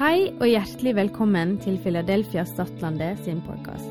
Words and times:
Hei 0.00 0.30
og 0.40 0.46
hjertelig 0.48 0.94
velkommen 0.96 1.58
til 1.60 1.74
Philadelphia 1.84 2.40
Stadlandet 2.48 3.18
sin 3.20 3.42
podkast. 3.44 3.84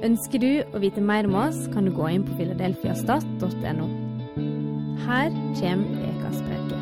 Ønsker 0.00 0.40
du 0.40 0.64
å 0.64 0.80
vite 0.80 1.02
mer 1.04 1.28
om 1.28 1.34
oss, 1.42 1.58
kan 1.74 1.84
du 1.84 1.92
gå 1.92 2.06
inn 2.08 2.24
på 2.24 2.32
filadelfiastat.no. 2.38 3.88
Her 5.04 5.28
kommer 5.60 5.92
ukas 6.08 6.40
preke. 6.46 6.80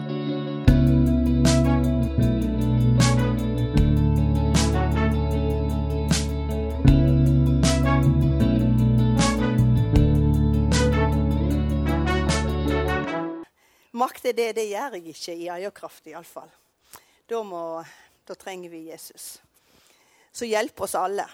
Makter 13.91 14.39
det, 14.39 14.53
det 14.63 14.71
gjør 14.71 15.01
jeg 15.01 15.19
ikke 15.19 15.35
i 15.35 15.51
eierkraft, 15.59 16.07
iallfall. 16.15 16.55
Da, 17.27 17.43
må, 17.43 17.83
da 18.33 18.37
trenger 18.37 18.71
vi 18.71 18.79
Jesus. 18.89 19.43
Så 20.33 20.45
hjelp 20.45 20.81
oss 20.81 20.95
alle. 20.95 21.31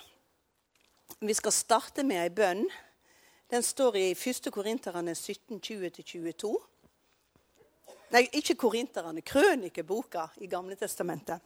Vi 1.21 1.35
skal 1.35 1.53
starte 1.53 2.03
med 2.03 2.19
ei 2.19 2.31
bønn. 2.35 2.65
Den 3.47 3.63
står 3.63 3.97
i 3.97 4.07
1. 4.11 4.49
Korinterne 4.51 5.15
17, 5.15 5.61
20-22. 5.63 6.51
Nei, 8.11 8.25
ikke 8.41 8.57
Korinterne. 8.59 9.23
Krønikeboka 9.23 10.25
i 10.43 10.51
Gamle 10.51 10.75
Testamentet. 10.75 11.39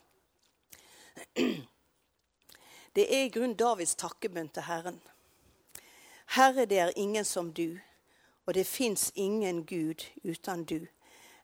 Det 2.97 3.05
er 3.05 3.27
i 3.27 3.33
grunn 3.35 3.53
Davids 3.57 3.93
takkebønn 4.01 4.49
til 4.57 4.65
Herren. 4.71 4.97
Herre, 6.33 6.65
det 6.65 6.79
er 6.81 6.97
ingen 6.97 7.29
som 7.29 7.53
du, 7.53 7.77
og 8.47 8.57
det 8.57 8.65
fins 8.67 9.11
ingen 9.15 9.67
Gud 9.69 10.09
uten 10.25 10.65
du 10.65 10.79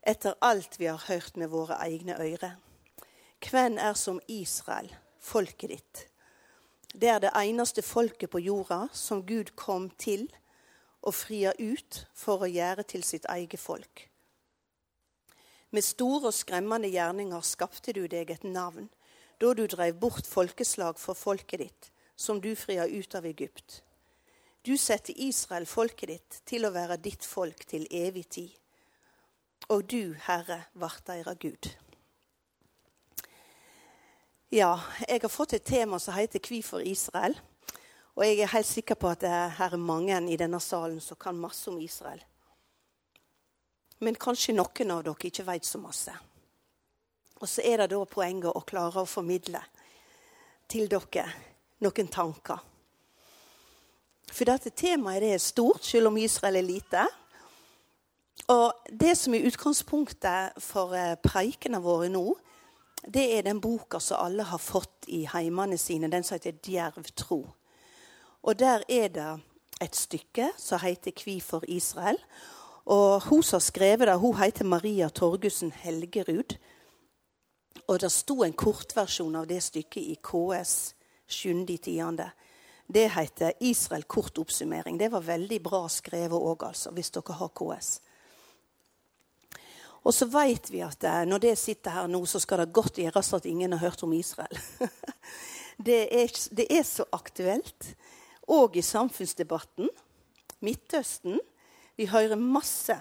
etter 0.00 0.34
alt 0.40 0.80
vi 0.80 0.88
har 0.88 1.04
hørt 1.08 1.36
med 1.36 1.52
våre 1.52 1.76
egne 1.84 2.16
øyre. 2.16 2.54
Hvem 3.38 3.78
er 3.78 3.94
som 3.94 4.20
Israel, 4.28 4.90
folket 5.20 5.70
ditt? 5.70 6.04
Det 6.94 7.08
er 7.08 7.20
det 7.22 7.30
eneste 7.36 7.82
folket 7.82 8.30
på 8.30 8.40
jorda 8.42 8.88
som 8.92 9.22
Gud 9.26 9.54
kom 9.56 9.90
til 9.90 10.26
og 11.02 11.14
fria 11.14 11.52
ut 11.58 12.00
for 12.14 12.42
å 12.42 12.50
gjøre 12.50 12.82
til 12.82 13.04
sitt 13.06 13.28
eget 13.30 13.60
folk. 13.60 14.08
Med 15.70 15.84
store 15.84 16.32
og 16.32 16.34
skremmende 16.34 16.90
gjerninger 16.90 17.44
skapte 17.44 17.92
du 17.92 18.06
deg 18.08 18.30
et 18.30 18.44
navn 18.44 18.88
da 19.38 19.52
du 19.54 19.66
drev 19.66 20.00
bort 20.00 20.26
folkeslag 20.26 20.98
for 20.98 21.14
folket 21.14 21.60
ditt, 21.60 21.92
som 22.16 22.40
du 22.40 22.54
fria 22.56 22.88
ut 22.88 23.14
av 23.14 23.26
Egypt. 23.28 23.82
Du 24.66 24.76
setter 24.76 25.14
Israel, 25.14 25.66
folket 25.66 26.08
ditt, 26.08 26.40
til 26.44 26.66
å 26.66 26.74
være 26.74 26.98
ditt 26.98 27.24
folk 27.24 27.62
til 27.68 27.86
evig 27.94 28.26
tid 28.28 28.56
og 29.68 29.84
du, 29.90 30.14
Herre, 30.24 30.62
vart 30.74 31.04
deira 31.06 31.34
Gud. 31.34 31.68
Ja, 34.50 34.78
jeg 35.04 35.20
har 35.20 35.28
fått 35.28 35.52
et 35.52 35.64
tema 35.64 35.98
som 35.98 36.14
heter 36.14 36.38
'Hvorfor 36.38 36.80
Israel'. 36.80 37.38
Og 38.16 38.24
jeg 38.24 38.38
er 38.40 38.46
helt 38.46 38.66
sikker 38.66 38.94
på 38.94 39.08
at 39.08 39.20
det 39.20 39.50
her 39.50 39.72
er 39.72 39.76
mange 39.76 40.32
i 40.32 40.36
denne 40.36 40.60
salen 40.60 41.00
som 41.00 41.16
kan 41.16 41.34
masse 41.34 41.70
om 41.70 41.78
Israel. 41.78 42.24
Men 43.98 44.14
kanskje 44.14 44.54
noen 44.54 44.90
av 44.90 45.04
dere 45.04 45.14
ikke 45.24 45.46
vet 45.46 45.66
så 45.66 45.78
masse. 45.78 46.12
Og 47.40 47.48
så 47.48 47.62
er 47.64 47.76
det 47.76 47.90
da 47.90 48.04
poenget 48.04 48.52
å 48.54 48.64
klare 48.64 49.02
å 49.02 49.04
formidle 49.04 49.60
til 50.68 50.88
dere 50.88 51.32
noen 51.80 52.08
tanker. 52.08 52.58
For 54.32 54.44
dette 54.44 54.70
temaet 54.70 55.20
det 55.20 55.34
er 55.34 55.38
stort, 55.38 55.84
selv 55.84 56.06
om 56.06 56.16
Israel 56.16 56.56
er 56.56 56.62
lite. 56.62 57.06
Og 58.48 58.72
Det 58.98 59.18
som 59.18 59.34
er 59.34 59.46
utgangspunktet 59.46 60.62
for 60.62 61.16
preikene 61.16 61.82
våre 61.82 62.08
nå, 62.08 62.38
det 63.06 63.38
er 63.38 63.42
den 63.42 63.60
boka 63.60 64.00
som 64.00 64.24
alle 64.24 64.42
har 64.42 64.58
fått 64.58 65.06
i 65.06 65.24
heimene 65.30 65.78
sine, 65.78 66.10
den 66.10 66.24
som 66.24 66.34
heter 66.34 66.52
'Djerv 66.52 67.04
tro'. 67.16 67.46
Og 68.42 68.58
Der 68.58 68.82
er 68.88 69.08
det 69.08 69.40
et 69.80 69.96
stykke 69.96 70.50
som 70.56 70.80
heter 70.80 71.10
'Kvi 71.10 71.40
for 71.40 71.64
Israel'. 71.68 72.24
Og 72.86 73.22
Hun 73.22 73.42
som 73.42 73.56
har 73.56 73.60
skrevet 73.60 74.08
det, 74.08 74.18
hun 74.18 74.36
heter 74.36 74.64
Maria 74.64 75.08
Torgussen 75.08 75.72
Helgerud. 75.72 76.56
Og 77.86 78.00
Det 78.00 78.12
sto 78.12 78.42
en 78.42 78.52
kortversjon 78.52 79.36
av 79.36 79.46
det 79.46 79.62
stykket 79.62 80.02
i 80.02 80.18
KS 80.22 80.94
7.10. 81.28 82.30
Det 82.94 83.10
heter 83.10 83.52
'Israel 83.60 84.02
kort 84.02 84.38
oppsummering'. 84.38 84.98
Det 84.98 85.12
var 85.12 85.20
veldig 85.20 85.62
bra 85.62 85.88
skrevet 85.88 86.40
òg, 86.40 86.66
altså, 86.66 86.90
hvis 86.90 87.10
dere 87.10 87.32
har 87.32 87.48
KS. 87.48 88.00
Og 90.06 90.14
så 90.14 90.28
vet 90.30 90.70
vi 90.70 90.80
at 90.86 91.02
når 91.28 91.42
det 91.42 91.58
sitter 91.58 91.96
her 91.96 92.06
nå, 92.10 92.20
så 92.26 92.40
skal 92.40 92.62
det 92.62 92.72
godt 92.76 93.00
gjøres 93.02 93.32
at 93.34 93.48
ingen 93.50 93.74
har 93.74 93.82
hørt 93.82 94.02
om 94.06 94.12
Israel. 94.16 94.60
Det 95.78 96.08
er, 96.10 96.32
det 96.50 96.64
er 96.74 96.82
så 96.82 97.04
aktuelt. 97.14 97.92
Og 98.50 98.76
i 98.76 98.82
samfunnsdebatten. 98.82 99.86
Midtøsten. 100.60 101.38
Vi 101.94 102.08
hører 102.10 102.34
masse 102.34 102.96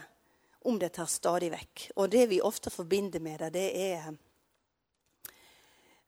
om 0.68 0.78
dette 0.78 1.06
stadig 1.10 1.50
vekk. 1.54 1.88
Og 1.98 2.12
det 2.14 2.28
vi 2.30 2.42
ofte 2.44 2.70
forbinder 2.70 3.24
med 3.24 3.42
det, 3.42 3.54
det 3.56 3.68
er 3.88 4.12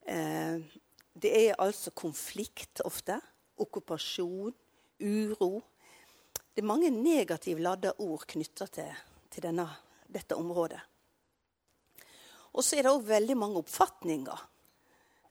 eh, 0.06 0.62
Det 1.20 1.32
er 1.48 1.58
altså 1.60 1.92
konflikt 1.92 2.82
ofte. 2.86 3.18
Okkupasjon, 3.58 4.54
uro. 5.02 5.64
Det 6.54 6.62
er 6.62 6.70
mange 6.70 6.90
negativt 6.90 7.60
ladde 7.60 7.94
ord 7.98 8.28
knytta 8.28 8.68
til, 8.68 8.94
til 9.32 9.44
denne, 9.44 9.66
dette 10.14 10.36
området. 10.36 10.80
Og 12.54 12.64
så 12.66 12.78
er 12.78 12.86
det 12.86 12.94
òg 12.94 13.06
veldig 13.06 13.36
mange 13.38 13.62
oppfatninger, 13.62 14.48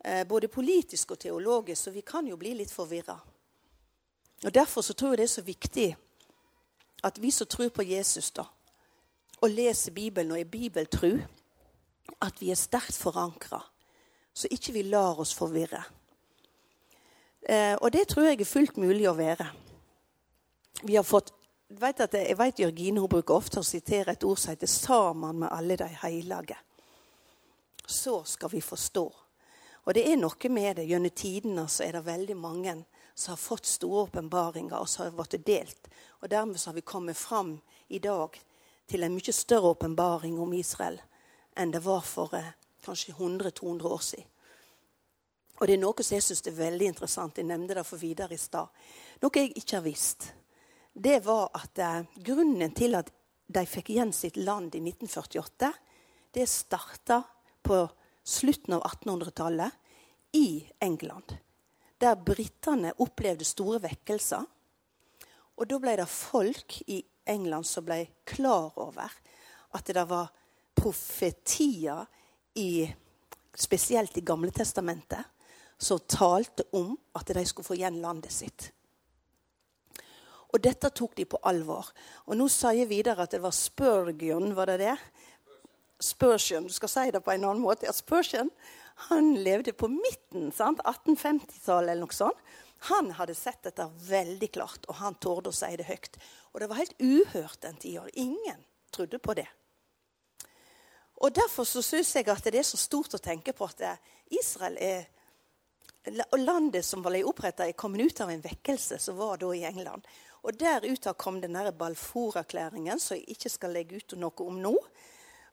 eh, 0.04 0.24
både 0.24 0.48
politisk 0.48 1.10
og 1.10 1.18
teologisk, 1.18 1.82
så 1.82 1.90
vi 1.90 2.00
kan 2.06 2.26
jo 2.26 2.36
bli 2.36 2.54
litt 2.54 2.70
forvirra. 2.70 3.18
Og 4.44 4.54
Derfor 4.54 4.80
så 4.80 4.94
tror 4.94 5.10
jeg 5.10 5.18
det 5.18 5.24
er 5.24 5.34
så 5.34 5.42
viktig 5.42 5.96
at 7.04 7.18
vi 7.22 7.30
som 7.30 7.46
tror 7.46 7.68
på 7.68 7.82
Jesus, 7.82 8.30
da, 8.30 8.44
og 9.40 9.50
leser 9.50 9.92
Bibelen 9.92 10.32
og 10.32 10.40
er 10.40 10.44
bibeltru, 10.44 11.18
at 12.22 12.40
vi 12.40 12.50
er 12.50 12.58
sterkt 12.58 12.96
forankra, 12.96 13.60
så 14.34 14.48
ikke 14.50 14.72
vi 14.72 14.82
lar 14.82 15.20
oss 15.20 15.34
forvirre. 15.34 15.82
Eh, 17.42 17.74
og 17.80 17.92
det 17.92 18.08
tror 18.08 18.28
jeg 18.28 18.40
er 18.40 18.44
fullt 18.44 18.76
mulig 18.76 19.08
å 19.08 19.16
være. 19.18 19.46
Vi 20.82 20.94
har 20.94 21.06
fått 21.06 21.32
vet 21.68 22.00
at 22.00 22.14
jeg 22.14 22.38
vet 22.38 22.60
Jørgine 22.60 23.00
hun 23.00 23.10
bruker 23.12 23.34
ofte 23.34 23.60
å 23.60 23.66
sitere 23.66 24.12
et 24.12 24.24
ord 24.24 24.38
som 24.38 24.50
heter 24.50 24.66
'sammen 24.66 25.38
med 25.38 25.48
alle 25.52 25.76
de 25.76 25.84
hellige'. 25.84 26.56
Så 27.86 28.24
skal 28.24 28.50
vi 28.50 28.60
forstå. 28.60 29.12
Og 29.84 29.94
det 29.94 30.12
er 30.12 30.16
noe 30.16 30.48
med 30.48 30.76
det. 30.76 30.86
Gjennom 30.86 31.10
tidene 31.10 31.68
så 31.68 31.84
er 31.84 31.92
det 31.92 32.06
veldig 32.06 32.36
mange 32.36 32.84
som 33.14 33.32
har 33.32 33.36
fått 33.36 33.66
store 33.66 34.02
åpenbaringer, 34.02 34.76
og 34.76 34.88
som 34.88 35.04
har 35.04 35.10
blitt 35.10 35.46
delt. 35.46 35.88
Og 36.20 36.30
dermed 36.30 36.60
så 36.60 36.70
har 36.70 36.74
vi 36.74 36.80
kommet 36.80 37.16
fram 37.16 37.60
i 37.88 37.98
dag 37.98 38.40
til 38.86 39.02
en 39.02 39.14
mye 39.14 39.32
større 39.32 39.74
åpenbaring 39.74 40.38
om 40.38 40.52
Israel 40.52 41.00
enn 41.56 41.70
det 41.70 41.84
var 41.84 42.00
for 42.00 42.34
eh, 42.34 42.52
kanskje 42.84 43.12
100-200 43.12 43.86
år 43.86 43.98
siden. 43.98 44.24
Og 45.60 45.66
det 45.66 45.74
er 45.74 45.80
noe 45.82 46.02
som 46.02 46.14
jeg 46.14 46.22
syns 46.22 46.46
er 46.46 46.54
veldig 46.54 46.86
interessant. 46.86 47.38
Jeg 47.38 47.48
nevnte 47.48 47.74
det 47.74 47.86
for 47.86 47.98
videre 47.98 48.34
i 48.34 48.38
stad. 48.38 48.68
Noe 49.22 49.30
jeg 49.34 49.56
ikke 49.56 49.76
har 49.76 49.82
visst 49.82 50.32
det 50.98 51.20
var 51.24 51.50
at 51.54 51.78
eh, 51.78 52.06
grunnen 52.26 52.72
til 52.74 52.96
at 52.98 53.12
de 53.48 53.64
fikk 53.66 53.92
igjen 53.94 54.12
sitt 54.12 54.36
land 54.36 54.74
i 54.74 54.80
1948, 54.82 55.70
det 56.34 56.46
starta 56.50 57.22
på 57.62 57.84
slutten 58.26 58.76
av 58.76 58.82
1800-tallet 58.82 59.70
i 60.36 60.66
England. 60.84 61.36
Der 61.98 62.18
britene 62.18 62.92
opplevde 62.98 63.46
store 63.46 63.80
vekkelser. 63.82 64.44
Og 65.58 65.70
da 65.70 65.78
ble 65.82 65.96
det 65.98 66.08
folk 66.10 66.76
i 66.86 67.00
England 67.28 67.66
som 67.66 67.86
ble 67.86 68.04
klar 68.28 68.76
over 68.78 69.14
at 69.74 69.90
det 69.94 70.04
var 70.08 70.30
profetier 70.78 72.04
i, 72.58 72.86
spesielt 73.54 74.18
i 74.18 74.26
Gamle 74.26 74.52
testamentet, 74.54 75.24
som 75.78 76.02
talte 76.10 76.66
om 76.74 76.96
at 77.14 77.30
de 77.34 77.44
skulle 77.46 77.66
få 77.66 77.78
igjen 77.78 78.00
landet 78.02 78.34
sitt. 78.34 78.70
Og 80.48 80.62
dette 80.64 80.90
tok 80.96 81.16
de 81.18 81.26
på 81.28 81.40
alvor. 81.48 81.90
Og 82.26 82.38
nå 82.38 82.48
sier 82.52 82.82
jeg 82.82 82.90
videre 82.90 83.26
at 83.26 83.34
det 83.34 83.42
var 83.44 83.52
Spurgeon, 83.52 84.54
var 84.56 84.72
det 84.72 84.78
det? 84.80 84.96
Spurgeon, 86.00 86.68
du 86.68 86.72
skal 86.72 86.92
si 86.92 87.10
det 87.12 87.20
på 87.24 87.34
en 87.34 87.44
annen 87.44 87.62
måte. 87.64 87.88
Ja, 87.88 87.92
Spurgeon 87.92 88.52
han 89.08 89.34
levde 89.44 89.72
på 89.72 89.88
midten, 89.88 90.48
1850-tallet 90.50 91.92
eller 91.92 92.02
noe 92.02 92.14
sånt. 92.14 92.40
Han 92.90 93.12
hadde 93.18 93.34
sett 93.34 93.62
dette 93.66 93.86
veldig 94.06 94.48
klart, 94.54 94.86
og 94.90 94.98
han 94.98 95.18
torde 95.22 95.52
å 95.52 95.54
si 95.54 95.70
det 95.78 95.86
høyt. 95.86 96.18
Og 96.52 96.62
det 96.62 96.68
var 96.70 96.80
helt 96.80 96.98
uhørt 97.02 97.60
den 97.62 97.78
tida. 97.78 98.06
Ingen 98.18 98.64
trodde 98.94 99.20
på 99.22 99.34
det. 99.38 99.46
Og 101.18 101.34
Derfor 101.34 101.66
så 101.66 101.82
syns 101.82 102.14
jeg 102.14 102.28
at 102.30 102.46
det 102.46 102.60
er 102.60 102.66
så 102.66 102.78
stort 102.78 103.14
å 103.14 103.22
tenke 103.22 103.54
på 103.54 103.66
at 103.66 103.82
Israel 104.30 104.78
er 104.78 105.06
landet 106.38 106.86
som 106.86 107.02
ble 107.02 107.24
oppretta, 107.26 107.66
er 107.66 107.78
kommet 107.78 108.06
ut 108.06 108.20
av 108.22 108.30
en 108.30 108.42
vekkelse 108.42 108.98
som 109.02 109.18
var 109.18 109.38
da 109.42 109.50
i 109.54 109.64
England. 109.66 110.06
Og 110.42 110.58
Der 110.58 110.84
ut 110.84 111.06
kom 111.16 111.40
den 111.40 111.58
Balfour-erklæringen, 111.78 112.98
som 112.98 113.16
jeg 113.16 113.24
ikke 113.28 113.50
skal 113.50 113.72
legge 113.72 113.96
ut 113.96 114.14
noe 114.16 114.46
om 114.46 114.60
nå. 114.62 114.76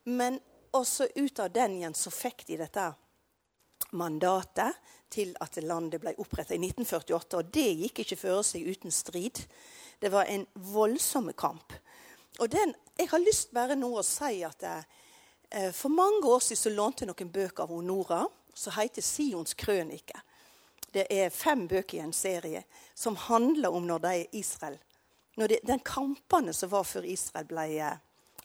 Men 0.05 0.39
også 0.71 1.07
ut 1.15 1.39
av 1.39 1.51
den 1.51 1.79
igjen 1.79 1.93
så 1.93 2.11
fikk 2.11 2.45
de 2.47 2.57
dette 2.57 2.93
mandatet 3.91 4.75
til 5.09 5.35
at 5.41 5.57
landet 5.63 6.01
ble 6.03 6.13
opprettet 6.19 6.57
i 6.57 6.61
1948. 6.67 7.39
Og 7.39 7.51
det 7.53 7.69
gikk 7.81 8.03
ikke 8.03 8.19
føre 8.19 8.43
seg 8.43 8.67
uten 8.67 8.91
strid. 8.91 9.41
Det 9.99 10.11
var 10.11 10.29
en 10.29 10.45
voldsom 10.53 11.31
kamp. 11.37 11.73
Og 12.39 12.51
den, 12.51 12.75
jeg 12.99 13.09
har 13.09 13.23
lyst 13.23 13.53
bare 13.55 13.77
nå 13.79 13.93
å 13.95 14.03
si 14.03 14.41
at 14.43 14.63
eh, 14.67 15.71
For 15.71 15.89
mange 15.89 16.27
år 16.27 16.41
siden 16.43 16.59
så 16.59 16.73
lånte 16.73 17.05
jeg 17.05 17.13
noen 17.13 17.31
bøker 17.31 17.63
av 17.63 17.83
Nora 17.83 18.25
som 18.55 18.73
heter 18.75 19.01
'Sions 19.01 19.55
krønike'. 19.55 20.19
Det 20.95 21.05
er 21.11 21.33
fem 21.33 21.65
bøker 21.67 21.97
i 21.97 22.03
en 22.05 22.13
serie 22.15 22.63
som 22.95 23.17
handler 23.19 23.73
om 23.75 23.83
når 23.87 24.03
de 24.05 24.13
Israel. 24.39 24.77
Når 25.35 25.51
de, 25.51 25.57
den 25.67 25.81
kampene 25.83 26.53
som 26.55 26.71
var 26.71 26.85
før 26.87 27.03
Israel 27.11 27.49
ble 27.49 27.65
eh, 27.83 27.97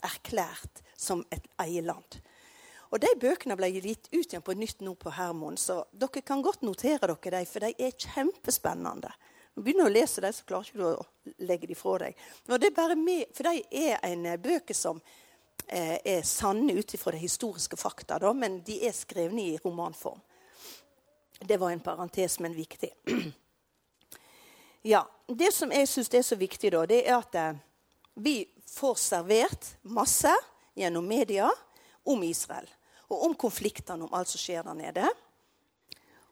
erklært 0.03 0.83
som 0.99 1.23
et 1.31 1.47
eierland. 1.63 2.19
Og 2.91 2.99
De 2.99 3.11
bøkene 3.23 3.55
ble 3.55 3.69
gitt 3.77 4.09
ut 4.11 4.25
igjen 4.25 4.43
på 4.43 4.57
nytt 4.59 4.81
nå 4.83 4.97
på 4.99 5.13
Hermon, 5.15 5.55
så 5.61 5.85
dere 5.95 6.25
kan 6.27 6.43
godt 6.43 6.65
notere 6.67 7.13
dere 7.13 7.37
dem, 7.37 7.47
for 7.47 7.63
de 7.63 7.71
er 7.79 7.95
kjempespennende. 7.95 9.13
Når 9.55 9.63
du 9.63 9.67
begynner 9.69 9.87
å 9.87 9.95
lese 9.95 10.25
dem, 10.25 10.35
så 10.35 10.47
klarer 10.49 10.67
ikke 10.67 10.81
du 10.81 10.89
å 10.89 11.45
legge 11.47 11.71
dem 11.71 11.79
fra 11.79 12.01
deg. 12.03 12.19
Med, 12.51 13.31
for 13.37 13.47
de 13.47 13.85
er 13.85 14.03
en 14.11 14.27
bøke 14.27 14.43
bøker 14.49 14.79
som 14.79 14.99
eh, 15.69 16.01
er 16.03 16.27
sanne 16.27 16.75
ut 16.75 16.99
ifra 16.99 17.15
de 17.15 17.23
historiske 17.23 17.79
fakta, 17.79 18.19
da, 18.19 18.35
men 18.35 18.59
de 18.67 18.81
er 18.89 18.97
skrevet 18.97 19.39
i 19.39 19.55
romanform. 19.63 20.19
Det 21.41 21.57
var 21.57 21.71
en 21.71 21.81
parentes, 21.81 22.39
men 22.39 22.55
viktig. 22.55 22.93
ja, 24.83 25.11
Det 25.27 25.53
som 25.55 25.73
jeg 25.73 25.89
syns 25.89 26.15
er 26.15 26.23
så 26.23 26.37
viktig, 26.37 26.73
da, 26.75 26.85
det 26.87 27.01
er 27.07 27.17
at 27.17 27.35
eh, 27.39 27.59
vi 28.21 28.35
får 28.69 28.99
servert 29.01 29.73
masse 29.83 30.33
gjennom 30.77 31.07
media 31.07 31.49
om 32.05 32.23
Israel 32.23 32.69
og 33.11 33.25
om 33.27 33.35
konfliktene, 33.35 34.05
om 34.05 34.15
alt 34.15 34.31
som 34.31 34.39
skjer 34.39 34.67
der 34.67 34.77
nede. 34.79 35.09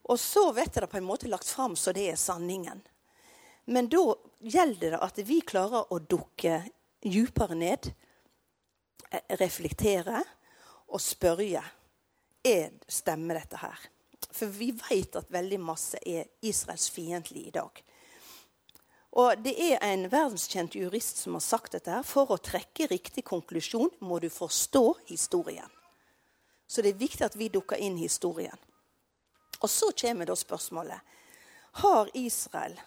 Og 0.08 0.20
så 0.20 0.44
vet 0.56 0.70
jeg 0.70 0.84
det 0.84 0.90
på 0.92 1.00
en 1.00 1.08
måte 1.08 1.30
lagt 1.30 1.48
fram 1.48 1.74
så 1.76 1.92
det 1.96 2.06
er 2.12 2.20
sanningen. 2.20 2.80
Men 3.68 3.88
da 3.90 4.14
gjelder 4.40 4.94
det 4.94 5.00
at 5.04 5.18
vi 5.26 5.40
klarer 5.44 5.90
å 5.92 5.98
dukke 5.98 6.62
djupere 7.04 7.56
ned, 7.58 7.90
eh, 9.10 9.36
reflektere 9.40 10.22
og 10.88 11.02
spørre 11.02 11.64
er 12.44 12.70
stemmer 12.88 13.40
dette 13.40 13.60
her. 13.60 13.88
For 14.34 14.50
vi 14.52 14.70
vet 14.90 15.16
at 15.16 15.30
veldig 15.32 15.60
masse 15.60 16.00
er 16.06 16.28
Israels 16.44 16.90
fiendtlig 16.92 17.46
i 17.48 17.54
dag. 17.54 17.84
Og 19.18 19.42
Det 19.42 19.54
er 19.56 19.80
en 19.82 20.04
verdenskjent 20.10 20.74
jurist 20.76 21.16
som 21.18 21.34
har 21.34 21.40
sagt 21.40 21.72
dette. 21.72 21.90
her. 21.90 22.02
For 22.02 22.30
å 22.30 22.36
trekke 22.36 22.86
riktig 22.86 23.24
konklusjon 23.24 23.90
må 24.00 24.18
du 24.18 24.28
forstå 24.28 24.94
historien. 25.06 25.70
Så 26.66 26.82
det 26.82 26.88
er 26.88 27.00
viktig 27.00 27.24
at 27.24 27.36
vi 27.36 27.48
dukker 27.48 27.76
inn 27.76 27.96
historien. 27.96 28.56
Og 29.60 29.70
så 29.70 29.90
kommer 29.96 30.26
da 30.26 30.36
spørsmålet 30.36 31.00
Har 31.72 32.10
Israel 32.14 32.78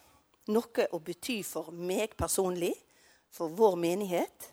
noe 0.46 0.86
å 0.92 0.98
bety 0.98 1.42
for 1.42 1.70
meg 1.72 2.16
personlig, 2.16 2.74
for 3.30 3.48
vår 3.48 3.76
menighet? 3.76 4.48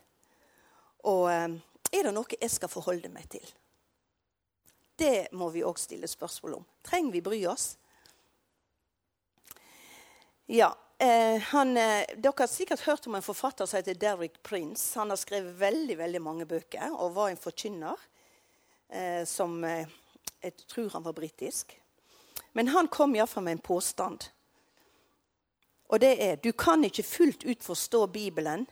Og 1.04 1.30
eh, 1.30 1.48
er 1.92 2.04
det 2.06 2.12
noe 2.14 2.38
jeg 2.40 2.50
skal 2.50 2.68
forholde 2.68 3.08
meg 3.08 3.28
til? 3.30 3.46
Det 5.00 5.30
må 5.32 5.48
vi 5.48 5.62
òg 5.64 5.78
stille 5.80 6.08
spørsmål 6.08 6.58
om. 6.58 6.64
Trenger 6.84 7.12
vi 7.14 7.22
bry 7.24 7.38
oss? 7.48 7.78
Ja. 10.46 10.74
Eh, 10.98 11.40
han, 11.40 11.76
eh, 11.76 12.04
dere 12.16 12.34
har 12.36 12.46
sikkert 12.46 12.80
hørt 12.80 13.06
om 13.06 13.14
en 13.14 13.24
forfatter 13.24 13.66
som 13.66 13.78
heter 13.78 13.94
Derrick 13.94 14.42
Prince. 14.42 14.98
Han 14.98 15.08
har 15.10 15.16
skrevet 15.16 15.56
veldig 15.56 15.96
veldig 15.96 16.20
mange 16.20 16.44
bøker 16.44 16.92
og 16.92 17.14
var 17.14 17.30
en 17.30 17.40
forkynner 17.40 17.96
eh, 18.90 19.24
som 19.24 19.64
Jeg 20.42 20.56
tror 20.68 20.90
han 20.90 21.04
var 21.04 21.12
britisk. 21.12 21.80
Men 22.52 22.68
han 22.68 22.88
kom 22.88 23.14
iallfall 23.14 23.44
med 23.44 23.52
en 23.52 23.64
påstand. 23.64 24.28
Og 25.88 26.00
det 26.00 26.16
er 26.22 26.36
du 26.36 26.52
kan 26.52 26.84
ikke 26.84 27.02
fullt 27.02 27.44
ut 27.44 27.64
forstå 27.64 28.06
Bibelen 28.06 28.66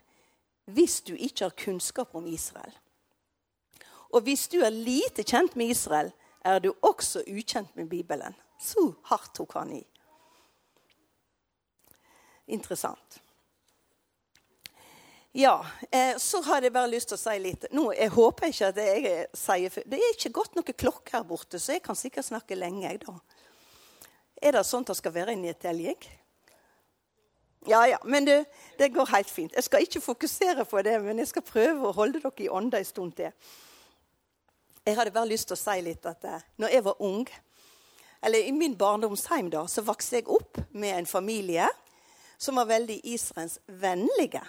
hvis 0.65 1.01
du 1.01 1.15
ikke 1.15 1.45
har 1.45 1.57
kunnskap 1.57 2.15
om 2.15 2.27
Israel. 2.27 2.73
Og 4.11 4.25
hvis 4.25 4.49
du 4.49 4.61
er 4.65 4.73
lite 4.73 5.23
kjent 5.23 5.57
med 5.57 5.75
Israel, 5.75 6.13
er 6.45 6.59
du 6.59 6.73
også 6.83 7.23
ukjent 7.29 7.77
med 7.77 7.89
Bibelen. 7.91 8.35
Så 8.61 8.93
hardt 9.11 9.35
tok 9.37 9.55
han 9.59 9.73
i. 9.77 9.83
Interessant. 12.49 13.21
Ja, 15.33 15.67
eh, 15.91 16.17
så 16.17 16.41
har 16.43 16.63
jeg 16.63 16.73
bare 16.73 16.89
lyst 16.89 17.11
til 17.13 17.19
å 17.19 17.21
si 17.21 17.35
litt 17.39 17.67
Nå, 17.77 17.91
Jeg 17.93 18.11
håper 18.11 18.49
ikke 18.49 18.71
at 18.73 18.79
jeg 18.81 19.27
sier 19.37 19.85
Det 19.85 19.99
er 20.01 20.15
ikke 20.15 20.33
godt 20.41 20.57
noe 20.57 20.73
klokke 20.73 21.13
her 21.13 21.27
borte, 21.29 21.61
så 21.61 21.77
jeg 21.77 21.83
kan 21.85 21.99
sikkert 21.99 22.27
snakke 22.31 22.57
lenge. 22.57 22.89
jeg 22.89 23.03
da. 23.05 23.13
Er 24.43 24.53
det 24.53 24.65
at 24.65 24.87
det 24.89 24.97
skal 24.97 25.15
være 25.15 25.33
en 25.37 25.43
nedtelling? 25.43 26.01
Ja, 27.69 27.87
ja. 27.87 27.99
Men 28.05 28.25
det, 28.25 28.47
det, 28.79 28.95
går 28.95 29.15
helt 29.15 29.31
fint. 29.31 29.53
Jeg 29.55 29.65
skal 29.65 29.83
ikke 29.83 30.01
fokusere 30.01 30.65
på 30.65 30.83
det, 30.83 31.03
men 31.03 31.19
jeg 31.19 31.29
skal 31.29 31.43
prøve 31.43 31.89
å 31.89 31.93
holde 31.93 32.23
dere 32.23 32.45
i 32.45 32.49
ånda 32.49 32.79
en 32.79 32.85
stund 32.85 33.13
til. 33.19 33.33
Jeg 34.89 34.97
hadde 34.97 35.13
bare 35.13 35.29
lyst 35.29 35.51
til 35.51 35.53
å 35.53 35.61
si 35.61 35.81
litt 35.85 36.07
at 36.09 36.23
eh, 36.25 36.45
når 36.63 36.71
jeg 36.73 36.85
var 36.87 37.03
ung, 37.05 37.27
eller 38.25 38.47
i 38.49 38.53
min 38.57 38.73
barndomsheim, 38.79 39.51
da, 39.53 39.67
så 39.69 39.83
vokste 39.85 40.17
jeg 40.17 40.31
opp 40.33 40.57
med 40.73 40.95
en 40.95 41.09
familie 41.09 41.67
som 42.41 42.57
var 42.57 42.71
veldig 42.71 42.97
Israels 43.13 43.59
vennlige. 43.69 44.41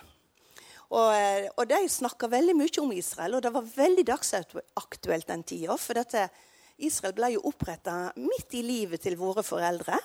Og, 0.95 1.09
eh, 1.11 1.49
og 1.51 1.67
de 1.67 1.81
snakka 1.91 2.29
veldig 2.31 2.55
mye 2.55 2.79
om 2.79 2.93
Israel, 2.95 3.35
og 3.35 3.43
det 3.43 3.51
var 3.51 3.67
veldig 3.73 4.05
dagsaktuelt 4.07 5.27
den 5.27 5.43
tida. 5.43 5.75
For 5.75 5.99
dette, 5.99 6.29
Israel 6.87 7.17
ble 7.17 7.33
jo 7.33 7.43
oppretta 7.51 7.97
midt 8.15 8.55
i 8.55 8.63
livet 8.63 9.03
til 9.03 9.19
våre 9.19 9.43
foreldre. 9.43 9.99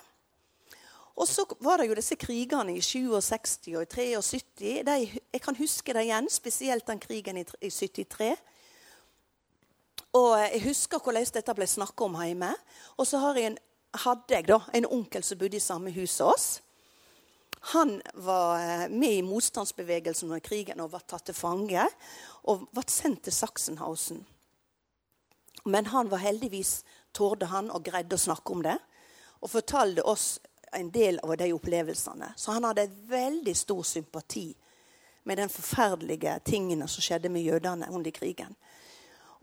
Og 1.15 1.31
så 1.31 1.45
var 1.63 1.79
det 1.79 1.93
jo 1.93 2.01
disse 2.01 2.19
krigene 2.19 2.75
i 2.75 2.83
67 2.83 3.71
og 3.77 3.87
i 3.87 4.19
73. 4.19 4.83
De, 4.83 4.99
jeg 5.31 5.45
kan 5.47 5.63
huske 5.63 5.95
det 5.95 6.09
igjen, 6.09 6.27
spesielt 6.27 6.91
den 6.91 6.99
krigen 6.99 7.39
i, 7.39 7.47
i 7.63 7.71
73. 7.71 8.35
Og 10.15 10.35
jeg 10.39 10.63
husker 10.69 11.03
hvordan 11.03 11.27
dette 11.35 11.55
ble 11.57 11.67
snakka 11.67 12.07
om 12.07 12.19
hjemme. 12.23 12.53
Og 12.99 13.09
så 13.09 13.19
jeg 13.19 13.49
en, 13.49 13.57
hadde 14.05 14.37
jeg 14.37 14.47
da 14.49 14.61
en 14.75 14.87
onkel 14.87 15.25
som 15.27 15.41
bodde 15.41 15.59
i 15.59 15.63
samme 15.63 15.95
hus 15.95 16.15
som 16.21 16.31
oss. 16.31 16.47
Han 17.73 17.97
var 18.15 18.61
eh, 18.61 18.89
med 18.93 19.19
i 19.19 19.23
motstandsbevegelsen 19.25 20.29
under 20.29 20.45
krigen 20.45 20.83
og 20.85 20.93
var 20.93 21.07
tatt 21.09 21.27
til 21.31 21.37
fange. 21.37 21.87
Og 22.45 22.67
ble 22.77 22.93
sendt 22.93 23.25
til 23.25 23.35
Sachsenhausen. 23.35 24.23
Men 25.65 25.87
han 25.87 26.11
var 26.13 26.21
heldigvis 26.21 26.83
torde 27.17 27.49
han 27.49 27.71
og 27.73 27.87
greide 27.87 28.19
å 28.19 28.21
snakke 28.21 28.53
om 28.53 28.63
det. 28.63 28.77
Og 29.41 29.51
fortalte 29.51 30.05
oss 30.05 30.37
en 30.75 30.91
del 30.95 31.19
av 31.23 31.35
de 31.41 31.51
opplevelsene. 31.55 32.35
Så 32.37 32.53
han 32.53 32.67
hadde 32.69 32.91
veldig 33.09 33.55
stor 33.57 33.83
sympati 33.83 34.49
med 35.25 35.39
den 35.41 35.49
forferdelige 35.49 36.39
tingene 36.45 36.89
som 36.91 37.03
skjedde 37.03 37.31
med 37.33 37.47
jødene 37.47 37.89
under 37.91 38.13
krigen. 38.13 38.55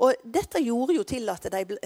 Og 0.02 0.24
dette 0.24 0.62
gjorde 0.64 0.96
jo 0.98 1.06
til 1.08 1.30
at 1.32 1.46
de 1.54 1.62
ble 1.70 1.80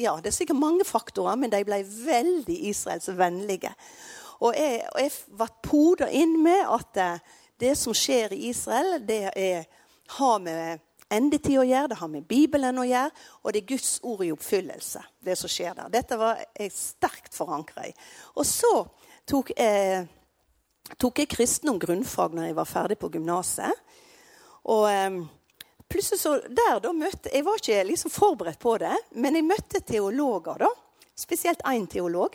ja, 0.00 0.16
Det 0.16 0.30
er 0.30 0.34
sikkert 0.34 0.56
mange 0.56 0.84
faktorer, 0.88 1.36
men 1.36 1.52
de 1.52 1.60
ble 1.68 1.82
veldig 1.84 2.56
israelsvennlige. 2.70 3.74
Og 4.40 4.56
jeg, 4.56 4.78
og 4.88 5.02
jeg 5.02 5.12
ble 5.36 5.48
poda 5.62 6.08
inn 6.08 6.38
med 6.42 6.62
at 6.64 7.00
eh, 7.02 7.34
det 7.60 7.74
som 7.78 7.94
skjer 7.94 8.32
i 8.32 8.48
Israel, 8.48 8.96
det 9.06 9.26
er, 9.36 9.68
har 10.16 10.40
med 10.42 10.80
endetid 11.12 11.60
å 11.60 11.66
gjøre, 11.66 11.90
det 11.92 11.98
har 12.00 12.10
med 12.10 12.26
Bibelen 12.26 12.80
å 12.80 12.86
gjøre, 12.88 13.12
og 13.42 13.52
det 13.52 13.62
er 13.62 13.68
Guds 13.74 13.92
ord 14.08 14.24
i 14.24 14.32
oppfyllelse. 14.32 15.04
det 15.20 15.36
som 15.38 15.52
skjer 15.52 15.76
der. 15.76 15.92
Dette 15.92 16.18
var 16.18 16.40
jeg 16.40 16.72
sterkt 16.72 17.36
forankra 17.36 17.86
i. 17.86 17.92
Og 18.34 18.48
så 18.48 18.72
tok 19.28 19.52
jeg, 19.54 20.06
tok 20.96 21.20
jeg 21.20 21.30
kristendom 21.30 21.78
grunnfag 21.82 22.34
når 22.34 22.48
jeg 22.48 22.58
var 22.58 22.70
ferdig 22.70 22.98
på 22.98 23.12
gymnaset. 23.12 23.84
Og 24.72 24.88
um, 24.88 25.22
plutselig 25.92 26.20
så 26.22 26.36
der 26.48 26.80
da 26.82 26.92
møtte 26.96 27.30
Jeg 27.32 27.44
var 27.46 27.60
ikke 27.60 27.82
liksom 27.88 28.12
forberedt 28.12 28.60
på 28.62 28.76
det, 28.82 28.94
men 29.14 29.36
jeg 29.38 29.46
møtte 29.46 29.82
teologer, 29.86 30.64
da. 30.64 30.70
Spesielt 31.18 31.60
én 31.68 31.86
teolog 31.86 32.34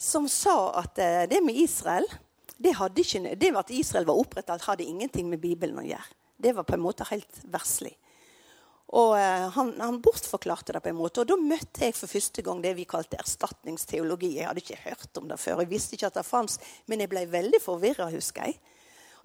som 0.00 0.26
sa 0.28 0.72
at 0.80 0.98
eh, 1.00 1.24
det 1.28 1.40
med 1.44 1.56
Israel 1.56 2.04
det, 2.56 2.72
ikke, 2.72 3.34
det 3.36 3.52
at 3.56 3.70
Israel 3.70 4.06
var 4.08 4.18
opprettet, 4.20 4.64
hadde 4.64 4.84
ingenting 4.84 5.28
med 5.28 5.40
Bibelen 5.40 5.78
å 5.80 5.84
gjøre. 5.84 6.16
Det 6.36 6.52
var 6.56 6.64
på 6.68 6.76
en 6.76 6.84
måte 6.84 7.04
helt 7.08 7.40
verslig. 7.52 7.92
Og 8.96 9.16
uh, 9.18 9.48
han, 9.56 9.72
han, 9.80 9.98
bortforklarte 10.00 10.76
det 10.76 10.82
på 10.84 10.92
en 10.92 10.98
måte. 10.98 11.22
Og 11.22 11.28
da 11.28 11.36
møtte 11.40 11.84
jeg 11.84 11.96
for 11.96 12.10
første 12.10 12.44
gang 12.44 12.62
det 12.62 12.76
vi 12.78 12.86
kalte 12.88 13.18
erstatningsteologi. 13.20 14.36
Jeg 14.38 14.48
hadde 14.48 14.62
ikke 14.62 14.82
hørt 14.84 15.20
om 15.20 15.28
det 15.28 15.40
før. 15.42 15.64
Jeg 15.64 15.72
visste 15.72 15.98
ikke 15.98 16.10
at 16.12 16.20
det 16.20 16.26
fantes, 16.28 16.60
men 16.86 17.02
jeg 17.02 17.12
ble 17.12 17.26
veldig 17.32 17.60
forvirra, 17.64 18.08
husker 18.12 18.48
jeg. 18.48 18.60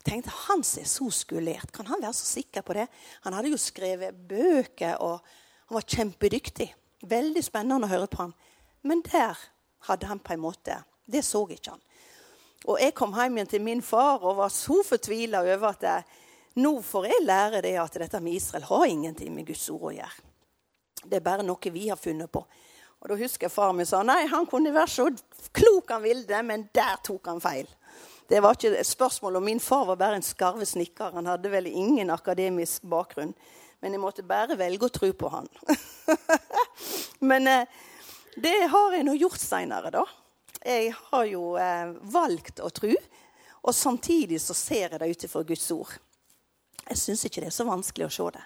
Tenkte 0.01 0.34
som 0.34 0.63
er 0.81 0.88
så 0.89 1.10
skulert. 1.13 1.72
Kan 1.72 1.88
han 1.88 2.01
være 2.01 2.13
så 2.17 2.25
sikker 2.25 2.65
på 2.65 2.74
det? 2.74 2.88
Han 3.25 3.34
hadde 3.34 3.51
jo 3.51 3.58
skrevet 3.58 4.15
bøker, 4.27 4.98
og 4.98 5.22
han 5.67 5.77
var 5.77 5.88
kjempedyktig. 5.88 6.72
Veldig 7.10 7.43
spennende 7.43 7.88
å 7.88 7.91
høre 7.91 8.10
på 8.10 8.24
han. 8.24 8.34
Men 8.81 9.03
der 9.05 9.38
hadde 9.88 10.10
han 10.10 10.22
på 10.22 10.34
en 10.34 10.43
måte 10.43 10.84
Det 11.12 11.24
så 11.25 11.41
ikke 11.50 11.74
han. 11.74 11.81
Og 12.70 12.77
jeg 12.79 12.93
kom 12.96 13.13
hjem 13.17 13.39
igjen 13.39 13.50
til 13.50 13.63
min 13.65 13.81
far 13.81 14.22
og 14.22 14.38
var 14.38 14.51
så 14.53 14.77
fortvila 14.86 15.41
over 15.41 15.72
at 15.72 15.86
jeg, 15.86 16.03
nå 16.62 16.75
får 16.86 17.08
jeg 17.10 17.25
lære 17.25 17.62
det 17.65 17.74
at 17.81 17.98
dette 18.03 18.20
med 18.22 18.38
Israel 18.38 18.67
har 18.70 18.86
ingenting 18.86 19.34
med 19.34 19.48
Guds 19.50 19.65
ord 19.74 19.88
å 19.89 19.96
gjøre. 19.96 20.27
Det 21.01 21.17
er 21.17 21.25
bare 21.25 21.43
noe 21.43 21.74
vi 21.74 21.88
har 21.89 21.98
funnet 21.98 22.31
på. 22.31 22.43
Og 23.01 23.10
Da 23.10 23.17
husker 23.17 23.48
jeg 23.48 23.53
far 23.53 23.74
min 23.74 23.89
sa 23.89 24.03
nei, 24.05 24.27
han 24.29 24.46
kunne 24.46 24.74
være 24.74 24.93
så 24.93 25.08
klok 25.58 25.89
han 25.89 26.03
ville, 26.05 26.41
men 26.46 26.67
der 26.74 27.01
tok 27.03 27.31
han 27.31 27.41
feil. 27.41 27.70
Det 28.31 28.39
var 28.39 28.55
ikke 28.55 28.69
et 28.79 28.88
spørsmål 28.88 29.41
om 29.41 29.43
min 29.43 29.59
far 29.59 29.81
var 29.89 29.97
bare 30.00 30.15
en 30.15 30.23
skarve 30.23 30.63
snekker. 30.63 31.17
Han 31.17 31.25
hadde 31.27 31.50
vel 31.51 31.65
ingen 31.67 32.13
akademisk 32.13 32.85
bakgrunn. 32.88 33.33
Men 33.83 33.91
jeg 33.91 34.00
måtte 34.00 34.23
bare 34.23 34.55
velge 34.55 34.88
å 34.88 34.93
tro 34.93 35.09
på 35.11 35.31
han. 35.33 35.50
men 37.31 37.50
eh, 37.51 37.81
det 38.39 38.53
har 38.71 38.95
jeg 38.95 39.03
nå 39.03 39.17
gjort 39.19 39.41
seinere, 39.41 39.91
da. 39.91 40.05
Jeg 40.63 40.93
har 41.09 41.25
jo 41.27 41.41
eh, 41.59 41.91
valgt 42.13 42.61
å 42.63 42.69
tro, 42.71 42.93
og 43.65 43.75
samtidig 43.75 44.39
så 44.39 44.55
ser 44.55 44.93
jeg 44.93 45.01
det 45.01 45.11
ut 45.11 45.27
ifra 45.27 45.43
Guds 45.51 45.67
ord. 45.75 45.91
Jeg 46.85 47.01
syns 47.03 47.25
ikke 47.27 47.43
det 47.43 47.51
er 47.51 47.57
så 47.57 47.67
vanskelig 47.67 48.07
å 48.07 48.15
se 48.15 48.29
det. 48.38 48.45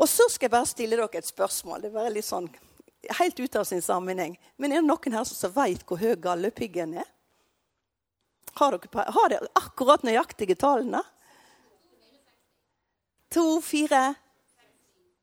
Og 0.00 0.10
så 0.10 0.26
skal 0.26 0.48
jeg 0.48 0.56
bare 0.56 0.72
stille 0.72 0.98
dere 0.98 1.22
et 1.22 1.30
spørsmål. 1.30 1.84
Det 1.84 1.92
er 1.92 1.98
bare 2.00 2.16
litt 2.16 2.26
sånn 2.26 2.50
helt 3.20 3.46
ut 3.46 3.62
av 3.62 3.70
sin 3.70 3.84
sammenheng. 3.84 4.34
Men 4.58 4.74
er 4.74 4.82
det 4.82 4.90
noen 4.90 5.20
her 5.20 5.28
som 5.28 5.54
veit 5.54 5.86
hvor 5.86 6.02
høy 6.02 6.16
gallepiggen 6.18 6.98
er? 7.04 7.14
Har 8.58 8.76
dere, 8.76 9.04
har 9.14 9.30
dere 9.32 9.50
akkurat 9.58 10.02
nøyaktige 10.06 10.56
tallene? 10.58 11.02
To, 13.30 13.60
fire 13.62 14.14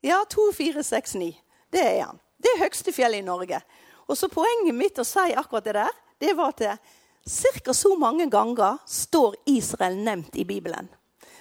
Ja, 0.01 0.21
to, 0.29 0.51
fire, 0.53 0.83
seks, 0.83 1.15
ni. 1.15 1.31
Det 1.73 1.81
er 1.81 2.05
han. 2.05 2.19
Det 2.37 2.53
er 2.53 2.61
høgste 2.61 2.93
fjellet 2.93 3.23
i 3.23 3.25
Norge. 3.25 3.59
Og 4.07 4.15
så 4.15 4.29
Poenget 4.31 4.75
mitt 4.77 4.99
å 5.01 5.05
si 5.07 5.33
akkurat 5.35 5.65
det 5.65 5.73
der, 5.75 5.97
det 6.21 6.35
var 6.37 6.53
at 6.53 6.79
ca. 7.27 7.73
så 7.73 7.95
mange 7.99 8.29
ganger 8.31 8.77
står 8.85 9.35
Israel 9.45 9.97
nevnt 9.97 10.35
i 10.35 10.45
Bibelen. 10.45 10.87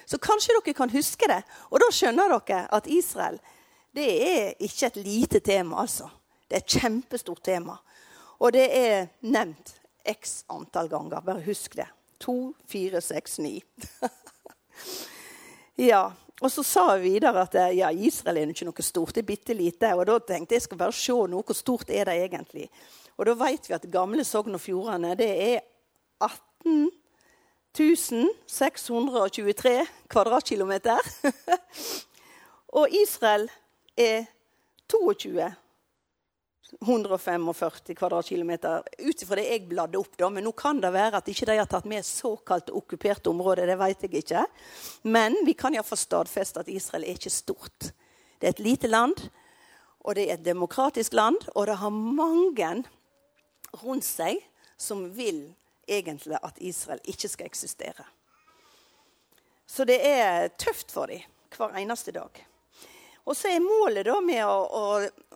Så 0.05 0.17
kanskje 0.17 0.57
dere 0.57 0.73
kan 0.73 0.91
huske 0.91 1.27
det. 1.29 1.41
Og 1.71 1.79
da 1.79 1.91
skjønner 1.93 2.33
dere 2.33 2.65
at 2.71 2.87
Israel 2.87 3.39
det 3.95 4.09
er 4.27 4.53
ikke 4.59 4.87
et 4.87 4.97
lite 5.01 5.39
tema, 5.39 5.81
altså. 5.81 6.09
Det 6.47 6.55
er 6.55 6.63
et 6.63 6.75
kjempestort 6.81 7.41
tema. 7.43 7.77
Og 8.39 8.53
det 8.53 8.67
er 8.75 9.07
nevnt 9.21 9.76
x 10.07 10.43
antall 10.53 10.89
ganger. 10.91 11.23
Bare 11.25 11.43
husk 11.45 11.77
det. 11.77 11.87
To, 12.23 12.53
fire, 12.67 13.01
seks, 13.01 13.37
ni. 13.43 13.57
ja. 15.89 16.07
Og 16.37 16.51
så 16.53 16.61
sa 16.61 16.83
hun 16.91 17.01
videre 17.01 17.47
at 17.47 17.55
ja, 17.73 17.89
Israel 17.89 18.37
er 18.37 18.51
ikke 18.53 18.67
noe 18.67 18.85
stort. 18.85 19.15
Det 19.15 19.23
er 19.23 19.31
bitte 19.31 19.55
lite. 19.57 19.89
Og 19.97 20.05
da 20.09 20.19
tenkte 20.21 20.53
jeg 20.53 20.61
jeg 20.61 20.67
skal 20.67 20.81
bare 20.83 20.93
se 20.93 21.17
noe. 21.31 21.45
Hvor 21.45 21.57
stort 21.57 21.89
er 21.89 22.09
det 22.09 22.19
egentlig? 22.27 22.69
Og 23.17 23.25
da 23.25 23.33
vet 23.39 23.69
vi 23.69 23.77
at 23.77 23.89
gamle 23.89 24.25
Sogn 24.25 24.57
og 24.57 24.61
Fjordane 24.61 25.15
det 25.17 25.31
er 25.47 25.65
18 26.21 26.91
623 27.77 29.85
kvadratkilometer. 30.09 30.97
og 32.79 32.89
Israel 32.89 33.49
er 33.97 34.25
22 34.89 35.53
145 36.81 37.95
kvadratkilometer, 37.95 38.83
ut 38.97 39.21
ifra 39.21 39.35
det 39.39 39.45
jeg 39.47 39.67
bladde 39.69 39.97
opp. 39.97 40.17
da, 40.17 40.29
Men 40.29 40.43
nå 40.43 40.51
kan 40.51 40.81
det 40.81 40.91
være 40.91 41.21
at 41.21 41.29
ikke 41.31 41.47
de 41.47 41.57
har 41.57 41.69
tatt 41.69 41.87
med 41.87 42.05
såkalt 42.05 42.69
okkuperte 42.69 43.29
områder. 43.29 43.67
Det 43.67 43.77
vet 43.79 44.03
jeg 44.03 44.23
ikke. 44.23 44.45
Men 45.03 45.37
vi 45.45 45.53
kan 45.53 45.75
iallfall 45.75 45.99
stadfeste 45.99 46.59
at 46.59 46.71
Israel 46.71 47.07
er 47.07 47.15
ikke 47.15 47.31
stort. 47.31 47.91
Det 48.39 48.49
er 48.49 48.55
et 48.55 48.65
lite 48.65 48.87
land, 48.87 49.29
og 50.03 50.15
det 50.15 50.27
er 50.27 50.35
et 50.35 50.45
demokratisk 50.45 51.13
land, 51.13 51.39
og 51.55 51.67
det 51.67 51.79
har 51.79 51.89
mange 51.91 52.83
rundt 53.81 54.05
seg 54.05 54.43
som 54.77 55.07
vil 55.15 55.47
egentlig 55.87 56.37
at 56.43 56.59
Israel 56.59 57.01
ikke 57.03 57.29
skal 57.31 57.49
eksistere. 57.49 58.05
Så 59.67 59.83
det 59.87 59.97
er 60.03 60.51
tøft 60.59 60.91
for 60.91 61.11
dem 61.11 61.23
hver 61.57 61.75
eneste 61.79 62.13
dag. 62.15 62.29
Og 63.27 63.35
så 63.35 63.51
er 63.51 63.63
målet 63.63 64.05
da 64.07 64.19
med 64.23 64.43
å, 64.45 64.59
å 64.63 64.83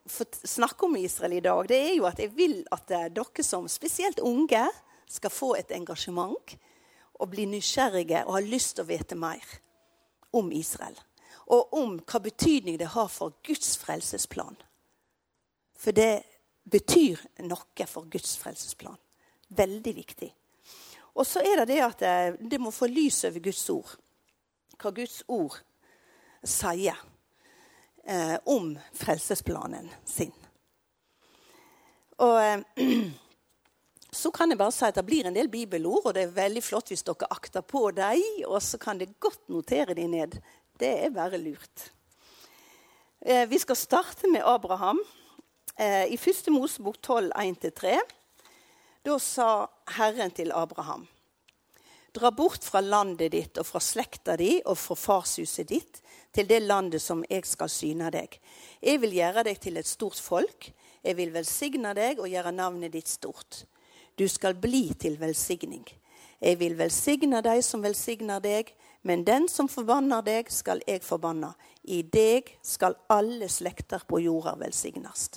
snakke 0.08 0.86
om 0.86 0.96
Israel 0.96 1.34
i 1.34 1.44
dag 1.44 1.68
det 1.70 1.78
er 1.78 1.94
jo 1.96 2.08
at 2.10 2.20
jeg 2.20 2.34
vil 2.36 2.62
at 2.72 2.92
eh, 2.92 3.10
dere 3.14 3.46
som 3.46 3.68
spesielt 3.70 4.20
unge 4.20 4.64
skal 5.12 5.34
få 5.34 5.54
et 5.60 5.72
engasjement 5.76 6.56
og 7.22 7.30
bli 7.30 7.46
nysgjerrige 7.46 8.24
og 8.26 8.36
ha 8.40 8.42
lyst 8.42 8.76
til 8.76 8.86
å 8.86 8.90
vite 8.90 9.18
mer 9.20 9.46
om 10.34 10.52
Israel. 10.56 10.96
Og 11.52 11.74
om 11.76 11.98
hva 12.00 12.22
betydning 12.24 12.80
det 12.80 12.94
har 12.96 13.10
for 13.12 13.36
Guds 13.46 13.76
frelsesplan. 13.78 14.56
For 15.78 15.94
det 15.94 16.24
betyr 16.64 17.20
noe 17.46 17.88
for 17.90 18.08
Guds 18.10 18.38
frelsesplan. 18.40 18.98
Veldig 19.50 19.96
viktig. 19.96 20.30
Og 21.14 21.28
så 21.28 21.44
er 21.44 21.62
det 21.62 21.74
det 21.74 21.82
at 21.84 22.04
eh, 22.08 22.40
det 22.40 22.62
må 22.62 22.72
få 22.72 22.88
lys 22.88 23.26
over 23.28 23.44
Guds 23.44 23.64
ord. 23.70 23.96
Hva 24.80 24.94
Guds 24.96 25.22
ord 25.28 25.58
sier 26.48 26.98
eh, 28.04 28.38
om 28.46 28.74
frelsesplanen 28.98 29.90
sin. 30.06 30.34
Og 32.22 32.38
eh, 32.44 32.64
så 34.22 34.32
kan 34.36 34.52
jeg 34.52 34.60
bare 34.60 34.76
si 34.76 34.86
at 34.88 35.00
det 35.00 35.06
blir 35.08 35.30
en 35.30 35.38
del 35.38 35.50
bibelord, 35.52 36.06
og 36.06 36.16
det 36.18 36.28
er 36.28 36.36
veldig 36.36 36.64
flott 36.66 36.92
hvis 36.92 37.06
dere 37.08 37.30
akter 37.32 37.66
på 37.66 37.88
dem. 37.98 38.22
Og 38.48 38.60
så 38.64 38.80
kan 38.82 39.02
dere 39.02 39.18
godt 39.20 39.50
notere 39.54 39.98
dem 39.98 40.14
ned. 40.16 40.38
Det 40.80 40.92
er 41.06 41.16
bare 41.16 41.40
lurt. 41.42 41.92
Eh, 43.22 43.48
vi 43.50 43.60
skal 43.62 43.78
starte 43.78 44.30
med 44.32 44.46
Abraham. 44.46 45.02
Eh, 45.78 46.06
I 46.14 46.18
1. 46.18 46.50
Mosebok 46.54 47.02
12, 47.02 47.32
1-3 47.36 48.00
da 49.02 49.18
sa 49.18 49.66
Herren 49.96 50.30
til 50.32 50.52
Abraham.: 50.54 51.08
Dra 52.14 52.30
bort 52.32 52.62
fra 52.62 52.84
landet 52.86 53.32
ditt 53.34 53.58
og 53.58 53.66
fra 53.66 53.80
slekta 53.82 54.36
di 54.38 54.60
og 54.62 54.78
fra 54.78 54.98
farshuset 55.00 55.70
ditt 55.72 56.02
til 56.34 56.48
det 56.48 56.62
landet 56.64 57.02
som 57.04 57.24
jeg 57.30 57.46
skal 57.46 57.70
syne 57.70 58.12
deg. 58.14 58.38
Jeg 58.82 59.02
vil 59.02 59.18
gjøre 59.20 59.44
deg 59.48 59.60
til 59.60 59.78
et 59.78 59.88
stort 59.88 60.20
folk. 60.20 60.72
Jeg 61.04 61.18
vil 61.18 61.34
velsigne 61.34 61.94
deg 61.98 62.22
og 62.22 62.30
gjøre 62.32 62.54
navnet 62.56 62.94
ditt 62.94 63.10
stort. 63.10 63.66
Du 64.18 64.28
skal 64.28 64.56
bli 64.56 64.92
til 65.00 65.20
velsigning. 65.20 65.86
Jeg 66.42 66.58
vil 66.60 66.78
velsigne 66.78 67.42
deg 67.46 67.62
som 67.66 67.84
velsigner 67.84 68.42
deg, 68.42 68.72
men 69.06 69.24
den 69.26 69.48
som 69.50 69.70
forbanner 69.70 70.24
deg, 70.26 70.50
skal 70.50 70.82
jeg 70.88 71.04
forbanne. 71.06 71.54
I 71.84 72.02
deg 72.02 72.50
skal 72.66 72.98
alle 73.10 73.50
slekter 73.50 74.04
på 74.08 74.22
jorda 74.22 74.56
velsignes. 74.58 75.30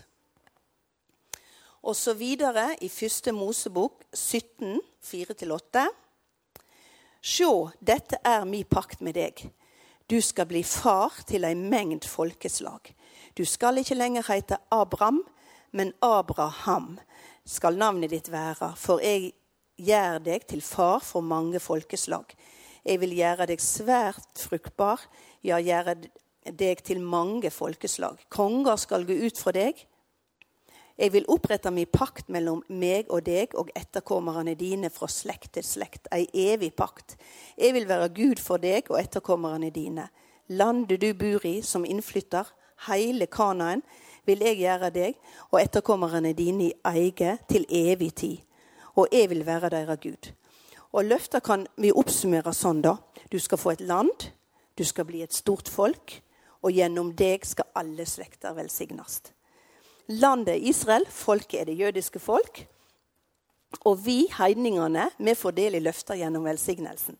Og 1.84 1.96
så 1.96 2.14
videre 2.16 2.70
i 2.80 2.88
første 2.88 3.32
Mosebok 3.36 4.06
17, 4.14 4.80
4-8. 5.04 5.84
Sjå, 7.24 7.50
dette 7.80 8.20
er 8.24 8.44
mi 8.48 8.62
pakt 8.64 9.04
med 9.04 9.16
deg. 9.16 9.44
Du 10.10 10.20
skal 10.20 10.44
bli 10.46 10.60
far 10.62 11.14
til 11.24 11.46
ei 11.48 11.54
mengd 11.56 12.04
folkeslag. 12.04 12.90
Du 13.32 13.44
skal 13.48 13.80
ikke 13.80 13.96
lenger 13.96 14.26
heite 14.28 14.58
Abram, 14.70 15.22
men 15.72 15.94
Abraham 16.04 16.98
skal 17.48 17.78
navnet 17.80 18.12
ditt 18.12 18.28
være, 18.32 18.74
for 18.76 19.00
jeg 19.00 19.32
gjør 19.80 20.20
deg 20.26 20.44
til 20.50 20.60
far 20.62 21.00
for 21.00 21.24
mange 21.24 21.60
folkeslag. 21.60 22.36
Jeg 22.84 23.00
vil 23.00 23.16
gjøre 23.16 23.48
deg 23.48 23.64
svært 23.64 24.44
fruktbar, 24.44 25.00
ja, 25.40 25.56
gjøre 25.56 25.96
deg 26.52 26.84
til 26.84 27.00
mange 27.00 27.48
folkeslag. 27.50 28.20
Konger 28.28 28.76
skal 28.76 29.08
gå 29.08 29.16
ut 29.24 29.40
fra 29.40 29.56
deg, 29.56 29.86
jeg 30.94 31.10
vil 31.12 31.24
opprette 31.26 31.72
min 31.74 31.90
pakt 31.90 32.28
mellom 32.30 32.60
meg 32.70 33.08
og 33.10 33.24
deg 33.26 33.56
og 33.58 33.72
etterkommerne 33.74 34.54
dine 34.54 34.92
fra 34.94 35.08
slekt 35.10 35.56
til 35.56 35.66
slekt, 35.66 36.06
ei 36.14 36.28
evig 36.30 36.70
pakt. 36.78 37.16
Jeg 37.58 37.74
vil 37.74 37.88
være 37.88 38.12
Gud 38.14 38.42
for 38.42 38.62
deg 38.62 38.86
og 38.92 39.00
etterkommerne 39.00 39.72
dine. 39.74 40.06
Landet 40.54 41.02
du 41.02 41.10
bor 41.18 41.42
i 41.46 41.56
som 41.66 41.84
innflytter, 41.84 42.46
hele 42.86 43.26
Kanaen, 43.26 43.82
vil 44.24 44.46
jeg 44.46 44.60
gjøre 44.62 44.92
deg 44.94 45.18
og 45.50 45.60
etterkommerne 45.64 46.32
dine 46.32 46.70
i 46.70 46.72
eie 46.86 47.36
til 47.50 47.66
evig 47.68 48.14
tid. 48.14 48.38
Og 48.94 49.10
jeg 49.10 49.30
vil 49.34 49.42
være 49.46 49.74
deres 49.74 49.98
Gud. 49.98 50.30
Og 50.94 51.04
løfter 51.10 51.42
kan 51.42 51.66
vi 51.74 51.90
oppsummere 51.90 52.54
sånn, 52.54 52.84
da. 52.86 53.00
Du 53.32 53.40
skal 53.42 53.58
få 53.58 53.74
et 53.74 53.82
land, 53.82 54.30
du 54.78 54.86
skal 54.86 55.10
bli 55.10 55.26
et 55.26 55.34
stort 55.34 55.68
folk, 55.68 56.20
og 56.62 56.70
gjennom 56.70 57.10
deg 57.18 57.42
skal 57.42 57.66
alle 57.74 58.06
slekter 58.06 58.54
velsignes 58.54 59.33
landet 60.06 60.62
Israel, 60.62 61.06
folket 61.10 61.60
er 61.60 61.64
det 61.64 61.78
jødiske 61.78 62.18
folk. 62.18 62.66
Og 63.84 63.98
vi, 64.04 64.26
heidningene, 64.38 65.10
vi 65.18 65.34
får 65.34 65.56
del 65.56 65.74
i 65.74 65.82
løfter 65.82 66.18
gjennom 66.20 66.44
velsignelsen. 66.46 67.18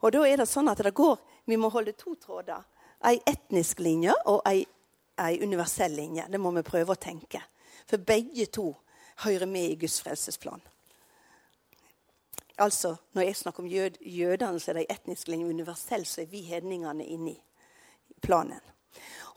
Og 0.00 0.12
da 0.14 0.24
er 0.24 0.40
det 0.40 0.48
sånn 0.48 0.70
at 0.72 0.80
det 0.82 0.94
går, 0.94 1.18
Vi 1.46 1.56
må 1.56 1.68
holde 1.68 1.92
to 1.98 2.14
tråder. 2.14 2.62
Ei 3.02 3.16
etnisk 3.26 3.80
linje 3.80 4.12
og 4.28 4.42
ei, 4.46 4.66
ei 5.18 5.40
universell 5.42 5.90
linje. 5.90 6.26
Det 6.30 6.38
må 6.38 6.52
vi 6.54 6.62
prøve 6.62 6.92
å 6.92 7.00
tenke. 7.00 7.40
For 7.88 7.98
begge 7.98 8.46
to 8.46 8.76
hører 9.24 9.46
med 9.46 9.70
i 9.70 9.78
Guds 9.80 10.00
frelsesplan. 10.00 10.60
Altså, 12.58 12.96
Når 13.12 13.22
jeg 13.22 13.36
snakker 13.36 13.62
om 13.62 13.68
jød, 13.68 13.98
jødene, 14.00 14.60
så 14.60 14.70
er 14.70 14.74
det 14.74 14.86
ei 14.86 14.94
etnisk 14.94 15.28
linje. 15.28 15.48
Universell 15.48 16.06
så 16.06 16.20
er 16.20 16.26
vi 16.26 16.42
hedningene 16.42 17.04
inni 17.04 17.42
planen. 18.22 18.60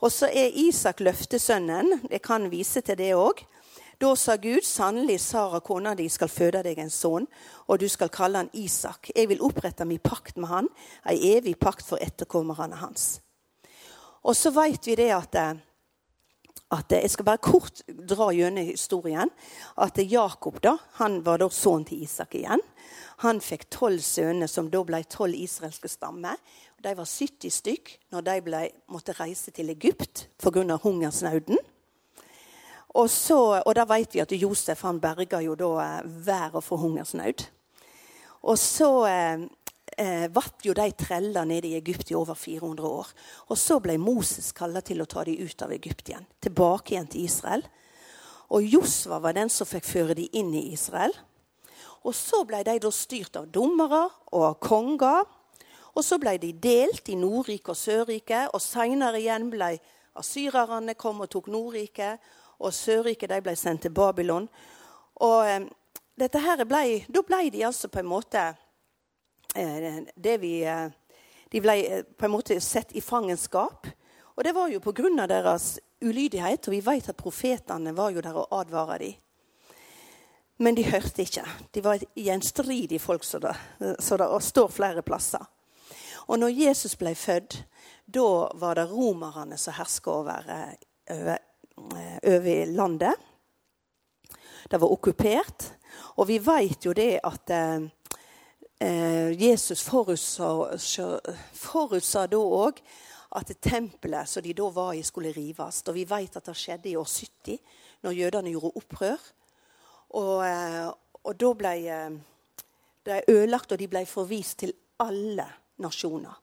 Og 0.04 0.12
så 0.12 0.28
er 0.28 0.52
Isak 0.52 1.00
løftesønnen. 1.00 2.02
Jeg 2.10 2.20
kan 2.22 2.50
vise 2.52 2.82
til 2.84 2.98
det 3.00 3.14
òg. 3.16 3.40
Da 4.00 4.10
sa 4.18 4.34
Gud, 4.36 4.66
sannelig, 4.66 5.20
Sara, 5.22 5.62
kona 5.64 5.94
di, 5.96 6.08
skal 6.12 6.28
føde 6.28 6.60
deg 6.66 6.80
en 6.82 6.90
sønn, 6.92 7.28
og 7.70 7.78
du 7.80 7.86
skal 7.88 8.10
kalle 8.12 8.42
han 8.42 8.50
Isak. 8.52 9.08
Jeg 9.14 9.30
vil 9.30 9.40
opprette 9.46 9.86
min 9.88 10.02
pakt 10.02 10.36
med 10.36 10.50
han, 10.50 10.68
ei 11.08 11.36
evig 11.36 11.54
pakt 11.62 11.86
for 11.86 12.02
etterkommerne 12.02 12.82
hans. 12.82 13.22
Og 14.24 14.36
så 14.36 14.52
vet 14.52 14.90
vi 14.90 14.98
det 14.98 15.08
at, 15.14 15.38
at 16.74 16.92
Jeg 16.92 17.10
skal 17.10 17.24
bare 17.24 17.38
kort 17.38 17.80
dra 17.88 18.28
gjennom 18.34 18.66
historien. 18.66 19.30
At 19.78 19.96
Jakob 19.96 20.60
da, 20.60 20.76
han 21.00 21.22
var 21.24 21.38
da 21.38 21.48
sønnen 21.48 21.88
til 21.88 22.02
Isak 22.02 22.34
igjen. 22.34 22.60
Han 23.22 23.40
fikk 23.42 23.68
tolv 23.70 24.02
sønner, 24.02 24.50
som 24.50 24.70
da 24.70 24.80
ble 24.86 25.02
tolv 25.10 25.36
israelske 25.38 25.90
stammer. 25.92 26.40
De 26.82 26.94
var 26.96 27.08
70 27.08 27.54
stykk 27.54 27.94
når 28.12 28.26
de 28.26 28.40
ble, 28.44 28.62
måtte 28.92 29.14
reise 29.16 29.54
til 29.54 29.70
Egypt 29.72 30.26
pga. 30.42 30.78
hungersnauden. 30.82 31.58
Og, 32.94 33.10
så, 33.10 33.38
og 33.58 33.72
da 33.74 33.86
vet 33.90 34.14
vi 34.14 34.22
at 34.22 34.32
Josef 34.38 34.84
han 34.86 35.00
berga 35.02 35.40
jo 35.42 35.56
da 35.58 35.70
eh, 35.82 36.10
verden 36.26 36.62
for 36.62 36.78
hungersnød. 36.78 37.46
Og 38.46 38.58
så 38.60 38.90
eh, 39.08 39.46
eh, 39.98 40.26
vatt 40.30 40.62
jo 40.66 40.76
de 40.76 40.86
trella 40.98 41.42
nede 41.48 41.72
i 41.72 41.78
Egypt 41.80 42.12
i 42.12 42.18
over 42.18 42.38
400 42.38 42.86
år. 42.86 43.10
Og 43.50 43.58
så 43.58 43.80
ble 43.82 43.96
Moses 43.98 44.52
kalla 44.54 44.82
til 44.84 45.02
å 45.02 45.08
ta 45.10 45.24
dem 45.26 45.42
ut 45.42 45.66
av 45.66 45.74
Egypt 45.74 46.12
igjen. 46.12 46.28
Tilbake 46.44 46.94
igjen 46.94 47.10
til 47.10 47.26
Israel. 47.26 47.66
Og 48.54 48.62
Josva 48.62 49.18
var 49.24 49.34
den 49.34 49.50
som 49.50 49.66
fikk 49.66 49.88
føre 49.88 50.14
dem 50.18 50.30
inn 50.36 50.52
i 50.54 50.68
Israel. 50.76 51.14
Og 52.04 52.12
så 52.14 52.42
ble 52.44 52.60
de 52.66 52.76
da 52.82 52.90
styrt 52.92 53.38
av 53.40 53.48
dommere 53.48 54.02
og 54.36 54.58
konger. 54.60 55.24
Og 55.94 56.02
så 56.04 56.18
ble 56.20 56.36
de 56.42 56.50
delt 56.52 57.08
i 57.08 57.16
Nordrike 57.16 57.72
og 57.72 57.78
Sørrike, 57.78 58.48
og 58.52 58.60
seinere 58.62 59.20
igjen 59.22 59.46
ble 59.52 59.76
asyrerne 60.18 60.96
kom 60.98 61.22
og 61.24 61.30
tok 61.30 61.48
Nordrike, 61.54 62.16
og 62.58 62.74
Sørrike 62.74 63.28
de 63.30 63.40
ble 63.42 63.54
sendt 63.58 63.86
til 63.86 63.94
Babylon. 63.94 64.48
Og 65.22 65.46
eh, 65.48 65.64
dette 66.18 66.42
her 66.42 66.64
ble, 66.66 67.04
Da 67.08 67.22
ble 67.26 67.48
de 67.50 67.64
altså 67.66 67.88
på 67.88 68.02
en 68.02 68.10
måte 68.10 68.42
eh, 69.54 70.02
det 70.14 70.36
vi 70.42 70.60
eh, 70.66 70.90
De 71.50 71.60
ble 71.62 72.02
på 72.18 72.26
en 72.26 72.34
måte 72.34 72.58
sett 72.60 72.92
i 72.98 73.00
fangenskap. 73.00 73.86
Og 74.34 74.42
det 74.42 74.54
var 74.54 74.68
jo 74.68 74.80
pga. 74.82 75.26
deres 75.26 75.78
ulydighet, 76.02 76.66
og 76.68 76.72
vi 76.72 76.80
vet 76.80 77.08
at 77.08 77.16
profetene 77.16 77.94
var 77.96 78.10
jo 78.10 78.20
der 78.20 78.34
og 78.34 78.48
advara 78.50 78.98
dem. 78.98 79.14
Men 80.56 80.76
de 80.76 80.84
hørte 80.86 81.24
ikke. 81.24 81.44
De 81.74 81.82
var 81.82 81.98
et 81.98 82.06
gjenstridig 82.14 83.00
folk, 83.02 83.24
så 83.24 83.40
det, 83.42 83.54
så 83.98 84.16
det 84.16 84.28
står 84.42 84.70
flere 84.70 85.02
plasser. 85.02 85.42
Og 86.26 86.38
når 86.38 86.54
Jesus 86.54 86.94
ble 86.96 87.14
født, 87.18 87.58
da 88.06 88.28
var 88.60 88.78
det 88.78 88.86
romerne 88.90 89.58
som 89.60 89.74
herska 89.76 90.10
over, 90.10 90.46
over, 91.10 91.38
eh, 91.96 92.18
over, 92.36 92.66
landet. 92.66 93.14
Det 94.70 94.80
var 94.80 94.92
okkupert. 94.92 95.72
Og 96.16 96.28
vi 96.28 96.38
vet 96.38 96.86
jo 96.86 96.92
det 96.92 97.18
at 97.24 97.50
eh, 97.50 97.82
eh 98.80 99.42
Jesus 99.42 99.82
forutsa, 99.82 100.76
forutsa 101.52 102.26
da 102.26 102.38
òg 102.38 102.80
at 103.34 103.50
tempelet 103.60 104.28
som 104.28 104.42
de 104.42 104.52
da 104.54 104.68
var 104.70 104.94
i, 104.94 105.02
skulle 105.02 105.32
rives. 105.32 105.82
Og 105.88 105.94
vi 105.94 106.04
vet 106.04 106.36
at 106.36 106.46
det 106.46 106.56
skjedde 106.56 106.88
i 106.88 106.96
år 106.96 107.04
70, 107.04 107.58
når 108.02 108.12
jødene 108.12 108.50
gjorde 108.50 108.76
opprør. 108.76 109.18
Og, 110.14 110.94
og 111.24 111.36
da 111.40 111.50
ble 111.58 111.74
de 113.04 113.20
ødelagt, 113.28 113.72
og 113.72 113.80
de 113.80 113.88
ble 113.90 114.04
forvist 114.08 114.60
til 114.62 114.74
alle 115.02 115.46
nasjoner. 115.82 116.36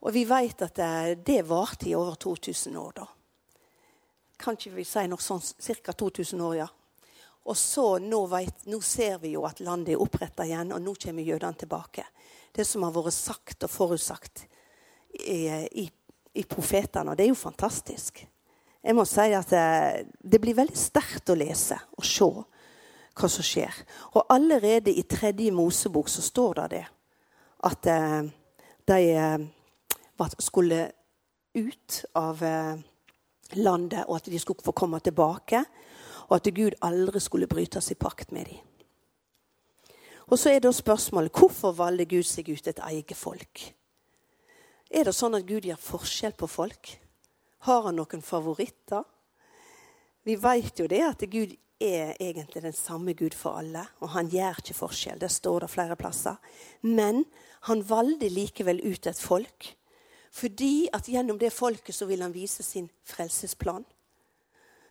Og 0.00 0.14
vi 0.14 0.24
vet 0.28 0.62
at 0.64 0.76
det, 0.76 1.24
det 1.26 1.40
varte 1.48 1.88
i 1.90 1.94
over 1.96 2.14
2000 2.14 2.76
år. 2.76 2.92
da. 2.96 3.06
Kan 4.40 4.56
ikke 4.56 4.78
vi 4.78 4.86
si 4.88 5.04
noe 5.08 5.20
sånn 5.20 5.42
ca. 5.84 5.92
2000 5.92 6.44
år, 6.44 6.54
ja. 6.62 6.68
Og 7.50 7.56
så 7.56 7.98
nå, 7.98 8.20
vet, 8.30 8.66
nå, 8.68 8.80
ser 8.84 9.18
vi 9.20 9.34
jo 9.34 9.44
at 9.48 9.60
landet 9.64 9.94
er 9.94 10.02
oppretta 10.02 10.44
igjen, 10.44 10.72
og 10.76 10.82
nå 10.84 10.94
kommer 11.00 11.24
jødene 11.24 11.56
tilbake. 11.60 12.04
Det 12.52 12.66
som 12.68 12.84
har 12.84 12.94
vært 12.94 13.16
sagt 13.16 13.64
og 13.64 13.72
forutsagt 13.72 14.44
i, 15.24 15.48
i, 15.82 15.86
i 16.36 16.44
profetene. 16.48 17.12
Og 17.12 17.18
det 17.18 17.26
er 17.26 17.32
jo 17.32 17.40
fantastisk. 17.40 18.22
Jeg 18.80 18.96
må 18.96 19.04
si 19.08 19.26
at 19.36 19.52
det, 19.52 20.06
det 20.20 20.40
blir 20.40 20.56
veldig 20.56 20.78
sterkt 20.78 21.32
å 21.32 21.36
lese 21.36 21.76
og 21.96 22.06
se 22.06 22.30
hva 23.20 23.28
som 23.28 23.44
skjer. 23.44 23.74
Og 24.16 24.24
allerede 24.32 24.92
i 24.92 25.04
tredje 25.08 25.52
Mosebok 25.52 26.08
så 26.08 26.24
står 26.24 26.62
det 26.62 26.68
det 26.76 26.84
at 27.68 27.86
eh, 27.92 28.30
de 28.88 28.98
eh, 29.12 30.30
skulle 30.38 30.90
ut 31.54 32.04
av 32.14 32.42
eh, 32.42 32.80
landet, 33.58 34.04
og 34.06 34.16
at 34.16 34.30
de 34.30 34.38
skulle 34.38 34.64
få 34.64 34.72
komme 34.72 35.00
tilbake. 35.00 35.64
Og 36.30 36.36
at 36.38 36.54
Gud 36.54 36.78
aldri 36.86 37.20
skulle 37.20 37.50
brytes 37.50 37.90
i 37.90 37.98
pakt 37.98 38.32
med 38.32 38.46
dem. 38.46 38.66
Og 40.30 40.38
så 40.38 40.52
er 40.54 40.60
da 40.62 40.70
spørsmålet 40.70 41.34
hvorfor 41.34 41.74
valgte 41.74 42.06
Gud 42.06 42.26
seg 42.28 42.52
ut 42.54 42.68
et 42.70 42.82
eget 42.86 43.18
folk? 43.18 43.64
Er 44.90 45.06
det 45.06 45.14
sånn 45.14 45.34
at 45.34 45.46
Gud 45.46 45.66
gjør 45.66 45.80
forskjell 45.82 46.36
på 46.38 46.46
folk? 46.46 46.92
Har 47.66 47.82
han 47.88 47.98
noen 47.98 48.22
favoritter? 48.22 49.02
Vi 50.22 50.36
vet 50.38 50.78
jo 50.78 50.86
det 50.86 51.02
at 51.02 51.24
Gud 51.30 51.56
er 51.80 52.14
egentlig 52.20 52.62
den 52.62 52.76
samme 52.76 53.14
Gud 53.14 53.34
for 53.34 53.58
alle, 53.58 53.86
og 54.00 54.12
han 54.12 54.28
gjør 54.28 54.60
ikke 54.60 54.76
forskjell. 54.76 55.20
Det 55.20 55.30
står 55.32 55.64
det 55.64 55.70
flere 55.70 55.96
plasser. 55.96 56.36
Men 56.82 57.24
han 57.68 57.84
valgte 57.88 58.28
likevel 58.28 58.82
ut 58.84 59.06
et 59.06 59.20
folk. 59.20 59.76
Fordi 60.30 60.88
at 60.94 61.08
gjennom 61.08 61.38
det 61.38 61.52
folket 61.52 61.94
så 61.94 62.06
vil 62.06 62.22
han 62.22 62.34
vise 62.34 62.62
sin 62.62 62.90
frelsesplan 63.04 63.84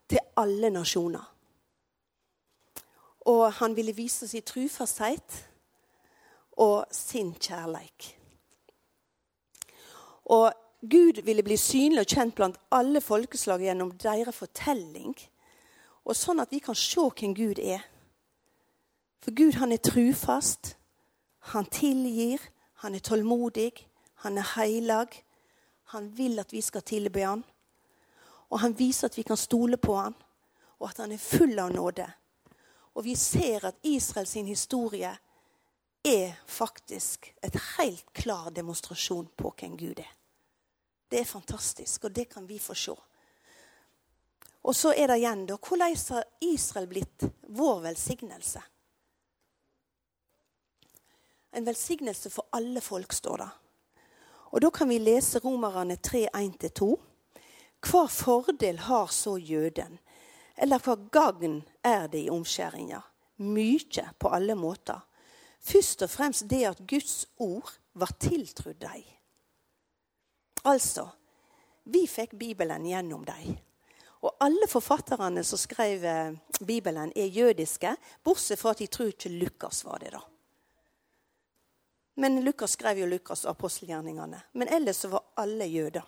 til 0.10 0.19
alle 0.38 0.69
nasjoner. 0.73 1.23
Og 3.30 3.54
han 3.54 3.75
ville 3.75 3.95
vise 3.95 4.28
sin 4.28 4.43
trufasthet 4.43 5.43
og 6.60 6.86
sin 6.91 7.34
kjærleik. 7.39 8.15
Og 10.25 10.52
Gud 10.82 11.21
ville 11.25 11.43
bli 11.43 11.58
synlig 11.58 12.04
og 12.04 12.13
kjent 12.13 12.36
blant 12.36 12.60
alle 12.71 13.02
folkeslag 13.02 13.63
gjennom 13.63 13.91
deres 13.99 14.36
fortelling. 14.36 15.15
Og 16.06 16.16
sånn 16.16 16.40
at 16.40 16.52
vi 16.52 16.60
kan 16.64 16.76
se 16.76 17.02
hvem 17.02 17.36
Gud 17.36 17.60
er. 17.60 17.84
For 19.20 19.36
Gud 19.36 19.60
han 19.60 19.72
er 19.72 19.84
trufast. 19.84 20.76
Han 21.54 21.66
tilgir. 21.66 22.40
Han 22.80 22.96
er 22.96 23.00
tålmodig, 23.00 23.88
han 24.24 24.38
er 24.38 24.54
heilag. 24.56 25.26
Han 25.84 26.18
vil 26.18 26.40
at 26.40 26.54
vi 26.54 26.62
skal 26.62 26.82
tilbe 26.82 27.26
han. 27.26 27.44
Og 28.50 28.60
han 28.60 28.78
viser 28.80 29.10
at 29.10 29.18
vi 29.18 29.26
kan 29.28 29.38
stole 29.38 29.78
på 29.78 29.96
han, 29.96 30.16
og 30.80 30.90
at 30.90 31.02
han 31.04 31.12
er 31.12 31.20
full 31.20 31.60
av 31.60 31.74
nåde. 31.74 32.06
Og 32.96 33.04
vi 33.04 33.16
ser 33.16 33.66
at 33.68 33.76
Israels 33.84 34.34
historie 34.34 35.12
er 36.06 36.32
faktisk 36.48 37.34
et 37.44 37.60
helt 37.78 38.06
klar 38.14 38.50
demonstrasjon 38.50 39.28
på 39.38 39.54
hvem 39.60 39.78
Gud 39.78 40.00
er. 40.00 40.16
Det 41.12 41.20
er 41.20 41.26
fantastisk, 41.26 42.04
og 42.04 42.16
det 42.16 42.30
kan 42.30 42.48
vi 42.50 42.60
få 42.60 42.74
se. 42.74 42.96
Og 44.69 44.75
så 44.75 44.91
er 44.93 45.10
det 45.10 45.15
igjen, 45.17 45.47
da, 45.49 45.55
hvordan 45.58 45.95
har 46.13 46.25
Israel 46.45 46.86
blitt 46.88 47.23
vår 47.41 47.79
velsignelse? 47.88 48.62
En 51.58 51.65
velsignelse 51.65 52.29
for 52.29 52.45
alle 52.53 52.82
folk, 52.82 53.13
står 53.13 53.38
det. 53.41 53.47
Og 54.51 54.62
Da 54.62 54.69
kan 54.69 54.89
vi 54.89 54.99
lese 54.99 55.39
Romerne 55.39 55.95
3, 55.95 56.27
1-2. 56.34 56.89
Hva 57.82 58.03
fordel 58.08 58.77
har 58.86 59.08
så 59.08 59.38
jøden? 59.38 59.97
Eller 60.55 60.77
hva 60.86 60.95
gagn 61.12 61.63
er 61.82 62.05
det 62.08 62.21
i 62.27 62.29
omskjæringa? 62.29 63.01
Mykje 63.38 64.03
på 64.19 64.29
alle 64.29 64.55
måter. 64.55 64.99
Først 65.60 66.03
og 66.05 66.10
fremst 66.10 66.45
det 66.49 66.65
at 66.67 66.84
Guds 66.86 67.25
ord 67.38 67.71
var 67.93 68.13
tiltrudd 68.19 68.77
deg. 68.84 69.01
Altså, 70.63 71.08
vi 71.89 72.05
fikk 72.08 72.38
Bibelen 72.38 72.86
gjennom 72.86 73.25
deg. 73.25 73.58
Og 74.19 74.36
alle 74.43 74.67
forfatterne 74.67 75.43
som 75.47 75.60
skrev 75.60 76.03
eh, 76.05 76.34
Bibelen, 76.60 77.13
er 77.15 77.32
jødiske, 77.32 77.95
bortsett 78.23 78.60
fra 78.60 78.73
at 78.75 78.82
de 78.82 78.88
tror 78.88 79.13
ikke 79.13 79.32
Lukas 79.32 79.84
var 79.86 79.97
det. 80.03 80.12
da. 80.12 80.21
Men 82.19 82.41
Lukas 82.43 82.75
skrev 82.75 82.99
jo 82.99 83.08
Lukas 83.08 83.45
og 83.45 83.51
apostelgjerningene. 83.51 84.41
Men 84.53 84.67
ellers 84.67 85.05
var 85.08 85.23
alle 85.38 85.65
jøder. 85.65 86.03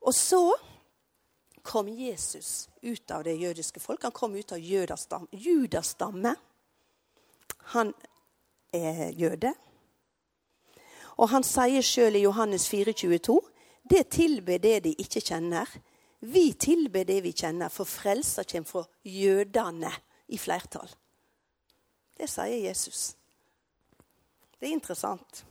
Og 0.00 0.14
så 0.14 0.50
kom 1.62 1.88
Jesus 1.88 2.68
ut 2.82 3.10
av 3.10 3.22
det 3.24 3.36
jødiske 3.38 3.80
folk. 3.80 4.02
Han 4.02 4.12
kom 4.12 4.34
ut 4.34 4.52
av 4.52 4.58
Judas 4.58 5.88
stamme. 5.94 6.34
Han 7.76 7.94
er 8.72 9.14
jøde. 9.14 9.54
Og 11.16 11.30
han 11.30 11.46
sier 11.46 11.82
sjøl 11.86 12.18
i 12.18 12.24
Johannes 12.26 12.66
4,22.: 12.68 13.38
Det 13.90 14.08
tilber 14.10 14.58
det 14.58 14.80
de 14.84 14.94
ikke 14.98 15.22
kjenner. 15.22 15.70
Vi 16.26 16.52
tilber 16.52 17.04
det 17.04 17.20
vi 17.20 17.34
kjenner, 17.36 17.68
for 17.68 17.84
frelsa 17.84 18.44
kommer 18.48 18.68
fra 18.68 18.84
jødene 19.04 19.90
i 20.32 20.38
flertall. 20.40 20.88
Det 22.16 22.28
sier 22.30 22.62
Jesus. 22.64 23.10
Det 24.56 24.70
er 24.70 24.72
interessant. 24.72 25.44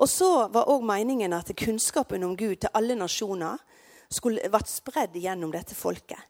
Og 0.00 0.08
så 0.08 0.48
var 0.48 0.70
òg 0.72 0.86
meningen 0.88 1.34
at 1.36 1.52
kunnskapen 1.58 2.24
om 2.24 2.36
Gud 2.36 2.62
til 2.62 2.72
alle 2.72 2.96
nasjoner 2.96 3.60
skulle 4.08 4.48
vært 4.52 4.72
spredd 4.72 5.18
gjennom 5.20 5.52
dette 5.52 5.76
folket. 5.76 6.20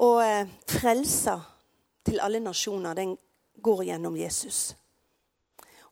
Og 0.00 0.22
eh, 0.24 0.48
frelsa 0.64 1.36
til 2.08 2.24
alle 2.24 2.40
nasjoner, 2.40 2.96
den 2.96 3.18
går 3.60 3.84
gjennom 3.90 4.16
Jesus. 4.16 4.72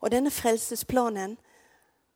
Og 0.01 0.09
denne 0.09 0.33
frelsesplanen 0.33 1.37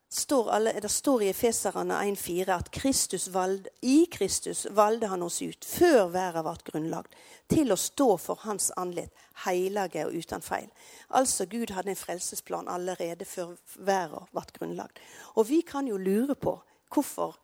står 0.08 0.50
alle, 0.50 0.72
det 0.80 0.88
står 0.88 1.22
i 1.22 1.28
Efeserane 1.28 1.98
1,4 2.04 2.50
at 2.54 2.70
Kristus 2.70 3.28
valg, 3.28 3.68
i 3.82 4.06
Kristus 4.06 4.66
valgte 4.70 5.10
han 5.10 5.22
oss 5.22 5.40
ut, 5.42 5.64
før 5.64 6.10
verden 6.14 6.46
ble 6.46 6.70
grunnlagt, 6.70 7.16
til 7.50 7.72
å 7.72 7.78
stå 7.78 8.08
for 8.22 8.42
Hans 8.46 8.70
andlet, 8.76 9.10
hellige 9.46 10.06
og 10.06 10.14
uten 10.14 10.42
feil. 10.42 10.68
Altså 11.18 11.46
Gud 11.50 11.74
hadde 11.74 11.92
en 11.94 11.98
frelsesplan 11.98 12.70
allerede 12.70 13.26
før 13.28 13.56
verden 13.78 14.30
ble 14.32 14.46
grunnlagt. 14.58 15.02
Og 15.34 15.48
vi 15.50 15.62
kan 15.66 15.88
jo 15.90 15.98
lure 15.98 16.38
på 16.38 16.56
hvorfor 16.94 17.36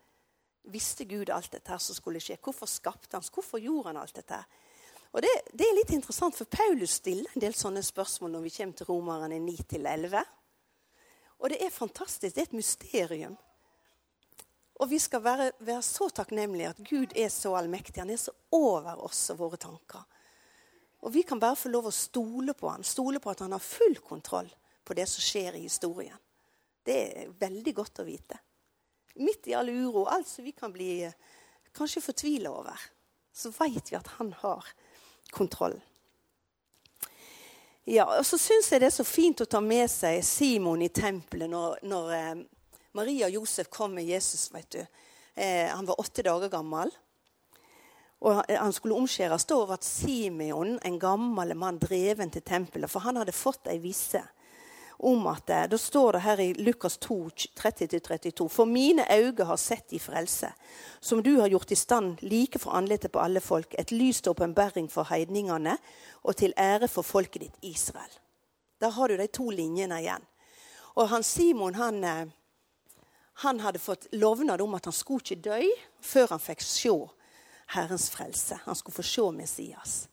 visste 0.71 1.05
Gud 1.05 1.31
alt 1.31 1.53
dette 1.53 1.79
som 1.83 1.97
skulle 1.97 2.23
skje? 2.23 2.39
Hvorfor 2.43 2.71
skapte 2.71 3.17
han 3.17 3.27
Hvorfor 3.35 3.59
gjorde 3.59 3.91
han 3.91 4.03
alt 4.03 4.15
dette? 4.17 4.39
Og 5.13 5.21
det, 5.21 5.33
det, 5.53 5.67
er 5.67 5.77
litt 5.77 5.91
interessant, 5.93 6.37
for 6.37 6.49
Paulus 6.49 6.97
stiller 7.03 7.35
en 7.35 7.43
del 7.43 7.53
sånne 7.57 7.83
spørsmål 7.85 8.33
når 8.33 8.47
vi 8.47 8.53
kommer 8.55 8.79
til 8.79 8.89
Romerne 8.89 9.41
9-11. 9.45 10.23
Og 11.43 11.51
det 11.51 11.59
er 11.65 11.75
fantastisk. 11.75 12.35
Det 12.35 12.41
er 12.41 12.49
et 12.51 12.57
mysterium. 12.59 13.35
Og 14.83 14.89
vi 14.91 14.99
skal 15.03 15.23
være, 15.23 15.51
være, 15.63 15.83
så 15.83 16.09
takknemlige 16.15 16.71
at 16.71 16.83
Gud 16.87 17.15
er 17.19 17.29
så 17.31 17.55
allmektig. 17.59 18.01
Han 18.03 18.11
er 18.11 18.21
så 18.21 18.35
over 18.55 19.03
oss 19.05 19.25
og 19.35 19.43
våre 19.43 19.59
tanker. 19.61 20.07
Og 21.03 21.13
vi 21.15 21.25
kan 21.27 21.41
bare 21.43 21.59
få 21.59 21.71
lov 21.71 21.91
å 21.91 21.95
stole 21.95 22.55
på 22.55 22.71
han, 22.71 22.87
stole 22.87 23.19
på 23.23 23.31
at 23.31 23.43
han 23.43 23.55
har 23.55 23.63
full 23.63 23.99
kontroll 24.07 24.49
på 24.87 24.95
det 24.95 25.09
som 25.11 25.23
skjer 25.23 25.59
i 25.59 25.65
historien. 25.67 26.19
Det 26.83 26.99
er 27.23 27.37
veldig 27.39 27.75
godt 27.75 28.03
å 28.03 28.07
vite. 28.07 28.39
Midt 29.23 29.51
i 29.51 29.55
all 29.59 29.71
uro, 29.71 30.07
alt 30.11 30.31
som 30.31 30.47
vi 30.47 30.55
kan 30.57 30.73
bli 30.73 31.03
eh, 31.07 31.15
kanskje 31.75 32.03
fortvila 32.03 32.51
over, 32.55 32.87
så 33.35 33.51
veit 33.55 33.91
vi 33.91 33.99
at 33.99 34.15
han 34.19 34.33
har 34.41 34.67
kontroll. 35.35 35.77
Ja, 37.85 38.05
og 38.07 38.27
så 38.27 38.39
syns 38.39 38.69
jeg 38.71 38.79
det 38.79 38.93
er 38.93 38.95
så 38.95 39.05
fint 39.07 39.41
å 39.43 39.49
ta 39.51 39.59
med 39.59 39.89
seg 39.91 40.21
Simon 40.23 40.85
i 40.87 40.91
tempelet 40.95 41.51
når, 41.51 41.81
når 41.91 42.13
eh, 42.15 42.43
Maria 42.95 43.27
og 43.27 43.41
Josef 43.41 43.71
kom 43.75 43.97
med 43.99 44.07
Jesus. 44.07 44.53
vet 44.55 44.69
du. 44.71 44.79
Eh, 45.35 45.67
han 45.67 45.89
var 45.89 45.99
åtte 45.99 46.23
dager 46.23 46.53
gammel. 46.53 46.93
Og 48.23 48.45
Han 48.47 48.73
skulle 48.73 48.95
omskjæres. 48.95 49.49
Da 49.51 49.59
ble 49.67 49.81
Simeon, 49.83 50.77
en 50.79 50.99
gammel 51.03 51.57
mann, 51.59 51.81
dreven 51.83 52.31
til 52.31 52.45
tempelet. 52.47 52.91
For 52.91 53.03
han 53.03 53.19
hadde 53.19 53.35
fått 53.35 53.67
ei 53.67 53.81
visse 53.83 54.23
om 55.03 55.27
at 55.27 55.51
eh, 55.51 55.69
Da 55.69 55.79
står 55.79 56.13
det 56.13 56.21
her 56.23 56.41
i 56.41 56.55
Lukas 56.55 56.99
2, 56.99 57.29
30-32.: 57.61 58.49
For 58.49 58.65
mine 58.65 59.07
øyne 59.11 59.45
har 59.45 59.57
sett 59.57 59.93
i 59.93 59.99
frelse, 59.99 60.53
som 61.01 61.23
du 61.23 61.41
har 61.41 61.49
gjort 61.49 61.73
i 61.73 61.75
stand 61.75 62.23
like 62.23 62.59
for 62.59 62.71
ansiktet 62.71 63.13
på 63.13 63.21
alle 63.21 63.41
folk, 63.41 63.75
et 63.79 63.91
lys 63.91 64.21
til 64.23 64.31
åpenbaring 64.31 64.91
for 64.91 65.05
heidningene 65.11 65.77
og 66.23 66.37
til 66.37 66.55
ære 66.57 66.89
for 66.89 67.03
folket 67.03 67.43
ditt 67.43 67.57
Israel. 67.63 68.19
Der 68.81 68.91
har 68.91 69.09
du 69.09 69.17
de 69.17 69.27
to 69.27 69.51
linjene 69.51 70.01
igjen. 70.01 70.23
Og 70.95 71.09
han 71.09 71.23
Simon 71.23 71.75
han, 71.75 72.05
eh, 72.05 72.27
han 73.35 73.61
hadde 73.61 73.79
fått 73.79 74.07
lovnad 74.13 74.61
om 74.61 74.75
at 74.75 74.85
han 74.85 74.93
skulle 74.93 75.21
ikke 75.25 75.43
dø 75.43 75.63
før 76.01 76.27
han 76.31 76.41
fikk 76.41 76.63
se 76.63 76.95
Herrens 77.67 78.11
frelse. 78.11 78.59
Han 78.65 78.75
skulle 78.75 78.95
få 78.95 79.03
se 79.03 79.31
Messias. 79.33 80.09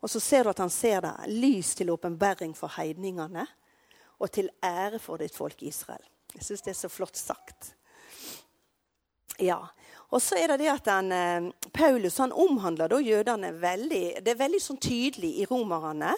Og 0.00 0.10
så 0.10 0.20
ser 0.20 0.44
du 0.44 0.50
at 0.50 0.58
han 0.58 0.70
ser 0.70 1.00
det 1.00 1.14
lys 1.26 1.74
til 1.74 1.90
åpenbaring 1.90 2.54
for 2.56 2.70
heidningene 2.76 3.46
og 4.18 4.30
til 4.34 4.50
ære 4.64 4.98
for 4.98 5.20
ditt 5.20 5.34
folk 5.34 5.62
Israel. 5.62 6.04
Jeg 6.34 6.44
syns 6.44 6.64
det 6.64 6.72
er 6.74 6.80
så 6.80 6.90
flott 6.92 7.16
sagt. 7.16 7.74
Ja, 9.38 9.60
og 10.10 10.22
så 10.22 10.38
er 10.40 10.52
det 10.52 10.62
det 10.64 10.70
at 10.72 10.88
han, 10.90 11.12
eh, 11.12 11.70
Paulus 11.72 12.18
han 12.18 12.32
omhandler 12.32 12.88
da 12.88 12.98
jødene 12.98 13.52
veldig 13.60 14.24
Det 14.24 14.32
er 14.32 14.40
veldig 14.40 14.60
sånn 14.60 14.80
tydelig 14.80 15.38
i 15.38 15.46
Romerne 15.46 16.14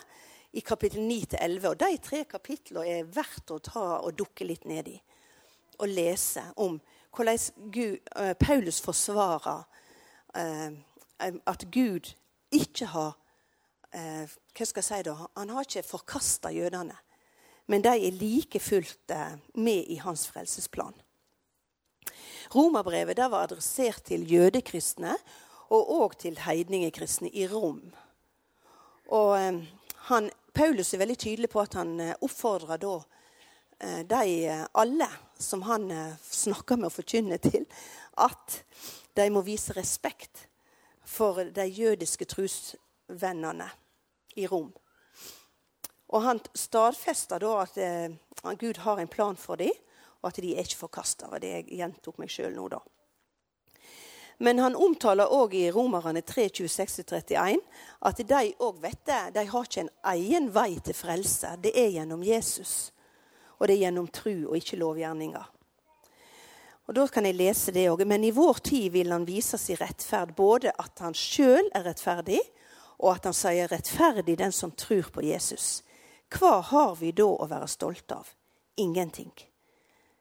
i 0.53 0.61
kapittel 0.61 1.03
9-11. 1.03 1.69
Og 1.69 1.79
de 1.79 1.99
tre 1.99 2.25
kapitlene 2.25 2.87
er 2.87 3.11
verdt 3.11 3.51
å 3.51 3.59
ta 3.59 3.87
og 4.01 4.17
dukke 4.17 4.47
litt 4.47 4.65
ned 4.65 4.89
i. 4.89 4.97
Og 5.81 5.89
lese 5.89 6.45
om 6.57 6.81
hvordan 7.11 7.39
Gud, 7.75 7.99
uh, 8.17 8.35
Paulus 8.39 8.81
forsvarer 8.81 9.65
eh, 10.35 10.71
at 11.47 11.65
Gud 11.73 12.13
ikke 12.51 12.87
har 12.87 13.17
eh, 13.95 14.31
Hva 14.55 14.67
skal 14.67 14.83
jeg 14.83 14.87
si 14.87 15.03
da? 15.09 15.17
Han 15.37 15.51
har 15.51 15.67
ikke 15.67 15.83
forkasta 15.87 16.53
jødene 16.55 16.95
men 17.71 17.83
de 17.83 17.93
er 17.95 18.17
like 18.19 18.59
fullt 18.59 19.13
eh, 19.15 19.37
med 19.55 19.87
i 19.87 20.01
hans 20.03 20.27
frelsesplan. 20.27 20.95
Romerbrevet 22.51 23.21
var 23.31 23.45
adressert 23.45 24.03
til 24.09 24.27
jødekristne 24.27 25.15
og 25.71 25.93
òg 26.01 26.17
til 26.19 26.41
heidningekristne 26.43 27.31
i 27.31 27.47
Rom. 27.47 27.85
Og 29.15 29.37
eh, 29.39 29.61
han, 30.11 30.31
Paulus 30.55 30.91
er 30.95 31.05
veldig 31.05 31.19
tydelig 31.23 31.53
på 31.53 31.63
at 31.63 31.79
han 31.79 31.95
eh, 32.03 32.17
oppfordrer 32.21 32.83
da 32.83 32.99
de 33.81 34.25
alle 34.77 35.07
som 35.41 35.63
han 35.65 35.87
snakker 36.21 36.77
med 36.77 36.91
og 36.91 36.93
forkynner 36.99 37.39
til, 37.41 37.63
at 38.21 38.59
de 39.17 39.25
må 39.33 39.41
vise 39.41 39.73
respekt 39.73 40.43
for 41.01 41.41
de 41.57 41.65
jødiske 41.65 42.27
trosvennene 42.29 43.71
i 44.37 44.45
Rom. 44.53 44.69
Og 46.11 46.23
han 46.23 46.41
stadfesta 46.59 47.39
da 47.39 47.53
at 47.63 47.77
eh, 47.79 48.11
Gud 48.59 48.83
har 48.83 48.99
en 48.99 49.11
plan 49.11 49.37
for 49.39 49.61
dem, 49.61 49.75
og 50.21 50.33
at 50.33 50.41
de 50.43 50.55
er 50.55 50.67
ikke 50.67 50.85
forkasta. 50.85 51.31
Det 51.39 51.53
jeg 51.53 51.69
gjentok 51.81 52.19
meg 52.21 52.33
sjøl 52.33 52.57
nå, 52.57 52.67
da. 52.73 52.81
Men 54.41 54.59
han 54.59 54.77
omtaler 54.77 55.29
òg 55.37 55.53
i 55.53 55.67
Romerne 55.73 56.23
3, 56.25 56.47
26-31 56.49 57.59
at 58.09 58.23
de 58.25 58.45
òg 58.57 58.79
vet 58.81 59.03
det. 59.05 59.21
De 59.37 59.45
har 59.51 59.67
ikke 59.69 59.83
en 59.85 59.91
egen 60.15 60.49
vei 60.55 60.79
til 60.81 60.97
frelse. 60.97 61.51
Det 61.61 61.75
er 61.77 61.91
gjennom 61.93 62.25
Jesus. 62.25 62.89
Og 63.59 63.69
det 63.69 63.77
er 63.77 63.83
gjennom 63.85 64.09
tru 64.09 64.33
og 64.49 64.57
ikke 64.57 64.81
lovgjerninger. 64.81 65.45
Og 66.89 66.97
Da 66.97 67.05
kan 67.07 67.29
jeg 67.29 67.37
lese 67.37 67.71
det 67.77 67.85
òg. 67.93 68.07
Men 68.09 68.25
i 68.25 68.33
vår 68.33 68.65
tid 68.65 68.89
vil 68.97 69.13
han 69.13 69.29
vise 69.29 69.61
sin 69.61 69.77
rettferd, 69.79 70.33
både 70.35 70.73
at 70.73 71.05
han 71.05 71.15
sjøl 71.15 71.69
er 71.77 71.85
rettferdig, 71.85 72.41
og 72.99 73.13
at 73.15 73.29
han 73.29 73.37
sier 73.37 73.69
rettferdig 73.69 74.39
den 74.41 74.53
som 74.53 74.73
tror 74.73 75.13
på 75.13 75.23
Jesus. 75.23 75.83
Hva 76.31 76.61
har 76.63 76.95
vi 77.01 77.11
da 77.13 77.27
å 77.27 77.47
være 77.51 77.67
stolte 77.69 78.21
av? 78.21 78.29
Ingenting. 78.79 79.33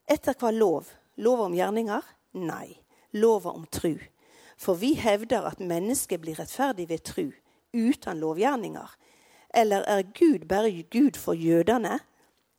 Etter 0.10 0.34
hva 0.41 0.50
lov? 0.52 0.89
Lova 1.22 1.45
om 1.45 1.54
gjerninger? 1.54 2.06
Nei. 2.41 2.80
Lova 3.13 3.54
om 3.54 3.67
tru. 3.69 3.93
For 4.58 4.76
vi 4.76 4.95
hevder 4.98 5.45
at 5.48 5.62
mennesket 5.62 6.22
blir 6.24 6.39
rettferdig 6.41 6.88
ved 6.89 7.04
tru, 7.06 7.30
uten 7.74 8.19
lovgjerninger. 8.19 8.89
Eller 9.54 9.86
er 9.86 10.02
Gud 10.17 10.48
bare 10.50 10.84
Gud 10.91 11.17
for 11.17 11.38
jødene? 11.38 12.00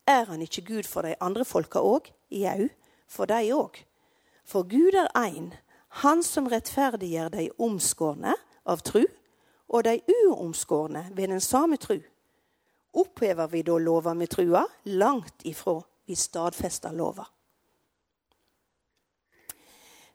Er 0.06 0.24
han 0.30 0.42
ikke 0.42 0.64
Gud 0.66 0.86
for 0.86 1.02
de 1.02 1.16
andre 1.20 1.44
folka 1.44 1.82
òg? 1.82 2.08
Jau, 2.30 2.68
for 3.08 3.26
de 3.26 3.50
òg. 3.54 3.82
For 4.44 4.62
Gud 4.62 4.94
er 4.94 5.10
én, 5.18 5.50
han 6.02 6.22
som 6.22 6.46
rettferdiggjør 6.46 7.34
de 7.34 7.50
omskårne 7.58 8.34
av 8.64 8.86
tru, 8.86 9.04
og 9.68 9.84
de 9.84 10.00
uomskårne 10.06 11.08
ved 11.14 11.28
den 11.28 11.40
samme 11.42 11.76
tru. 11.76 11.98
Opphever 12.92 13.48
vi 13.48 13.62
da 13.62 13.78
lova 13.78 14.14
med 14.14 14.30
trua? 14.30 14.64
Langt 14.82 15.44
ifra. 15.46 15.80
Vi 16.04 16.16
stadfester 16.16 16.92
lova. 16.92 17.26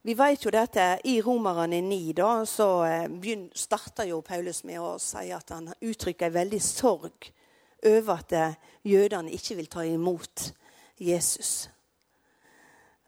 Vi 0.06 0.14
vet 0.14 0.44
jo 0.46 0.52
dette 0.54 0.84
I 1.10 1.16
Romerne 1.22 1.80
9 1.82 2.12
da, 2.14 2.30
så 2.46 2.68
eh, 2.86 3.38
starter 3.58 4.12
jo 4.12 4.20
Paulus 4.22 4.60
med 4.64 4.78
å 4.78 5.00
si 5.02 5.32
at 5.34 5.50
han 5.50 5.72
uttrykker 5.82 6.30
veldig 6.30 6.60
sorg 6.62 7.32
over 7.82 8.20
at 8.20 8.36
eh, 8.38 8.54
jødene 8.86 9.34
ikke 9.34 9.58
vil 9.58 9.72
ta 9.72 9.82
imot 9.88 10.52
Jesus. 11.02 11.72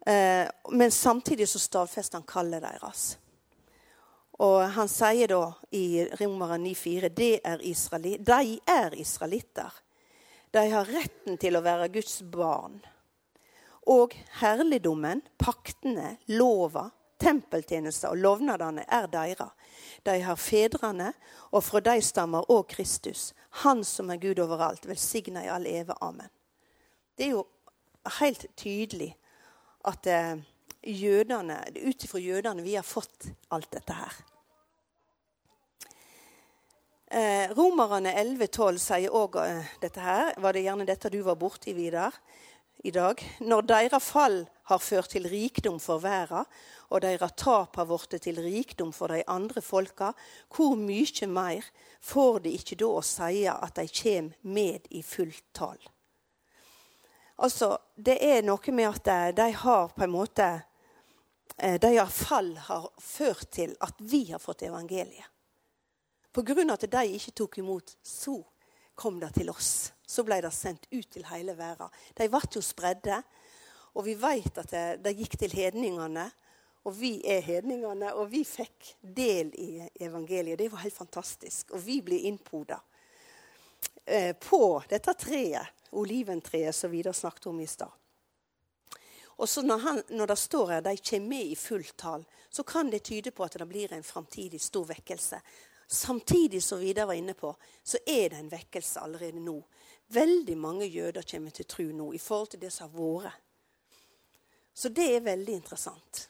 Eh, 0.08 0.49
men 0.73 0.91
samtidig 0.91 1.45
så 1.51 1.62
stadfester 1.62 2.17
han 2.17 2.25
kallet 2.25 2.65
deres. 2.65 3.17
Og 4.43 4.60
han 4.76 4.89
sier 4.91 5.32
da 5.32 5.41
i 5.73 6.06
Romeren 6.19 6.65
9,4 6.67 7.10
de 7.10 7.32
er 7.41 7.63
israelitter. 9.00 9.71
De 10.54 10.63
har 10.71 10.91
retten 10.93 11.39
til 11.41 11.58
å 11.58 11.63
være 11.65 11.89
Guds 11.93 12.21
barn. 12.21 12.78
Og 13.88 14.13
herligdommen, 14.41 15.23
paktene, 15.39 16.17
lova, 16.36 16.89
tempeltjenester 17.21 18.13
og 18.13 18.21
lovnadene 18.21 18.86
er 18.93 19.08
deres. 19.12 19.54
De 20.06 20.17
har 20.21 20.39
fedrene, 20.39 21.12
og 21.52 21.63
fra 21.65 21.82
de 21.82 21.97
stammer 22.04 22.45
òg 22.52 22.67
Kristus, 22.76 23.34
Han 23.63 23.84
som 23.84 24.12
er 24.12 24.19
Gud 24.21 24.39
overalt, 24.39 24.86
velsigna 24.86 25.45
i 25.45 25.50
all 25.50 25.65
eve. 25.65 25.95
Amen. 26.02 26.30
Det 27.17 27.26
er 27.26 27.32
jo 27.32 27.47
helt 28.19 28.45
tydelig 28.56 29.15
at 29.88 30.08
eh, 30.08 30.38
jødene, 30.88 31.60
ut 31.84 32.04
ifra 32.04 32.21
jødene 32.21 32.63
vi 32.65 32.76
har 32.78 32.86
fått 32.88 33.30
alt 33.54 33.71
dette 33.76 33.95
her. 33.97 34.17
Eh, 37.08 37.54
Romerne 37.56 38.12
11,12 38.19 38.82
sier 38.84 39.13
òg 39.15 39.38
eh, 39.39 39.76
dette 39.80 40.04
her. 40.04 40.34
Var 40.43 40.54
det 40.54 40.65
gjerne 40.65 40.88
dette 40.88 41.12
du 41.12 41.21
var 41.23 41.38
borti, 41.39 41.71
Vidar, 41.76 42.15
i 42.84 42.91
dag? 42.91 43.21
Når 43.39 43.67
deres 43.69 44.04
fall 44.04 44.41
har 44.67 44.84
ført 44.84 45.13
til 45.15 45.28
rikdom 45.32 45.80
for 45.80 46.04
verden, 46.04 46.43
og 46.91 47.04
deres 47.04 47.36
tap 47.39 47.80
har 47.80 47.88
blitt 47.88 48.19
til 48.23 48.39
rikdom 48.43 48.91
for 48.95 49.12
de 49.12 49.23
andre 49.28 49.63
folka, 49.63 50.12
hvor 50.52 50.76
mye 50.80 51.28
mer 51.32 51.67
får 52.04 52.41
de 52.43 52.56
ikke 52.60 52.80
da 52.84 52.91
å 53.00 53.04
si 53.04 53.45
at 53.52 53.80
de 53.80 53.88
kommer 53.88 54.36
med 54.43 54.91
i 54.91 55.04
fullt 55.04 55.43
tall? 55.56 55.80
Altså, 57.38 57.78
det 57.95 58.17
er 58.19 58.41
noe 58.43 58.73
med 58.73 58.89
at 58.89 59.08
eh, 59.13 59.36
de 59.38 59.52
har 59.63 59.91
på 59.93 60.04
en 60.04 60.12
måte 60.12 60.47
Deres 61.57 62.13
fall 62.13 62.51
har 62.67 62.91
ført 63.01 63.49
til 63.51 63.71
at 63.81 63.97
vi 63.97 64.27
har 64.29 64.39
fått 64.39 64.61
evangeliet. 64.67 65.25
På 66.31 66.43
grunn 66.45 66.69
av 66.69 66.77
at 66.77 66.91
de 66.93 67.15
ikke 67.17 67.33
tok 67.33 67.57
imot, 67.57 67.95
så 68.05 68.35
kom 68.93 69.19
det 69.19 69.31
til 69.39 69.49
oss. 69.49 69.91
Så 70.05 70.21
ble 70.25 70.37
det 70.45 70.51
sendt 70.53 70.85
ut 70.91 71.07
til 71.09 71.25
hele 71.31 71.55
verden. 71.57 71.89
De 72.13 72.27
ble 72.29 72.41
jo 72.53 72.61
spredde. 72.61 73.17
Og 73.97 74.05
vi 74.05 74.13
vet 74.21 74.59
at 74.61 74.69
det, 74.69 74.83
det 75.01 75.15
gikk 75.17 75.37
til 75.41 75.55
hedningene. 75.57 76.27
Og 76.85 76.93
vi 76.95 77.17
er 77.27 77.41
hedningene, 77.43 78.13
og 78.15 78.29
vi 78.31 78.43
fikk 78.47 78.93
del 79.01 79.49
i 79.59 79.81
evangeliet. 80.05 80.59
Det 80.59 80.69
var 80.71 80.85
helt 80.85 80.95
fantastisk. 80.95 81.73
Og 81.73 81.81
vi 81.83 81.99
blir 82.05 82.29
innpoda 82.29 82.77
eh, 84.05 84.31
på 84.37 84.61
dette 84.89 85.17
treet, 85.19 85.73
oliventreet, 85.97 86.75
som 86.75 86.93
Vidar 86.93 87.17
snakket 87.17 87.49
om 87.49 87.59
i 87.59 87.67
stad. 87.67 87.91
Og 89.38 89.50
så 89.50 89.62
når, 89.62 89.78
han, 89.78 90.04
når, 90.10 90.32
det 90.32 90.38
står 90.41 90.71
her 90.71 90.82
de 90.82 90.97
kommer 90.97 91.30
med 91.30 91.45
i 91.52 91.56
fullt 91.56 91.97
tall, 91.97 92.26
så 92.50 92.63
kan 92.63 92.89
det 92.89 93.04
tyde 93.06 93.32
på 93.32 93.45
at 93.45 93.58
det 93.60 93.67
blir 93.69 93.93
en 93.93 94.04
framtidig 94.04 94.62
stor 94.62 94.86
vekkelse. 94.89 95.41
Samtidig 95.88 96.63
som 96.63 96.80
Vidar 96.80 97.06
var 97.06 97.13
inne 97.13 97.34
på, 97.34 97.54
så 97.84 97.97
er 98.06 98.30
det 98.30 98.39
en 98.39 98.52
vekkelse 98.52 99.00
allerede 99.00 99.39
nå. 99.39 99.60
Veldig 100.08 100.58
mange 100.58 100.86
jøder 100.86 101.21
kommer 101.21 101.54
til 101.54 101.67
tro 101.69 101.86
nå 101.86 102.10
i 102.13 102.21
forhold 102.21 102.50
til 102.56 102.62
det 102.65 102.73
som 102.73 102.89
har 102.89 102.97
vært. 102.97 103.43
Så 104.73 104.89
det 104.89 105.08
er 105.15 105.23
veldig 105.26 105.54
interessant. 105.54 106.28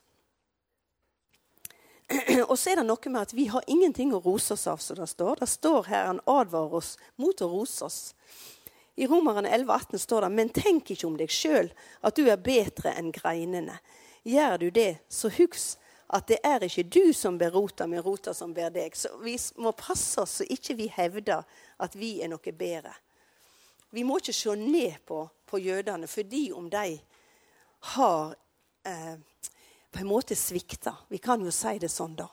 Og 2.49 2.55
så 2.59 2.71
er 2.71 2.79
det 2.79 2.85
noe 2.87 3.11
med 3.11 3.21
at 3.21 3.33
vi 3.35 3.47
har 3.51 3.65
ingenting 3.67 4.13
å 4.15 4.21
rose 4.23 4.55
oss 4.55 4.67
av, 4.71 4.79
som 4.83 4.99
det 4.99 5.09
står. 5.11 5.41
Det 5.41 5.49
står 5.51 5.89
her 5.89 6.05
han 6.07 6.21
advarer 6.23 6.77
oss 6.79 6.93
mot 7.19 7.41
å 7.43 7.49
rose 7.51 7.83
oss. 7.83 7.99
I 8.97 9.07
Romerne 9.07 9.49
11, 9.49 9.73
18 9.73 9.99
står 9.99 10.25
det 10.25 10.29
Men 10.33 10.49
tenk 10.49 10.91
ikke 10.91 11.07
om 11.07 11.17
deg 11.19 11.33
sjøl 11.33 11.69
at 12.01 12.17
du 12.17 12.25
er 12.25 12.39
bedre 12.41 12.95
enn 12.97 13.11
greinene. 13.13 13.77
Gjør 14.25 14.57
du 14.57 14.69
det, 14.73 15.03
så 15.07 15.29
husk 15.31 15.77
at 16.15 16.29
det 16.31 16.39
er 16.43 16.63
ikke 16.63 16.87
du 16.87 17.13
som 17.13 17.37
ber 17.37 17.51
rota, 17.51 17.85
men 17.87 18.01
rota 18.01 18.33
som 18.33 18.53
ber 18.55 18.71
deg. 18.73 18.95
Så 18.95 19.11
vi 19.21 19.35
må 19.61 19.73
passe 19.77 20.21
oss 20.23 20.39
så 20.39 20.47
ikke 20.49 20.77
vi 20.79 20.87
hevder 20.91 21.43
at 21.83 21.97
vi 21.99 22.17
er 22.23 22.31
noe 22.31 22.53
bedre. 22.55 22.93
Vi 23.91 24.03
må 24.07 24.17
ikke 24.19 24.35
se 24.35 24.55
ned 24.59 24.97
på, 25.07 25.21
på 25.45 25.59
jødene 25.61 26.07
fordi 26.07 26.49
om 26.55 26.69
de 26.71 26.97
har 27.93 28.35
eh, 28.87 29.15
på 29.91 30.01
en 30.01 30.09
måte 30.09 30.35
svikta. 30.35 30.95
Vi 31.11 31.21
kan 31.23 31.43
jo 31.43 31.53
si 31.53 31.77
det 31.79 31.91
sånn, 31.91 32.15
da. 32.17 32.27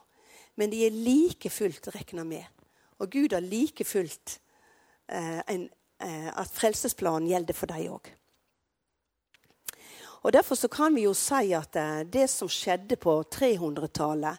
Men 0.56 0.70
de 0.70 0.84
er 0.86 0.94
like 0.94 1.50
fullt 1.50 1.90
regna 1.94 2.24
med. 2.24 2.46
Og 3.02 3.10
Gud 3.10 3.34
har 3.34 3.42
like 3.42 3.84
fullt 3.84 4.38
eh, 5.10 5.42
en, 5.50 5.68
at 6.04 6.52
frelsesplanen 6.52 7.30
gjelder 7.30 7.56
for 7.56 7.70
dem 7.70 7.94
òg. 7.96 8.10
Og 10.24 10.32
Derfor 10.32 10.54
så 10.54 10.68
kan 10.68 10.94
vi 10.94 11.04
jo 11.04 11.12
si 11.12 11.52
at 11.52 11.76
eh, 11.76 12.04
det 12.08 12.30
som 12.32 12.48
skjedde 12.48 12.96
på 12.96 13.18
300-tallet 13.28 14.38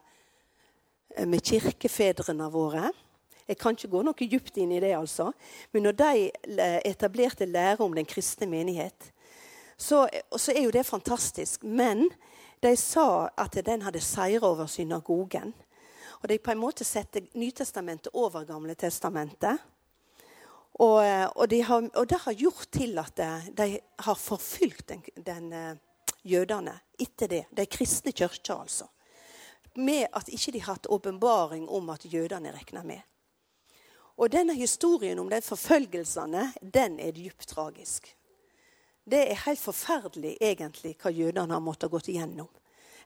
eh, 1.15 1.27
med 1.29 1.45
kirkefedrene 1.45 2.49
våre 2.49 2.91
Jeg 3.47 3.57
kan 3.61 3.75
ikke 3.77 3.91
gå 3.91 3.99
noe 4.01 4.17
dypt 4.17 4.55
inn 4.57 4.71
i 4.73 4.79
det, 4.81 4.95
altså. 4.97 5.27
Men 5.71 5.83
når 5.85 5.93
de 5.99 6.23
eh, 6.57 6.79
etablerte 6.89 7.45
lære 7.45 7.85
om 7.85 7.93
den 7.93 8.05
kristne 8.05 8.47
menighet, 8.49 9.11
så, 9.77 10.07
så, 10.37 10.51
er 10.51 10.63
jo 10.63 10.71
det 10.73 10.85
fantastisk. 10.85 11.63
Men 11.63 12.09
de 12.63 12.73
sa 12.75 13.29
at 13.37 13.53
den 13.65 13.85
hadde 13.85 14.01
seira 14.01 14.47
over 14.47 14.65
synagogen. 14.65 15.53
Og 16.23 16.29
de 16.29 16.39
på 16.39 16.51
en 16.51 16.57
måte 16.57 16.83
setter 16.83 17.21
Nytestamentet 17.37 18.09
over 18.13 18.47
Gamle 18.49 18.73
testamentet. 18.73 19.61
Og, 20.75 20.99
og, 21.35 21.47
de 21.49 21.61
har, 21.63 21.89
og, 21.95 22.07
det 22.09 22.17
har 22.25 22.33
gjort 22.35 22.67
til 22.71 22.97
at 22.99 23.19
de 23.57 23.67
har 23.79 24.17
forfulgt 24.19 24.89
den, 24.89 25.03
den, 25.15 25.53
eh, 25.53 25.77
jødene 26.25 26.79
etter 26.99 27.27
det. 27.27 27.45
De 27.57 27.65
kristne 27.65 28.11
kirker, 28.11 28.59
altså. 28.59 28.87
Med 29.75 30.07
at 30.13 30.29
ikke 30.31 30.51
de 30.51 30.59
har 30.59 30.73
hatt 30.73 30.89
åpenbaring 30.89 31.69
om 31.69 31.89
at 31.89 32.05
jødene 32.05 32.51
regna 32.51 32.83
med. 32.83 33.01
Og 34.17 34.31
denne 34.31 34.53
historien 34.55 35.19
om 35.19 35.29
de 35.29 35.41
forfølgelsene, 35.41 36.53
den 36.73 36.99
er 36.99 37.11
dypt 37.11 37.47
tragisk. 37.47 38.15
Det 39.05 39.31
er 39.31 39.41
helt 39.45 39.59
forferdelig 39.59 40.37
egentlig 40.41 40.95
hva 41.01 41.11
jødene 41.11 41.53
har 41.53 41.61
måttet 41.61 41.91
gått 41.91 42.07
igjennom. 42.09 42.47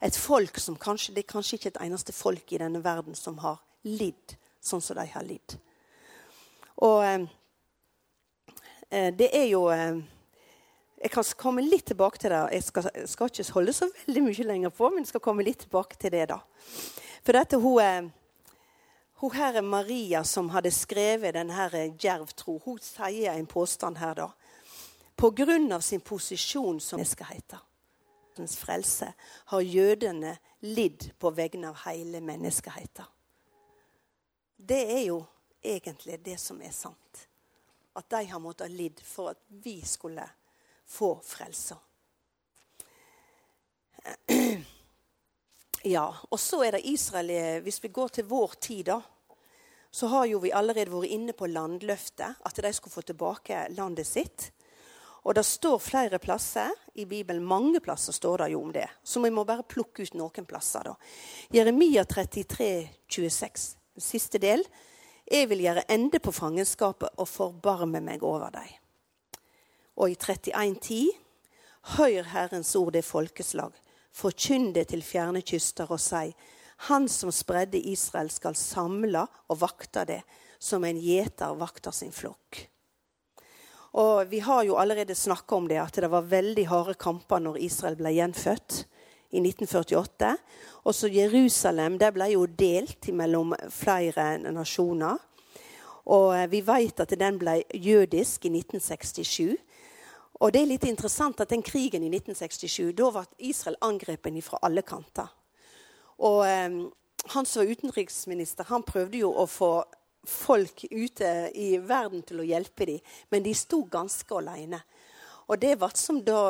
Et 0.01 0.15
folk 0.15 0.57
som 0.57 0.77
kanskje, 0.77 1.13
Det 1.13 1.25
er 1.25 1.33
kanskje 1.33 1.55
ikke 1.55 1.67
et 1.67 1.81
eneste 1.81 2.13
folk 2.13 2.53
i 2.53 2.57
denne 2.57 2.83
verden 2.83 3.15
som 3.15 3.37
har 3.37 3.59
lidd 3.83 4.37
sånn 4.61 4.81
som 4.81 4.95
de 4.95 5.05
har 5.05 5.23
lidd. 5.23 5.57
Og 6.77 7.03
eh, 7.03 7.19
eh 7.19 7.27
det 8.89 9.29
er 9.37 9.45
jo 9.51 9.67
eh, 9.69 9.99
Jeg 10.99 11.11
kan 11.11 11.23
komme 11.37 11.61
litt 11.63 11.85
tilbake 11.85 12.19
til 12.19 12.33
det. 12.33 12.39
Jeg 12.57 12.63
skal, 12.63 12.89
skal, 13.07 13.29
ikke 13.31 13.53
holde 13.53 13.73
så 13.73 13.87
veldig 14.05 14.23
mye 14.25 14.47
lenger 14.47 14.73
på, 14.75 14.89
men 14.89 15.05
jeg 15.05 15.13
skal 15.13 15.23
komme 15.23 15.45
litt 15.47 15.61
tilbake 15.63 15.95
til 15.95 16.11
det. 16.11 16.25
da. 16.33 16.41
For 17.23 17.37
dette 17.37 17.59
hun, 17.61 17.79
eh, 17.79 18.09
hun 19.21 19.31
her 19.31 19.61
Maria 19.61 20.23
som 20.23 20.49
hadde 20.49 20.71
skrevet 20.71 21.37
denne 21.37 21.69
Djervtro, 21.95 22.59
hun 22.65 22.81
sier 22.83 23.37
en 23.37 23.47
påstand 23.47 23.97
her 23.97 24.13
da 24.15 24.29
av 25.71 25.81
sin 25.81 25.99
posisjon 25.99 26.79
som 26.79 26.97
menneskeheter, 26.97 27.59
frelse, 28.55 29.13
har 29.45 29.61
jødene 29.61 30.37
lidd 30.59 31.11
på 31.19 31.31
vegne 31.35 31.69
av 31.69 31.81
hele 31.85 32.21
menneskeheten. 32.21 33.05
Det 34.55 34.79
er 34.79 35.03
jo 35.07 35.25
egentlig 35.63 36.19
det 36.23 36.37
som 36.39 36.61
er 36.61 36.71
sant. 36.71 37.28
At 37.99 38.09
de 38.15 38.23
har 38.31 38.41
måttet 38.41 38.71
lidd 38.71 39.01
for 39.03 39.33
at 39.33 39.41
vi 39.63 39.79
skulle 39.85 40.25
få 40.87 41.13
frelsa. 41.23 41.77
Ja, 45.87 46.09
og 46.27 46.39
så 46.43 46.57
er 46.65 46.75
det 46.75 46.81
Israel 46.91 47.61
Hvis 47.63 47.77
vi 47.79 47.87
går 47.87 48.09
til 48.11 48.25
vår 48.27 48.57
tid, 48.59 48.89
da, 48.89 48.97
så 49.91 50.09
har 50.11 50.25
jo 50.27 50.41
vi 50.43 50.51
allerede 50.51 50.91
vært 50.91 51.13
inne 51.15 51.31
på 51.33 51.47
landløftet. 51.47 52.41
At 52.43 52.59
de 52.59 52.71
skulle 52.75 52.93
få 52.93 53.03
tilbake 53.07 53.61
landet 53.77 54.07
sitt. 54.07 54.49
Og 55.23 55.35
det 55.35 55.45
står 55.47 55.79
flere 55.79 56.19
plasser 56.19 56.71
i 56.99 57.05
Bibelen. 57.05 57.45
Mange 57.45 57.79
plasser 57.79 58.15
står 58.15 58.43
det 58.43 58.51
jo 58.53 58.61
om 58.63 58.73
det. 58.75 58.87
Så 59.03 59.23
vi 59.23 59.31
må 59.31 59.43
bare 59.47 59.63
plukke 59.67 60.03
ut 60.03 60.19
noen 60.19 60.47
plasser. 60.47 60.91
da. 60.91 60.95
Jeremia 61.51 62.03
33, 62.03 62.89
26, 63.07 63.65
siste 63.97 64.39
del. 64.39 64.63
Jeg 65.29 65.49
vil 65.51 65.61
gjøre 65.61 65.85
ende 65.93 66.17
på 66.17 66.31
fangenskapet 66.33 67.19
og 67.21 67.27
forbarme 67.29 68.01
meg 68.01 68.23
over 68.25 68.49
deg. 68.53 68.71
Og 70.01 70.09
i 70.09 70.15
31,10.: 70.17 71.11
Hør 71.97 72.23
Herrens 72.31 72.75
ord, 72.75 72.93
det 72.93 73.05
folkeslag. 73.05 73.75
Forkynn 74.11 74.73
det 74.73 74.87
til 74.89 75.03
fjerne 75.05 75.41
kyster 75.41 75.91
og 75.91 75.99
si:" 76.01 76.33
Han 76.89 77.07
som 77.07 77.31
spredde 77.31 77.77
Israel, 77.77 78.29
skal 78.31 78.55
samle 78.55 79.27
og 79.49 79.61
vakte 79.61 80.05
det, 80.05 80.21
som 80.59 80.83
en 80.83 80.97
gjeter 80.97 81.57
vakter 81.59 81.91
sin 81.91 82.11
flokk. 82.11 82.69
Og 83.93 84.29
Vi 84.31 84.39
har 84.39 84.63
jo 84.63 84.77
allerede 84.77 85.15
snakka 85.15 85.55
om 85.55 85.67
det, 85.67 85.77
at 85.77 85.95
det 85.95 86.11
var 86.11 86.21
veldig 86.21 86.67
harde 86.67 86.93
kamper 86.93 87.39
når 87.39 87.57
Israel 87.57 87.95
ble 87.95 88.13
gjenfødt 88.15 88.85
i 89.31 89.41
1948. 89.41 90.35
Også 90.89 91.09
Jerusalem 91.11 91.97
det 92.01 92.11
ble 92.15 92.31
jo 92.33 92.45
delt 92.45 93.09
mellom 93.13 93.53
flere 93.73 94.37
nasjoner. 94.49 95.17
Og 96.09 96.33
eh, 96.35 96.47
vi 96.51 96.61
vet 96.65 97.03
at 97.03 97.17
den 97.19 97.39
ble 97.41 97.59
jødisk 97.73 98.45
i 98.45 98.53
1967. 98.53 99.57
Og 100.39 100.53
det 100.53 100.61
er 100.61 100.71
litt 100.71 100.87
interessant 100.87 101.41
at 101.43 101.51
den 101.51 101.65
krigen 101.65 102.05
i 102.05 102.11
1967, 102.13 102.95
da 102.95 103.09
var 103.11 103.27
Israel 103.37 103.77
angrepet 103.83 104.39
fra 104.45 104.61
alle 104.63 104.81
kanter. 104.87 105.27
Og 106.23 106.43
eh, 106.47 106.79
han 107.35 107.45
som 107.45 107.61
var 107.61 107.71
utenriksminister, 107.71 108.67
han 108.71 108.87
prøvde 108.87 109.21
jo 109.21 109.33
å 109.35 109.45
få 109.49 109.73
folk 110.27 110.83
ute 110.91 111.49
i 111.55 111.77
verden 111.77 112.23
til 112.27 112.41
å 112.41 112.47
hjelpe 112.47 112.87
dem, 112.87 112.99
men 113.31 113.43
de 113.45 113.53
sto 113.55 113.83
ganske 113.91 114.35
alene. 114.35 114.81
Og 115.49 115.57
det 115.57 115.75
ble 115.81 115.89
som 115.97 116.19
da 116.21 116.41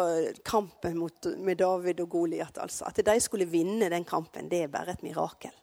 kampen 0.44 0.98
mot, 1.00 1.30
med 1.40 1.62
David 1.62 2.02
og 2.04 2.12
Goliat. 2.12 2.58
Altså. 2.60 2.90
At 2.90 3.00
de 3.00 3.16
skulle 3.24 3.48
vinne 3.48 3.88
den 3.92 4.06
kampen, 4.08 4.50
det 4.52 4.66
er 4.66 4.72
bare 4.74 4.98
et 4.98 5.04
mirakel. 5.06 5.54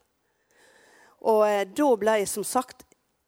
Og 1.29 1.43
eh, 1.45 1.65
da 1.69 1.89
ble 2.01 2.15
som 2.29 2.45
sagt 2.45 2.83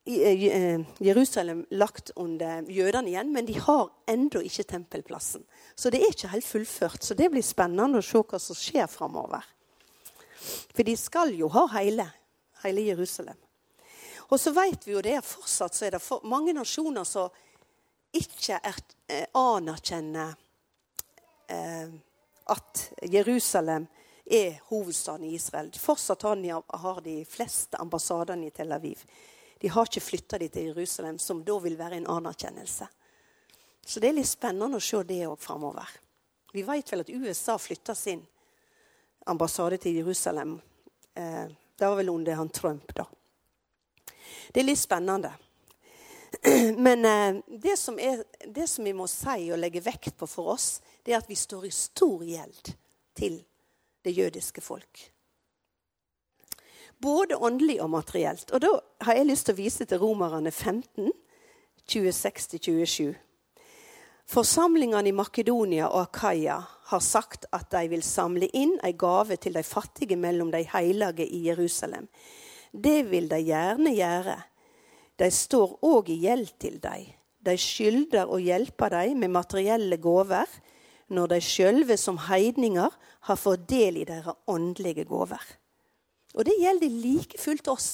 eh, 0.09 0.45
eh, 0.49 0.81
Jerusalem 1.05 1.61
lagt 1.77 2.11
under 2.17 2.65
jødene 2.69 3.13
igjen, 3.13 3.33
men 3.33 3.45
de 3.45 3.57
har 3.61 3.89
ennå 4.09 4.41
ikke 4.45 4.65
tempelplassen. 4.73 5.45
Så 5.77 5.93
det 5.93 6.01
er 6.01 6.13
ikke 6.13 6.33
helt 6.33 6.47
fullført. 6.47 7.05
Så 7.05 7.17
det 7.17 7.29
blir 7.29 7.45
spennende 7.45 8.01
å 8.01 8.05
se 8.05 8.21
hva 8.21 8.41
som 8.41 8.57
skjer 8.57 8.89
framover. 8.89 9.45
For 10.73 10.85
de 10.87 10.95
skal 10.97 11.35
jo 11.37 11.51
ha 11.53 11.67
hele, 11.77 12.07
hele 12.63 12.87
Jerusalem. 12.87 13.37
Og 14.29 14.37
så 14.41 14.53
vet 14.53 14.85
vi 14.85 14.93
jo 14.93 15.05
det 15.05 15.19
fortsatt 15.25 15.75
så 15.75 15.87
er 15.87 15.95
det 15.97 16.03
for 16.03 16.25
mange 16.29 16.53
nasjoner 16.53 17.05
som 17.05 17.33
ikke 18.15 18.59
er, 18.63 18.75
eh, 19.07 19.25
anerkjenner 19.33 20.35
eh, 21.47 21.89
at 22.45 22.91
Jerusalem 23.01 23.87
er 24.25 24.59
hovedstaden 24.69 25.25
i 25.25 25.33
Israel. 25.35 25.71
Fortsatt 25.71 26.21
har 26.21 27.01
de 27.01 27.25
fleste 27.25 27.77
ambassadene 27.77 28.47
i 28.47 28.53
Tel 28.53 28.71
Aviv. 28.71 29.03
De 29.59 29.67
har 29.67 29.85
ikke 29.85 30.01
flytta 30.01 30.37
de 30.37 30.47
til 30.49 30.69
Jerusalem, 30.69 31.19
som 31.19 31.43
da 31.43 31.57
vil 31.59 31.77
være 31.77 31.97
en 31.99 32.07
anerkjennelse. 32.07 32.87
Så 33.85 33.99
det 33.99 34.09
er 34.09 34.19
litt 34.19 34.29
spennende 34.29 34.77
å 34.77 34.83
se 34.83 35.01
det 35.03 35.23
òg 35.27 35.39
framover. 35.41 35.89
Vi 36.53 36.63
vet 36.65 36.91
vel 36.91 37.03
at 37.03 37.09
USA 37.09 37.57
flytta 37.57 37.95
sin 37.95 38.21
ambassade 39.25 39.77
til 39.77 39.97
Jerusalem. 39.99 40.59
Eh, 41.13 41.45
det 41.79 41.87
var 41.87 41.95
vel 41.95 42.09
under 42.09 42.37
han 42.37 42.49
Trump, 42.49 42.93
da. 42.95 43.05
Det 44.53 44.61
er 44.61 44.67
litt 44.69 44.79
spennende. 44.79 45.31
Men 46.77 47.05
eh, 47.05 47.35
det, 47.47 47.77
som 47.77 47.99
er, 47.99 48.23
det, 48.47 48.67
som 48.67 48.85
vi 48.85 48.93
må 48.93 49.07
si 49.09 49.49
og 49.51 49.59
legge 49.59 49.83
vekt 49.83 50.17
på 50.17 50.27
for 50.29 50.53
oss, 50.55 50.79
det 51.05 51.13
er 51.13 51.21
at 51.21 51.29
vi 51.29 51.37
står 51.37 51.69
i 51.69 51.73
stor 51.73 52.25
gjeld 52.25 52.73
til 53.17 53.39
det 54.05 54.13
jødiske 54.17 54.61
folk. 54.61 55.07
Både 56.99 57.37
åndelig 57.37 57.79
og 57.81 57.89
materielt. 57.89 58.51
Og 58.51 58.61
da 58.61 58.73
har 59.07 59.17
jeg 59.17 59.29
lyst 59.29 59.47
til 59.47 59.55
å 59.55 59.61
vise 59.61 59.87
til 59.87 60.01
Romerne 60.01 60.51
15, 60.51 61.11
26-27. 61.89 63.15
Forsamlingene 64.29 65.09
i 65.09 65.15
Makedonia 65.15 65.87
og 65.89 66.03
Akaya 66.03 66.59
har 66.91 67.01
sagt 67.01 67.47
at 67.55 67.71
de 67.73 67.87
vil 67.89 68.03
samle 68.05 68.49
inn 68.53 68.75
ei 68.85 68.93
gave 68.93 69.39
til 69.41 69.55
de 69.57 69.63
fattige 69.65 70.19
mellom 70.19 70.51
de 70.53 70.61
hellige 70.69 71.25
i 71.25 71.47
Jerusalem. 71.47 72.05
Det 72.69 73.09
vil 73.09 73.29
de 73.31 73.39
gjerne 73.41 73.95
gjøre. 73.95 74.35
De 75.19 75.27
står 75.31 75.77
òg 75.85 76.11
i 76.13 76.21
gjeld 76.23 76.53
til 76.61 76.79
dem. 76.81 77.07
De 77.39 77.55
skylder 77.59 78.29
å 78.31 78.39
hjelpe 78.39 78.89
dem 78.91 79.19
med 79.23 79.33
materielle 79.35 79.97
gaver 79.99 80.47
når 81.09 81.33
de 81.33 81.39
sjølve 81.43 81.97
som 81.97 82.19
heidninger 82.27 82.93
har 83.27 83.39
fått 83.39 83.65
del 83.69 84.01
i 84.01 84.05
deres 84.07 84.37
åndelige 84.47 85.07
gaver. 85.09 85.41
Og 86.35 86.45
det 86.45 86.59
gjelder 86.59 87.01
like 87.01 87.39
fullt 87.41 87.67
oss. 87.71 87.89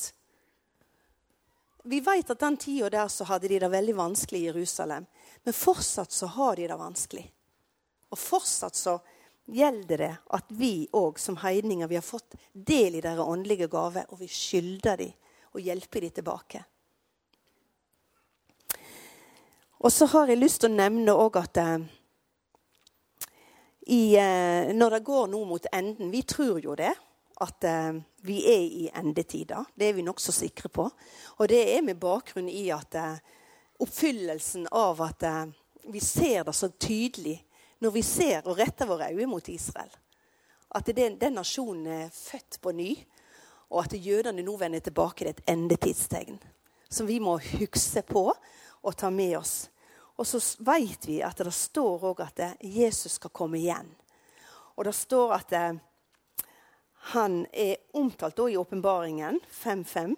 Vi 1.85 2.01
vet 2.01 2.29
at 2.33 2.41
den 2.41 2.57
tida 2.57 2.89
der 2.89 3.09
så 3.13 3.27
hadde 3.29 3.47
de 3.47 3.59
det 3.61 3.69
veldig 3.71 3.95
vanskelig 3.95 4.41
i 4.41 4.47
Jerusalem. 4.49 5.05
Men 5.45 5.53
fortsatt 5.53 6.11
så 6.11 6.27
har 6.33 6.55
de 6.57 6.67
det 6.67 6.77
vanskelig. 6.79 7.25
Og 8.09 8.19
fortsatt 8.19 8.75
så 8.75 8.97
gjelder 9.45 10.01
det 10.01 10.13
at 10.33 10.49
vi 10.49 10.87
òg 10.97 11.19
som 11.21 11.37
heidninger 11.43 11.87
vi 11.87 11.99
har 11.99 12.05
fått 12.05 12.33
del 12.53 12.97
i 12.97 13.03
deres 13.05 13.21
åndelige 13.21 13.69
gave, 13.69 14.05
og 14.09 14.19
vi 14.19 14.29
skylder 14.31 14.97
dem 14.97 15.13
å 15.53 15.61
hjelpe 15.61 16.01
dem 16.01 16.15
tilbake. 16.17 16.63
Og 19.85 19.91
så 19.91 20.05
har 20.05 20.31
jeg 20.31 20.39
lyst 20.41 20.63
til 20.63 20.71
å 20.71 20.77
nevne 20.79 21.13
òg 21.13 21.35
at 21.37 21.59
eh, 21.61 21.81
i, 23.93 24.17
eh, 24.17 24.71
når 24.73 24.95
det 24.95 25.05
går 25.05 25.27
nå 25.29 25.41
mot 25.45 25.67
enden 25.77 26.09
Vi 26.09 26.23
tror 26.25 26.57
jo 26.63 26.73
det, 26.79 26.89
at 27.45 27.67
eh, 27.69 27.99
vi 28.25 28.39
er 28.49 28.63
i 28.65 28.87
endetida. 28.89 29.61
Det 29.77 29.85
er 29.85 29.93
vi 29.93 30.05
nokså 30.07 30.33
sikre 30.33 30.71
på. 30.73 30.87
Og 31.37 31.51
det 31.51 31.59
er 31.75 31.85
med 31.85 31.99
bakgrunn 32.01 32.49
i 32.49 32.63
at 32.73 32.97
oppfyllelsen 33.77 34.65
av 34.73 35.03
at 35.05 35.27
vi 35.93 36.01
ser 36.01 36.47
det 36.47 36.55
så 36.57 36.71
tydelig 36.71 37.35
når 37.85 37.93
vi 37.93 38.01
ser 38.01 38.49
og 38.49 38.57
retter 38.57 38.89
våre 38.89 39.11
øyne 39.13 39.29
mot 39.35 39.53
Israel. 39.53 39.93
At 40.73 40.89
den, 40.97 41.19
den 41.21 41.37
nasjonen 41.37 41.85
er 41.85 42.09
født 42.09 42.57
på 42.63 42.73
ny, 42.73 42.89
og 43.69 43.83
at 43.83 43.93
jødene 43.93 44.41
nå 44.41 44.57
vender 44.57 44.81
tilbake. 44.81 45.27
Er 45.27 45.35
et 45.35 45.45
endetidstegn 45.53 46.41
som 46.89 47.05
vi 47.05 47.21
må 47.21 47.37
huske 47.37 48.01
på 48.09 48.31
og 48.33 48.97
ta 48.97 49.13
med 49.13 49.37
oss. 49.37 49.69
Og 50.15 50.27
så 50.27 50.39
vet 50.63 51.07
vi 51.07 51.19
at 51.23 51.37
det 51.43 51.53
står 51.53 52.05
òg 52.11 52.21
at 52.23 52.39
eh, 52.39 52.55
Jesus 52.79 53.17
skal 53.19 53.33
komme 53.35 53.59
igjen. 53.59 53.89
Og 54.75 54.87
det 54.87 54.95
står 54.95 55.33
at 55.35 55.55
eh, 55.55 55.81
han 57.15 57.41
er 57.51 57.75
omtalt 57.93 58.39
i 58.49 58.57
åpenbaringen 58.57 59.39
5.5 59.51 60.15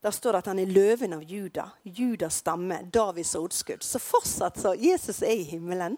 der 0.00 0.10
står 0.10 0.32
det 0.32 0.38
at 0.38 0.46
han 0.46 0.58
er 0.58 0.70
løven 0.70 1.12
av 1.12 1.22
Juda. 1.22 1.70
Judas 1.82 2.36
stamme, 2.38 2.82
Davids 2.94 3.34
rotskudd. 3.36 3.82
Så 3.82 3.98
fortsatt 3.98 4.60
så 4.60 4.74
Jesus 4.78 5.22
er 5.22 5.34
i 5.34 5.42
himmelen, 5.42 5.96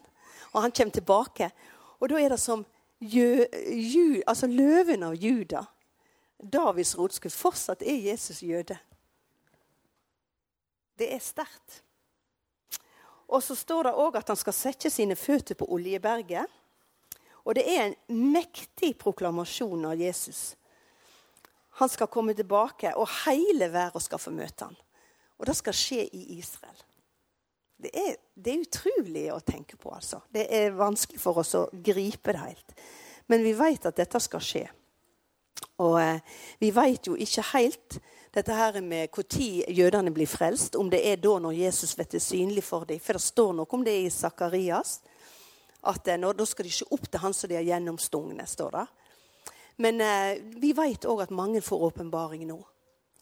og 0.52 0.62
han 0.62 0.72
kommer 0.72 0.92
tilbake. 0.96 1.50
Og 2.00 2.09
da 2.09 2.20
er 2.20 2.33
det 2.33 2.40
som 2.40 2.64
jø, 2.98 3.44
jø, 3.68 4.22
altså 4.26 4.48
løven 4.48 5.04
av 5.04 5.14
Juda, 5.20 5.66
Davids 6.40 6.94
rotskudd. 6.96 7.37
Fortsatt 7.37 7.85
er 7.85 8.00
Jesus 8.09 8.40
jøde. 8.42 8.78
Det 10.96 11.12
er 11.12 11.20
sterkt. 11.20 11.83
Og 13.31 13.43
så 13.47 13.55
står 13.55 13.87
det 13.87 13.99
òg 14.03 14.19
at 14.19 14.31
han 14.33 14.38
skal 14.38 14.57
sette 14.57 14.90
sine 14.90 15.16
føtter 15.19 15.59
på 15.59 15.69
Oljeberget. 15.71 16.51
Og 17.47 17.57
det 17.57 17.64
er 17.71 17.85
en 17.87 18.25
mektig 18.35 18.93
proklamasjon 19.01 19.87
av 19.88 20.01
Jesus. 20.01 20.57
Han 21.81 21.88
skal 21.88 22.11
komme 22.12 22.35
tilbake, 22.37 22.93
og 22.99 23.09
hele 23.25 23.71
verden 23.73 24.03
skal 24.03 24.21
få 24.21 24.33
møte 24.35 24.66
ham. 24.66 24.77
Og 25.40 25.47
det 25.49 25.57
skal 25.57 25.77
skje 25.77 26.05
i 26.05 26.25
Israel. 26.37 26.83
Det 27.81 27.95
er, 27.97 28.19
det 28.37 28.53
er, 28.53 28.64
utrolig 28.66 29.25
å 29.33 29.38
tenke 29.40 29.79
på. 29.81 29.88
altså. 29.95 30.21
Det 30.29 30.45
er 30.53 30.77
vanskelig 30.77 31.23
for 31.23 31.40
oss 31.40 31.55
å 31.57 31.69
gripe 31.73 32.35
det 32.35 32.43
helt. 32.43 32.75
Men 33.33 33.47
vi 33.47 33.55
vet 33.57 33.87
at 33.88 33.97
dette 33.97 34.21
skal 34.21 34.45
skje. 34.45 34.66
Og 35.81 35.97
eh, 36.03 36.21
vi 36.61 36.69
vet 36.77 37.09
jo 37.09 37.16
ikke 37.16 37.47
helt 37.55 37.97
dette 38.31 38.55
her 38.55 38.81
med 38.81 39.11
når 39.11 39.75
jødene 39.75 40.11
blir 40.14 40.27
frelst. 40.31 40.77
Om 40.77 40.90
det 40.90 41.03
er 41.07 41.16
da 41.16 41.38
når 41.38 41.57
Jesus 41.59 41.97
vet 41.99 42.11
det 42.14 42.23
synlig 42.23 42.62
for 42.64 42.87
dem. 42.87 43.01
For 43.03 43.19
det 43.19 43.23
står 43.23 43.53
noe 43.59 43.66
om 43.75 43.85
det 43.85 43.97
i 44.05 44.11
Sakarias. 44.11 45.01
At 45.83 46.07
nå, 46.07 46.16
når, 46.29 46.37
da 46.38 46.47
skal 46.47 46.64
de 46.64 46.71
ikke 46.71 46.95
opp 46.95 47.09
til 47.11 47.21
han 47.21 47.35
som 47.35 47.51
de 47.51 47.57
er 47.59 47.66
gjennomstungne. 47.66 48.47
står 48.47 48.71
det. 48.77 48.87
Men 49.81 50.01
eh, 50.01 50.43
vi 50.61 50.73
vet 50.77 51.09
òg 51.09 51.25
at 51.25 51.35
mange 51.35 51.62
får 51.64 51.87
åpenbaring 51.88 52.47
nå. 52.47 52.59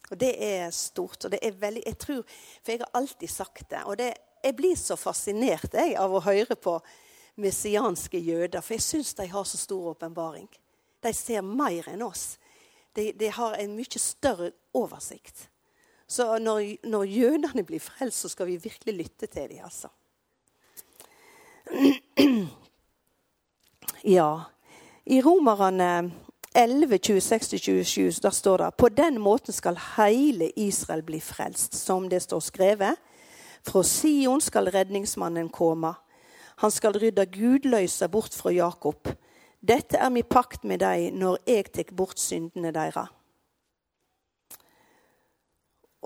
Og 0.09 0.17
det 0.17 0.33
er 0.43 0.71
stort. 0.71 1.25
og 1.25 1.31
det 1.31 1.39
er 1.41 1.57
veldig, 1.57 1.83
jeg 1.85 1.97
tror, 1.97 2.23
For 2.63 2.71
jeg 2.71 2.79
har 2.79 2.89
alltid 2.93 3.29
sagt 3.29 3.69
det. 3.69 3.83
Og 3.85 3.97
det, 3.97 4.13
jeg 4.43 4.55
blir 4.55 4.75
så 4.75 4.95
fascinert 4.95 5.73
jeg, 5.73 5.95
av 5.97 6.13
å 6.13 6.21
høre 6.21 6.55
på 6.55 6.79
messianske 7.39 8.19
jøder. 8.19 8.61
For 8.61 8.75
jeg 8.75 8.85
syns 8.85 9.13
de 9.13 9.27
har 9.27 9.43
så 9.43 9.57
stor 9.57 9.93
åpenbaring. 9.95 10.49
De 11.01 11.13
ser 11.13 11.41
mer 11.41 11.87
enn 11.89 12.03
oss. 12.03 12.37
De, 12.95 13.11
de, 13.19 13.29
har 13.31 13.53
en 13.59 13.75
mye 13.77 13.99
større 14.01 14.51
oversikt. 14.73 15.49
Så 16.07 16.37
når, 16.41 16.87
når 16.89 17.03
jødene 17.03 17.63
blir 17.63 17.79
frelst, 17.79 18.19
så 18.23 18.29
skal 18.29 18.47
vi 18.49 18.57
virkelig 18.57 18.95
lytte 18.95 19.27
til 19.27 19.49
dem, 19.49 19.63
altså. 19.63 19.87
Ja. 24.03 24.41
I 25.05 25.21
Romerne 25.21 26.11
11, 26.55 26.95
26-27, 26.95 28.19
der 28.21 28.29
står 28.29 28.57
det 28.57 28.75
på 28.77 28.89
den 28.89 29.19
måten 29.19 29.53
skal 29.53 29.79
hele 29.97 30.49
Israel 30.55 31.03
bli 31.03 31.19
frelst, 31.19 31.75
som 31.75 32.09
det 32.09 32.21
står 32.21 32.39
skrevet. 32.39 32.95
Fra 33.67 33.83
Sion 33.83 34.41
skal 34.41 34.71
redningsmannen 34.71 35.49
komme. 35.49 35.93
Han 36.57 36.71
skal 36.71 36.97
rydde 36.97 37.25
gudløysa 37.25 38.07
bort 38.07 38.33
fra 38.33 38.51
Jakob. 38.51 39.07
Dette 39.59 39.99
er 39.99 40.09
min 40.09 40.27
pakt 40.27 40.63
med 40.63 40.79
deg 40.79 41.09
når 41.15 41.41
jeg 41.47 41.71
tar 41.75 41.95
bort 41.95 42.19
syndene 42.19 42.71
deres. 42.71 43.11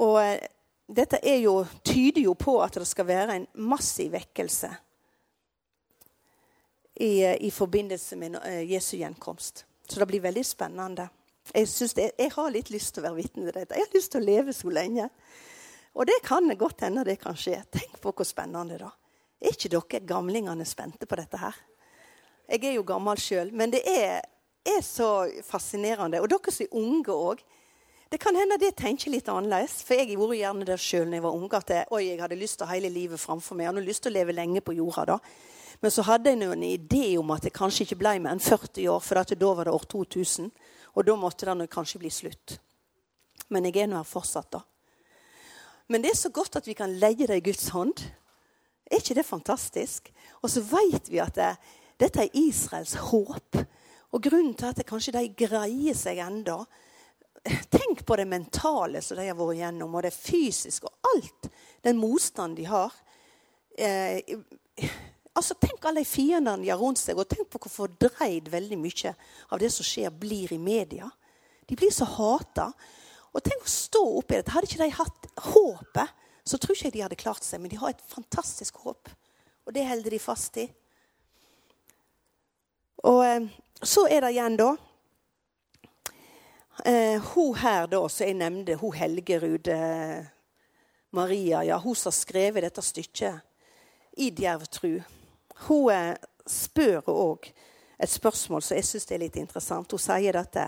Og 0.01 0.17
eh, 0.23 0.41
dette 0.89 1.19
jo, 1.39 1.59
tyder 1.85 2.23
jo 2.25 2.33
på 2.33 2.57
at 2.63 2.79
det 2.81 2.87
skal 2.89 3.07
være 3.07 3.35
en 3.37 3.45
massiv 3.61 4.11
vekkelse 4.15 4.71
i, 6.97 7.23
eh, 7.23 7.37
i 7.45 7.51
forbindelse 7.53 8.17
med 8.17 8.39
eh, 8.41 8.63
Jesu 8.71 8.97
gjenkomst. 8.97 9.65
Så 9.87 9.99
det 9.99 10.07
blir 10.09 10.23
veldig 10.23 10.45
spennende. 10.45 11.07
Jeg, 11.53 11.67
det, 11.95 12.11
jeg, 12.17 12.31
har 12.33 12.51
litt 12.51 12.71
lyst 12.73 12.95
til 12.95 13.03
å 13.03 13.07
være 13.09 13.19
vitne 13.19 13.45
til 13.45 13.53
dette. 13.53 13.77
Jeg 13.77 13.85
har 13.85 13.97
lyst 13.97 14.13
til 14.13 14.23
å 14.23 14.25
leve 14.25 14.55
så 14.55 14.73
lenge. 14.73 15.09
Og 15.93 16.07
det 16.09 16.23
kan 16.25 16.49
godt 16.57 16.87
hende 16.87 17.05
det 17.05 17.19
kan 17.21 17.37
skje. 17.37 17.59
Tenk 17.69 17.99
på 18.01 18.15
hvor 18.15 18.25
spennende 18.25 18.79
da. 18.81 18.89
Er 19.43 19.53
ikke 19.53 19.69
dere 19.75 20.05
gamlingene 20.07 20.65
spente 20.65 21.05
på 21.05 21.19
dette 21.19 21.37
her? 21.37 21.57
Jeg 22.49 22.65
er 22.67 22.77
jo 22.77 22.85
gammel 22.87 23.19
sjøl, 23.19 23.51
men 23.55 23.71
det 23.71 23.81
er, 23.87 24.21
er, 24.67 24.81
så 24.83 25.27
fascinerende. 25.47 26.21
Og 26.21 26.29
dere 26.31 26.51
som 26.51 26.65
er 26.65 26.79
unge 26.79 27.15
òg. 27.15 27.43
Det 28.11 28.19
kan 28.21 28.35
hende 28.37 28.59
det 28.61 28.75
tenker 28.77 29.09
litt 29.13 29.29
annerledes. 29.31 29.79
For 29.87 29.97
jeg 29.97 30.13
gjorde 30.13 30.37
gjerne 30.37 30.67
det 30.67 30.77
sjøl 30.81 31.07
da 31.09 31.17
jeg 31.17 31.25
var 31.25 31.37
ung. 31.39 31.47
At 31.55 31.73
jeg, 31.73 31.87
oi, 31.89 32.03
jeg 32.11 32.21
hadde 32.21 32.37
lyst 32.37 32.59
til 32.59 32.69
hele 32.69 32.91
livet 32.93 33.21
framfor 33.21 33.57
meg. 33.57 33.65
Jeg 33.65 33.73
hadde 33.73 33.87
lyst 33.87 34.05
til 34.05 34.13
å 34.13 34.17
leve 34.19 34.35
lenge 34.35 34.61
på 34.61 34.75
jorda 34.77 35.07
da. 35.15 35.19
Men 35.83 35.91
så 35.91 36.05
hadde 36.07 36.31
jeg 36.31 36.45
en 36.45 36.67
idé 36.67 37.05
om 37.19 37.31
at 37.35 37.43
det 37.43 37.55
kanskje 37.55 37.87
ikke 37.87 37.99
ble 37.99 38.13
mer 38.23 38.35
enn 38.35 38.43
40 38.43 38.85
år, 38.87 39.01
for 39.03 39.19
da 39.19 39.49
var 39.57 39.67
det 39.67 39.73
år 39.73 39.87
2000. 39.91 40.51
Og 40.93 41.07
da 41.07 41.15
måtte 41.19 41.47
det 41.49 41.71
kanskje 41.73 41.99
bli 41.99 42.11
slutt. 42.13 42.57
Men 43.49 43.65
jeg 43.67 43.81
er 43.81 43.89
nå 43.91 43.97
her 43.97 44.07
fortsatt, 44.07 44.51
da. 44.53 44.61
Men 45.91 46.03
det 46.03 46.13
er 46.13 46.19
så 46.21 46.31
godt 46.31 46.55
at 46.55 46.67
vi 46.69 46.75
kan 46.77 46.93
leie 47.01 47.27
det 47.27 47.35
i 47.41 47.43
Guds 47.43 47.67
hånd. 47.73 47.99
Er 48.87 49.01
ikke 49.01 49.17
det 49.17 49.25
fantastisk? 49.27 50.07
Og 50.41 50.51
så 50.53 50.63
vet 50.63 51.09
vi 51.11 51.19
at 51.19 51.35
det, 51.35 51.49
dette 51.99 52.23
er 52.23 52.37
Israels 52.37 52.95
håp. 53.09 53.59
Og 54.13 54.21
grunnen 54.21 54.53
til 54.57 54.69
at 54.69 54.79
det 54.79 54.87
kanskje 54.89 55.15
de 55.15 55.27
greier 55.37 55.97
seg 55.97 56.21
enda 56.23 56.63
Tenk 57.43 58.05
på 58.07 58.15
det 58.15 58.23
mentale 58.31 59.01
som 59.03 59.17
de 59.19 59.25
har 59.27 59.35
vært 59.35 59.57
gjennom, 59.57 59.95
og 59.97 60.05
det 60.05 60.13
fysiske, 60.15 60.87
og 60.87 61.09
alt 61.09 61.49
den 61.83 61.97
motstanden 61.99 62.55
de 62.55 62.67
har. 62.69 62.93
Eh, 63.75 64.21
altså, 65.33 65.57
Tenk 65.59 65.83
alle 65.83 66.05
de 66.05 66.07
fiendene 66.07 66.63
de 66.63 66.71
har 66.71 66.79
rundt 66.79 67.01
seg, 67.01 67.19
og 67.19 67.27
tenk 67.27 67.49
på 67.51 67.59
hvor 67.65 67.73
fordreid 67.73 68.47
veldig 68.53 68.77
mye 68.79 69.11
av 69.51 69.59
det 69.59 69.73
som 69.75 69.83
skjer, 69.83 70.13
blir 70.15 70.53
i 70.55 70.61
media. 70.61 71.09
De 71.67 71.75
blir 71.75 71.91
så 71.91 72.07
hata. 72.15 72.69
Og 73.33 73.43
tenk 73.43 73.65
å 73.65 73.73
stå 73.75 74.05
oppi 74.21 74.37
dette. 74.37 74.53
Hadde 74.53 74.69
ikke 74.69 74.83
de 74.85 74.95
hatt 75.01 75.27
håpet, 75.49 76.15
så 76.47 76.59
tror 76.59 76.77
ikke 76.77 76.89
jeg 76.89 76.95
de 76.95 77.03
hadde 77.03 77.19
klart 77.19 77.43
seg. 77.43 77.59
Men 77.59 77.73
de 77.73 77.79
har 77.81 77.91
et 77.91 78.07
fantastisk 78.07 78.79
håp. 78.85 79.11
Og 79.67 79.75
det 79.75 79.87
holder 79.87 80.15
de 80.15 80.21
fast 80.21 80.63
i. 80.63 80.67
Og 83.03 83.25
eh, 83.25 83.47
så 83.81 84.07
er 84.07 84.21
det 84.21 84.31
igjen, 84.31 84.57
da 84.57 84.69
eh, 86.85 87.21
Hun 87.33 87.55
her, 87.55 87.87
da, 87.87 88.03
som 88.09 88.27
jeg 88.27 88.37
nevnte, 88.39 88.77
hun 88.79 88.93
Helgerud 88.95 89.67
eh, 89.67 90.23
Maria, 91.11 91.63
ja, 91.63 91.77
hun 91.77 91.95
som 91.95 92.09
har 92.11 92.17
skrevet 92.17 92.63
dette 92.63 92.81
stykket 92.81 93.41
i 94.17 94.29
Djerv 94.29 94.65
tru, 94.69 95.01
hun 95.67 96.17
spør 96.49 97.09
òg 97.09 97.49
et 97.97 98.09
spørsmål 98.09 98.61
som 98.61 98.77
jeg 98.77 98.85
syns 98.87 99.11
er 99.11 99.21
litt 99.21 99.37
interessant. 99.39 99.91
Hun 99.91 100.01
sier 100.01 100.35
dette. 100.35 100.65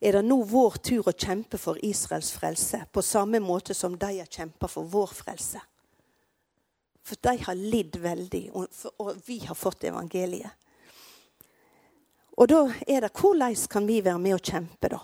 Er 0.00 0.16
det 0.16 0.22
nå 0.24 0.38
vår 0.48 0.78
tur 0.84 1.08
å 1.08 1.14
kjempe 1.14 1.58
for 1.60 1.78
Israels 1.84 2.30
frelse 2.32 2.82
på 2.92 3.02
samme 3.04 3.40
måte 3.40 3.76
som 3.76 3.96
de 3.98 4.10
har 4.18 4.30
kjempa 4.30 4.68
for 4.68 4.88
vår 4.88 5.12
frelse? 5.22 5.60
For 7.04 7.20
de 7.20 7.36
har 7.44 7.58
lidd 7.58 7.96
veldig, 8.00 8.42
og 8.52 9.12
vi 9.26 9.40
har 9.44 9.56
fått 9.56 9.88
evangeliet. 9.88 10.59
Og 12.40 12.48
da 12.48 12.60
er 12.88 13.04
det 13.04 13.12
hvordan 13.20 13.56
kan 13.70 13.86
vi 13.88 14.00
være 14.04 14.18
med 14.18 14.38
og 14.38 14.44
kjempe, 14.44 14.88
da? 14.88 15.00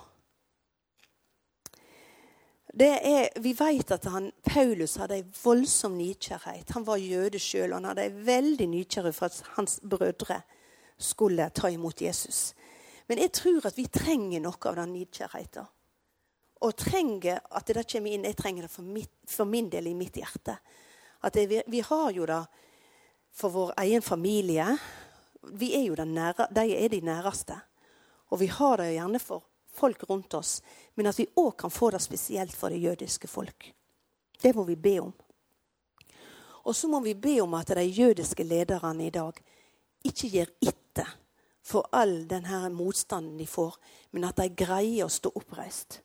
Er, 2.76 3.30
vi 3.40 3.54
vet 3.56 3.90
at 3.92 4.04
han, 4.12 4.30
Paulus 4.44 4.98
hadde 5.00 5.16
en 5.22 5.32
voldsom 5.44 5.94
nykjærhet. 5.96 6.74
Han 6.76 6.84
var 6.84 7.00
jøde 7.00 7.40
sjøl, 7.40 7.72
og 7.72 7.78
han 7.78 7.88
hadde 7.88 8.04
en 8.10 8.18
veldig 8.26 8.66
nykjærhet 8.68 9.16
for 9.16 9.30
at 9.30 9.38
hans 9.56 9.78
brødre 9.80 10.42
skulle 10.98 11.48
ta 11.56 11.70
imot 11.72 12.02
Jesus. 12.02 12.54
Men 13.08 13.22
jeg 13.22 13.32
tror 13.32 13.66
at 13.68 13.78
vi 13.78 13.86
trenger 13.88 14.42
noe 14.44 14.60
av 14.68 14.76
den 14.80 14.92
nykjærheten. 14.96 15.72
Og 16.64 16.76
trenger 16.76 17.40
at 17.52 17.68
det 17.68 17.84
kommer 17.92 18.12
inn. 18.12 18.24
Jeg 18.24 18.36
trenger 18.36 18.66
det 18.66 18.72
for, 18.72 18.82
mitt, 18.82 19.12
for 19.28 19.48
min 19.48 19.68
del 19.72 19.88
i 19.88 19.96
mitt 19.96 20.16
hjerte. 20.16 20.56
At 21.22 21.36
det, 21.36 21.46
vi, 21.48 21.62
vi, 21.68 21.80
har 21.84 22.10
jo 22.16 22.26
det 22.28 22.42
for 23.32 23.52
vår 23.52 23.74
egen 23.84 24.02
familie. 24.02 24.68
Vi 25.52 25.72
er 25.76 25.84
jo 25.86 26.04
nære, 26.04 26.48
de 26.50 26.74
er 26.76 26.88
de 26.88 27.00
næreste. 27.00 27.56
Og 28.30 28.40
vi 28.40 28.46
har 28.46 28.76
det 28.76 28.88
jo 28.90 28.98
gjerne 28.98 29.18
for 29.22 29.44
folk 29.76 30.02
rundt 30.10 30.34
oss. 30.34 30.62
Men 30.94 31.06
at 31.06 31.18
vi 31.18 31.28
òg 31.36 31.56
kan 31.58 31.70
få 31.70 31.90
det 31.90 32.02
spesielt 32.02 32.54
for 32.56 32.72
det 32.72 32.82
jødiske 32.82 33.28
folk. 33.28 33.72
Det 34.42 34.54
må 34.54 34.64
vi 34.64 34.76
be 34.76 34.98
om. 35.00 35.12
Og 36.66 36.74
så 36.74 36.88
må 36.88 37.00
vi 37.00 37.14
be 37.14 37.40
om 37.40 37.54
at 37.54 37.70
de 37.78 37.84
jødiske 37.84 38.44
lederne 38.44 39.06
i 39.06 39.14
dag 39.14 39.38
ikke 40.04 40.28
gir 40.28 40.50
etter 40.60 41.12
for 41.66 41.88
all 41.92 42.28
denne 42.28 42.68
motstanden 42.70 43.38
de 43.38 43.46
får, 43.46 43.74
men 44.10 44.26
at 44.28 44.38
de 44.38 44.48
greier 44.54 45.06
å 45.06 45.10
stå 45.10 45.32
oppreist. 45.34 46.00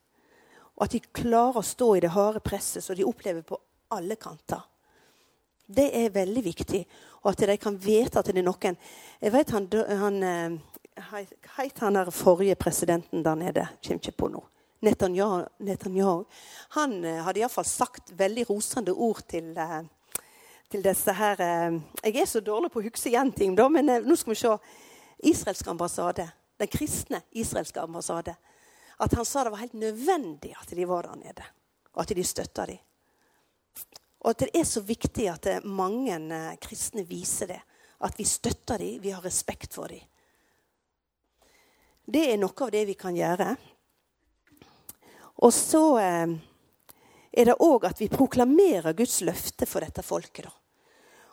Og 0.78 0.88
at 0.88 0.96
de 0.96 1.02
klarer 1.14 1.62
å 1.62 1.66
stå 1.66 1.96
i 1.96 2.02
det 2.02 2.14
harde 2.16 2.42
presset 2.42 2.84
som 2.86 2.98
de 2.98 3.06
opplever 3.06 3.46
på 3.46 3.60
alle 3.94 4.18
kanter. 4.18 4.64
Det 5.76 5.88
er 5.96 6.14
veldig 6.14 6.44
viktig. 6.44 6.82
Og 7.22 7.32
at 7.32 7.44
de 7.48 7.58
kan 7.62 7.78
vite 7.80 8.20
at 8.20 8.28
det 8.28 8.42
er 8.42 8.46
noen 8.46 8.78
Jeg 9.22 9.34
vet 9.34 9.54
han, 9.54 9.68
han 10.02 10.24
eh, 10.24 10.58
het 11.58 11.80
han 11.80 11.96
der 11.96 12.12
forrige 12.12 12.56
presidenten 12.56 13.24
der 13.24 13.36
nede? 13.36 13.68
Kommer 13.84 14.02
ikke 14.02 14.18
på 14.18 14.28
nå. 14.28 14.44
Netanyahu. 14.82 15.46
Netanyahu. 15.60 16.24
Han 16.78 17.06
eh, 17.06 17.24
hadde 17.24 17.40
iallfall 17.40 17.66
sagt 17.66 18.14
veldig 18.18 18.50
rosende 18.50 18.92
ord 18.92 19.24
til 19.30 19.56
eh, 19.58 19.82
til 20.72 20.84
disse 20.84 21.12
her 21.12 21.36
Jeg 22.04 22.16
er 22.16 22.26
så 22.26 22.40
dårlig 22.40 22.70
på 22.72 22.80
å 22.80 22.84
huske 22.86 23.10
igjen 23.10 23.34
ting, 23.36 23.56
da, 23.60 23.66
men 23.68 23.90
nå 23.92 24.16
skal 24.16 24.32
vi 24.32 24.38
se. 24.40 24.54
Israelsk 25.28 25.68
ambassade. 25.68 26.30
Den 26.58 26.70
kristne 26.72 27.20
israelske 27.32 27.82
ambassade. 27.82 28.36
At 29.02 29.14
han 29.14 29.26
sa 29.26 29.44
det 29.44 29.52
var 29.52 29.64
helt 29.64 29.74
nødvendig 29.74 30.54
at 30.62 30.72
de 30.72 30.88
var 30.88 31.10
der 31.10 31.20
nede, 31.20 31.44
og 31.94 32.04
at 32.04 32.16
de 32.16 32.24
støtta 32.24 32.66
dem. 32.70 32.80
Og 34.22 34.32
at 34.32 34.44
det 34.44 34.52
er 34.54 34.68
så 34.70 34.84
viktig 34.86 35.28
at 35.32 35.50
eh, 35.50 35.66
mange 35.66 36.18
kristne 36.62 37.04
viser 37.08 37.56
det. 37.56 37.60
At 38.02 38.18
vi 38.18 38.26
støtter 38.26 38.82
dem, 38.82 39.02
vi 39.02 39.14
har 39.14 39.22
respekt 39.22 39.74
for 39.78 39.92
dem. 39.92 40.02
Det 42.06 42.24
er 42.32 42.40
noe 42.42 42.66
av 42.66 42.72
det 42.74 42.86
vi 42.90 42.98
kan 42.98 43.16
gjøre. 43.16 43.54
Og 45.42 45.54
så 45.54 45.84
er 46.02 47.46
det 47.48 47.60
òg 47.62 47.86
at 47.88 48.02
vi 48.02 48.10
proklamerer 48.12 48.98
Guds 48.98 49.22
løfte 49.26 49.70
for 49.70 49.86
dette 49.86 50.04
folket. 50.04 50.50
da. 50.50 50.54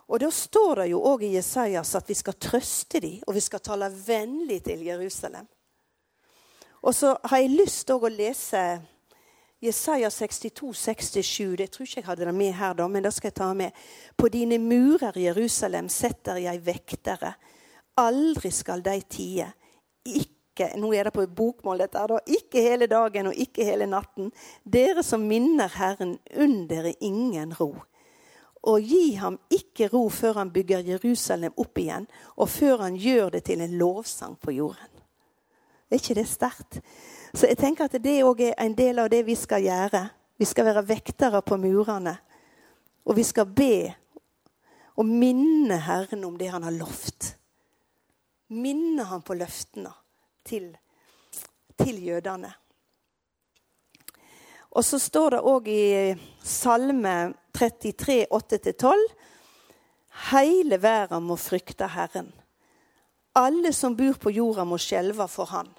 Og 0.09 0.19
Da 0.19 0.31
står 0.31 0.75
det 0.75 0.87
jo 0.89 1.03
òg 1.05 1.23
i 1.23 1.35
Jesajas 1.35 1.93
at 1.95 2.07
vi 2.09 2.15
skal 2.17 2.37
trøste 2.41 2.99
dem, 2.99 3.19
og 3.27 3.35
vi 3.35 3.43
skal 3.45 3.61
tale 3.61 3.91
vennlig 3.93 4.63
til 4.65 4.81
Jerusalem. 4.81 5.45
Og 6.81 6.95
så 6.95 7.17
har 7.23 7.37
jeg 7.37 7.53
lyst 7.53 7.85
til 7.87 7.99
å 7.99 8.09
lese 8.09 8.61
Jesaja 9.61 10.09
62, 10.09 10.73
67. 10.73 11.55
Det 11.57 11.71
tror 11.71 11.83
ikke 11.83 11.99
jeg 11.99 12.07
hadde 12.07 12.25
det 12.25 12.35
med 12.35 12.53
her, 12.55 12.73
da, 12.73 12.87
men 12.87 13.03
det 13.03 13.13
skal 13.13 13.27
jeg 13.27 13.37
ta 13.41 13.51
med. 13.53 13.75
På 14.15 14.29
dine 14.31 14.57
murer, 14.57 15.17
Jerusalem, 15.19 15.89
setter 15.89 16.39
jeg 16.39 16.65
vektere. 16.65 17.33
Aldri 17.99 18.51
skal 18.55 18.83
de 18.85 18.95
tie. 19.11 19.49
Ikke, 20.07 20.71
nå 20.79 20.93
er 20.95 21.09
det 21.09 21.15
på 21.15 21.27
bokmål, 21.27 21.83
dette, 21.83 22.05
da. 22.07 22.21
Ikke 22.39 22.63
hele 22.63 22.87
dagen 22.87 23.33
og 23.33 23.35
ikke 23.35 23.67
hele 23.67 23.89
natten. 23.91 24.31
Dere 24.63 25.03
som 25.03 25.27
minner 25.27 25.71
Herren, 25.75 26.17
under 26.35 26.93
ingen 26.99 27.53
ro 27.59 27.73
og 28.67 28.83
gi 28.83 29.13
ham 29.15 29.37
ikke 29.53 29.87
ro 29.93 30.07
før 30.11 30.41
han 30.41 30.51
bygger 30.51 30.83
Jerusalem 30.83 31.55
opp 31.57 31.79
igjen, 31.79 32.07
og 32.35 32.49
før 32.51 32.83
han 32.83 32.97
gjør 32.99 33.29
det 33.37 33.45
til 33.47 33.61
en 33.63 33.77
lovsang 33.79 34.35
på 34.39 34.51
jorden. 34.51 35.03
Er 35.89 35.97
ikke 35.97 36.17
det 36.19 36.27
sterkt? 36.29 36.81
Så 37.33 37.47
jeg 37.47 37.57
tenker 37.59 37.85
at 37.85 37.97
det 38.01 38.21
òg 38.25 38.41
er 38.47 38.55
en 38.57 38.75
del 38.75 38.99
av 38.99 39.09
det 39.11 39.21
vi 39.27 39.35
skal 39.37 39.63
gjøre. 39.63 40.03
Vi 40.39 40.47
skal 40.47 40.69
være 40.69 40.85
vektere 40.87 41.41
på 41.45 41.57
murene. 41.61 42.15
Og 43.05 43.17
vi 43.17 43.25
skal 43.27 43.49
be 43.49 43.73
og 44.99 45.07
minne 45.07 45.77
Herren 45.79 46.25
om 46.27 46.37
det 46.37 46.49
han 46.51 46.65
har 46.67 46.75
lovt. 46.75 47.33
Minne 48.51 49.05
ham 49.07 49.21
på 49.23 49.37
løftene 49.37 49.91
til, 50.43 50.73
til 51.79 52.01
jødene. 52.03 52.51
Og 54.69 54.85
så 54.85 54.99
står 55.01 55.37
det 55.37 55.45
òg 55.49 55.69
i 55.71 55.85
Salme 56.45 57.15
33, 57.57 58.25
8-12 58.29 59.07
Hele 60.29 60.77
verden 60.81 61.23
må 61.23 61.37
frykte 61.39 61.87
Herren. 61.87 62.27
Alle 63.39 63.71
som 63.73 63.95
bor 63.95 64.17
på 64.19 64.33
jorda, 64.35 64.65
må 64.67 64.77
skjelve 64.81 65.29
for 65.31 65.47
Han. 65.53 65.69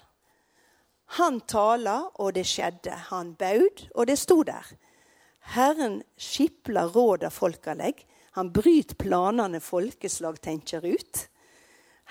Han 1.17 1.41
tala, 1.43 1.97
og 2.15 2.33
det 2.37 2.45
skjedde. 2.47 2.95
Han 3.09 3.33
baud, 3.35 3.87
og 3.95 4.07
det 4.07 4.15
sto 4.19 4.41
der. 4.47 4.67
Herren 5.55 6.01
skipler 6.15 6.87
råda 6.93 7.31
folka 7.33 7.73
legg. 7.75 8.05
Han 8.37 8.53
bryter 8.55 8.95
planene 8.95 9.59
folkeslag 9.59 10.39
tenker 10.39 10.85
ut. 10.87 11.25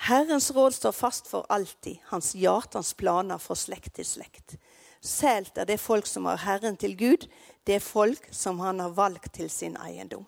Herrens 0.05 0.51
råd 0.53 0.75
står 0.77 0.93
fast 0.93 1.27
for 1.29 1.45
alltid, 1.49 1.97
hans 2.09 2.33
hjartans 2.37 2.93
planer 2.97 3.41
fra 3.41 3.57
slekt 3.57 3.95
til 3.97 4.05
slekt. 4.05 4.55
Sælt 5.01 5.57
er 5.57 5.65
det 5.65 5.81
folk 5.81 6.05
som 6.05 6.29
har 6.29 6.41
Herren 6.45 6.77
til 6.77 6.93
Gud. 6.97 7.25
Det 7.65 7.77
er 7.77 7.85
folk 7.85 8.29
som 8.33 8.61
han 8.61 8.79
har 8.81 8.93
valgt 8.97 9.33
til 9.37 9.49
sin 9.49 9.77
eiendom. 9.81 10.25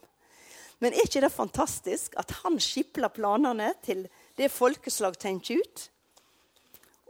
Men 0.82 0.94
er 0.94 1.06
ikke 1.06 1.22
det 1.22 1.32
fantastisk 1.32 2.18
at 2.18 2.34
han 2.44 2.58
skipler 2.62 3.14
planene 3.14 3.72
til 3.86 4.08
det 4.38 4.50
folkeslag 4.52 5.18
tenker 5.22 5.62
ut, 5.62 5.90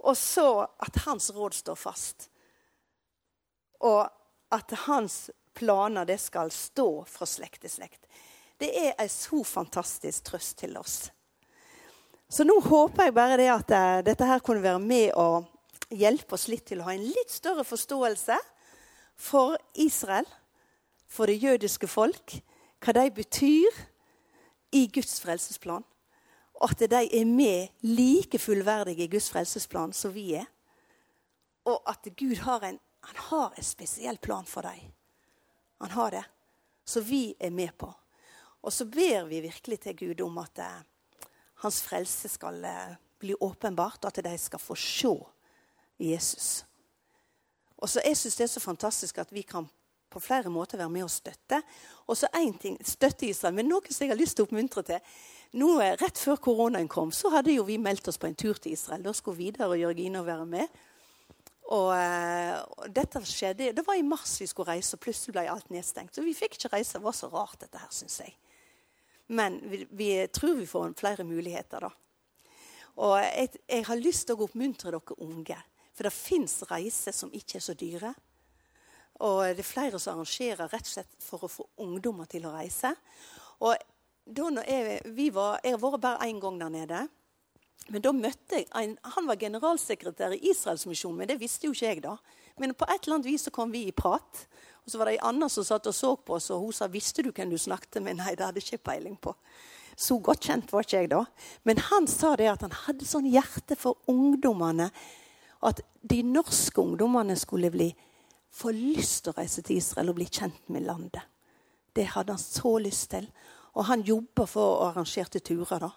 og 0.04 0.18
så 0.20 0.66
at 0.84 1.00
hans 1.06 1.30
råd 1.34 1.56
står 1.56 1.80
fast? 1.80 2.28
Og 3.84 4.04
at 4.54 4.76
hans 4.86 5.32
planer 5.56 6.06
det 6.06 6.20
skal 6.22 6.52
stå 6.52 6.88
fra 7.08 7.28
slekt 7.30 7.64
til 7.64 7.72
slekt. 7.72 8.08
Det 8.60 8.70
er 8.70 8.94
en 8.98 9.10
så 9.12 9.42
fantastisk 9.48 10.30
trøst 10.30 10.58
til 10.62 10.78
oss. 10.78 10.98
Så 12.30 12.46
nå 12.48 12.56
håper 12.66 13.08
jeg 13.08 13.16
bare 13.16 13.38
det 13.38 13.50
at 13.54 13.72
eh, 13.76 14.04
dette 14.06 14.28
her 14.28 14.42
kunne 14.42 14.64
være 14.64 14.82
med 14.82 15.12
å 15.20 15.44
hjelpe 15.94 16.38
oss 16.38 16.48
litt 16.50 16.66
til 16.70 16.82
å 16.82 16.88
ha 16.88 16.96
en 16.96 17.06
litt 17.06 17.32
større 17.32 17.66
forståelse 17.68 18.38
for 19.20 19.58
Israel, 19.78 20.26
for 21.06 21.30
det 21.30 21.44
jødiske 21.44 21.88
folk, 21.88 22.40
hva 22.82 22.96
de 22.98 23.06
betyr 23.14 23.82
i 24.74 24.88
Guds 24.90 25.20
frelsesplan. 25.22 25.86
Og 26.62 26.72
at 26.72 26.84
de 26.92 27.02
er 27.20 27.26
med 27.26 27.68
like 27.82 28.40
fullverdige 28.40 29.04
i 29.04 29.12
Guds 29.12 29.30
frelsesplan 29.32 29.94
som 29.94 30.14
vi 30.14 30.34
er. 30.40 30.46
Og 31.66 31.82
at 31.90 32.08
Gud 32.18 32.36
har 32.44 32.64
en, 32.68 32.80
har 33.02 33.54
en 33.58 33.64
spesiell 33.64 34.18
plan 34.18 34.46
for 34.46 34.62
dem. 34.62 34.92
Han 35.82 35.92
har 35.92 36.12
det. 36.12 36.24
Så 36.86 37.02
vi 37.02 37.36
er 37.40 37.50
med 37.50 37.72
på. 37.78 37.92
Og 38.64 38.74
så 38.74 38.86
ber 38.86 39.26
vi 39.28 39.42
virkelig 39.42 39.80
til 39.80 39.98
Gud 39.98 40.22
om 40.22 40.38
at 40.38 40.60
eh, 40.60 40.84
hans 41.64 41.82
frelse 41.84 42.30
skal 42.30 42.64
eh, 42.64 42.96
bli 43.20 43.36
åpenbart, 43.40 44.06
og 44.06 44.12
at 44.12 44.24
de 44.24 44.38
skal 44.38 44.60
få 44.60 44.76
se 44.76 45.16
Jesus. 46.00 46.66
Og 47.78 47.90
så 47.90 48.02
Jeg 48.06 48.18
syns 48.18 48.36
det 48.36 48.44
er 48.44 48.48
så 48.48 48.60
fantastisk 48.60 49.18
at 49.18 49.34
vi 49.34 49.42
kan 49.42 49.68
på 50.10 50.20
flere 50.20 50.50
måter 50.50 50.78
være 50.78 50.90
med 50.90 51.04
og 51.04 51.12
støtte. 51.12 51.62
Og 52.08 52.18
så 52.18 52.28
én 52.36 52.58
ting 52.58 52.78
støtte 52.86 53.26
Israel, 53.26 53.56
men 53.56 53.68
noe 53.68 53.82
som 53.90 54.06
jeg 54.06 54.14
har 54.14 54.20
lyst 54.20 54.38
til 54.38 54.46
å 54.46 54.48
oppmuntre 54.48 54.84
til. 54.84 55.00
Nå, 55.54 55.70
eh, 55.82 55.94
rett 56.02 56.18
før 56.18 56.40
koronaen 56.42 56.90
kom, 56.90 57.12
så 57.14 57.30
hadde 57.30 57.54
jo 57.54 57.66
vi 57.68 57.78
meldt 57.78 58.08
oss 58.10 58.18
på 58.18 58.26
en 58.30 58.36
tur 58.36 58.58
til 58.58 58.74
Israel. 58.74 59.04
Da 59.06 59.14
skulle 59.14 59.38
Vidar 59.38 59.70
og 59.70 59.78
Jørgine 59.78 60.24
være 60.26 60.48
med. 60.50 60.80
Og, 61.74 61.94
og, 61.94 62.88
dette 62.94 63.22
skjedde, 63.26 63.72
Det 63.74 63.86
var 63.88 63.96
i 63.96 64.06
mars 64.06 64.36
vi 64.42 64.48
skulle 64.50 64.74
reise, 64.74 64.98
og 64.98 65.04
plutselig 65.06 65.34
ble 65.34 65.46
alt 65.50 65.70
nedstengt. 65.74 66.16
Så 66.16 66.26
vi 66.26 66.34
fikk 66.34 66.58
ikke 66.58 66.74
reise. 66.74 66.98
Det 66.98 67.06
var 67.06 67.16
så 67.18 67.30
rart, 67.32 67.60
dette 67.62 67.80
her, 67.80 67.92
syns 67.94 68.20
jeg. 68.20 68.34
Men 69.28 69.60
vi, 69.70 69.84
vi 69.90 70.10
tror 70.34 70.58
vi 70.58 70.68
får 70.68 70.98
flere 71.00 71.24
muligheter, 71.24 71.86
da. 71.86 71.94
Og 73.02 73.16
jeg, 73.22 73.62
jeg 73.70 73.86
har 73.88 74.02
lyst 74.02 74.28
til 74.28 74.38
å 74.38 74.46
oppmuntre 74.46 74.92
dere 74.94 75.22
unge. 75.24 75.58
For 75.94 76.08
det 76.08 76.14
fins 76.14 76.60
reiser 76.70 77.14
som 77.16 77.32
ikke 77.34 77.58
er 77.60 77.66
så 77.66 77.78
dyre. 77.78 78.14
Og 79.22 79.46
det 79.54 79.62
er 79.62 79.70
flere 79.70 80.02
som 80.02 80.18
arrangerer 80.18 80.70
rett 80.70 80.88
og 80.88 80.94
slett 80.96 81.18
for 81.22 81.46
å 81.46 81.52
få 81.52 81.66
ungdommer 81.86 82.30
til 82.30 82.46
å 82.50 82.54
reise. 82.58 82.94
Og 83.64 83.78
da 84.26 84.64
jeg, 84.68 85.02
var, 85.36 85.60
jeg 85.64 85.76
har 85.76 85.82
vært 85.84 86.02
bare 86.02 86.30
én 86.30 86.40
gang 86.40 86.60
der 86.62 86.72
nede. 86.72 87.08
Men 87.92 88.04
da 88.04 88.14
møtte 88.16 88.62
jeg 88.62 88.70
en, 88.80 88.94
Han 89.16 89.28
var 89.28 89.36
generalsekretær 89.36 90.36
i 90.38 90.50
Israelsmisjonen, 90.52 91.18
men 91.18 91.28
det 91.28 91.40
visste 91.42 91.68
jo 91.68 91.74
ikke 91.76 91.90
jeg 91.90 92.04
da. 92.06 92.16
Men 92.60 92.76
på 92.78 92.88
et 92.88 93.04
eller 93.04 93.18
annet 93.18 93.28
vis 93.28 93.44
så 93.48 93.52
kom 93.52 93.74
vi 93.74 93.88
i 93.88 93.96
prat. 93.96 94.46
Og 94.86 94.92
så 94.92 95.00
var 95.00 95.10
det 95.10 95.18
ei 95.18 95.26
anna 95.28 95.50
som 95.52 95.66
satt 95.68 95.88
og 95.90 95.96
så 95.96 96.14
på 96.16 96.38
oss, 96.38 96.50
og 96.52 96.60
hun 96.60 96.74
sa 96.74 96.88
'Visste 96.88 97.24
du 97.24 97.32
hvem 97.32 97.50
du 97.50 97.58
snakket 97.58 98.02
med?' 98.02 98.16
Nei, 98.22 98.36
det 98.36 98.46
hadde 98.46 98.60
jeg 98.60 98.74
ikke 98.74 98.92
peiling 98.92 99.18
på. 99.18 99.36
Så 99.96 100.18
godt 100.18 100.48
kjent 100.48 100.72
var 100.72 100.84
ikke 100.84 100.98
jeg 100.98 101.10
da. 101.10 101.26
Men 101.64 101.78
han 101.78 102.08
sa 102.08 102.36
det 102.36 102.48
at 102.50 102.62
han 102.62 102.72
hadde 102.72 103.06
sånn 103.06 103.30
hjerte 103.30 103.76
for 103.76 103.98
ungdommene. 104.08 104.90
At 105.62 105.82
de 106.02 106.24
norske 106.24 106.82
ungdommene 106.82 107.36
skulle 107.36 107.72
bli, 107.72 107.94
få 108.52 108.72
lyst 108.72 109.24
til 109.24 109.34
å 109.34 109.38
reise 109.38 109.62
til 109.62 109.78
Israel 109.78 110.10
og 110.10 110.16
bli 110.16 110.26
kjent 110.26 110.70
med 110.70 110.84
landet. 110.84 111.22
Det 111.94 112.06
hadde 112.16 112.34
han 112.34 112.42
så 112.42 112.78
lyst 112.82 113.12
til. 113.12 113.28
Og 113.74 113.86
han 113.90 114.02
jobber 114.06 114.46
for 114.50 114.86
arrangerte 114.88 115.40
turer. 115.40 115.80
da. 115.80 115.92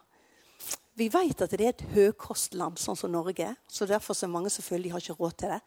Vi 0.97 1.09
vet 1.13 1.43
at 1.45 1.53
det 1.53 1.61
er 1.61 1.75
et 1.75 1.89
høykostland, 1.93 2.79
sånn 2.81 2.97
som 2.97 3.13
Norge. 3.13 3.45
er. 3.53 3.57
Så 3.69 3.87
derfor 3.87 4.17
er 4.17 4.33
mange 4.33 4.51
selvfølgelig 4.51 4.93
har 4.93 5.01
ikke 5.01 5.19
råd 5.21 5.37
til 5.37 5.49
det. 5.49 5.61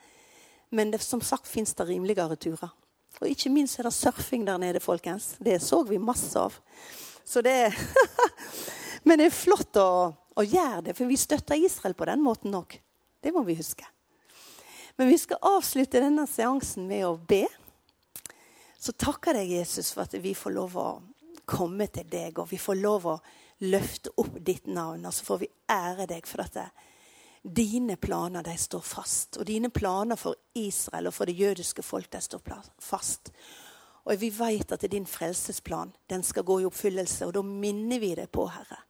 Men 0.70 0.92
det, 0.92 1.02
som 1.02 1.22
sagt 1.22 1.48
fins 1.48 1.74
det 1.74 1.88
rimeligere 1.88 2.36
turer. 2.36 2.72
Og 3.22 3.28
ikke 3.28 3.50
minst 3.50 3.80
er 3.80 3.84
det 3.84 3.94
surfing 3.94 4.46
der 4.46 4.58
nede, 4.58 4.80
folkens. 4.80 5.36
Det 5.40 5.62
så 5.62 5.84
vi 5.84 5.98
masse 5.98 6.40
av. 6.40 6.54
Så 7.26 7.42
det 7.42 7.74
Men 9.04 9.20
det 9.20 9.30
er 9.30 9.36
flott 9.36 9.78
å, 9.80 10.12
å, 10.36 10.44
gjøre 10.44 10.90
det, 10.90 10.94
for 10.98 11.08
vi 11.08 11.18
støtter 11.18 11.56
Israel 11.56 11.96
på 11.96 12.06
den 12.10 12.22
måten 12.22 12.56
òg. 12.56 12.76
Det 13.24 13.32
må 13.32 13.46
vi 13.48 13.56
huske. 13.56 13.86
Men 14.98 15.08
vi 15.08 15.18
skal 15.18 15.40
avslutte 15.56 16.02
denne 16.04 16.26
seansen 16.28 16.88
med 16.88 17.06
å 17.08 17.14
be. 17.16 17.46
Så 18.80 18.92
takker 18.92 19.40
jeg 19.40 19.60
Jesus 19.60 19.94
for 19.94 20.04
at 20.04 20.18
vi 20.20 20.34
får 20.36 20.56
lov 20.56 20.76
å 20.80 20.88
komme 21.50 21.88
til 21.90 22.06
deg, 22.10 22.38
og 22.40 22.52
vi 22.52 22.60
får 22.62 22.78
lov 22.78 23.08
å 23.10 23.18
løfte 23.66 24.14
opp 24.22 24.38
ditt 24.46 24.70
navn. 24.70 25.08
Og 25.08 25.16
så 25.16 25.26
får 25.26 25.42
vi 25.42 25.52
ære 25.74 26.08
deg 26.12 26.30
for 26.30 26.46
at 26.46 26.60
dine 27.44 27.96
planer 27.98 28.46
de 28.46 28.56
står 28.58 28.84
fast. 28.86 29.40
Og 29.40 29.48
dine 29.50 29.72
planer 29.74 30.20
for 30.20 30.38
Israel 30.58 31.10
og 31.10 31.16
for 31.16 31.30
det 31.30 31.40
jødiske 31.40 31.84
folk 31.86 32.12
de 32.14 32.22
står 32.22 32.46
fast. 32.84 33.34
Og 34.06 34.20
vi 34.20 34.30
vet 34.34 34.72
at 34.72 34.86
din 34.92 35.06
frelsesplan 35.06 35.92
den 36.10 36.24
skal 36.24 36.44
gå 36.44 36.62
i 36.62 36.68
oppfyllelse. 36.70 37.28
Og 37.28 37.34
da 37.34 37.44
minner 37.46 38.00
vi 38.02 38.14
deg 38.18 38.32
på, 38.32 38.48
Herre, 38.50 38.84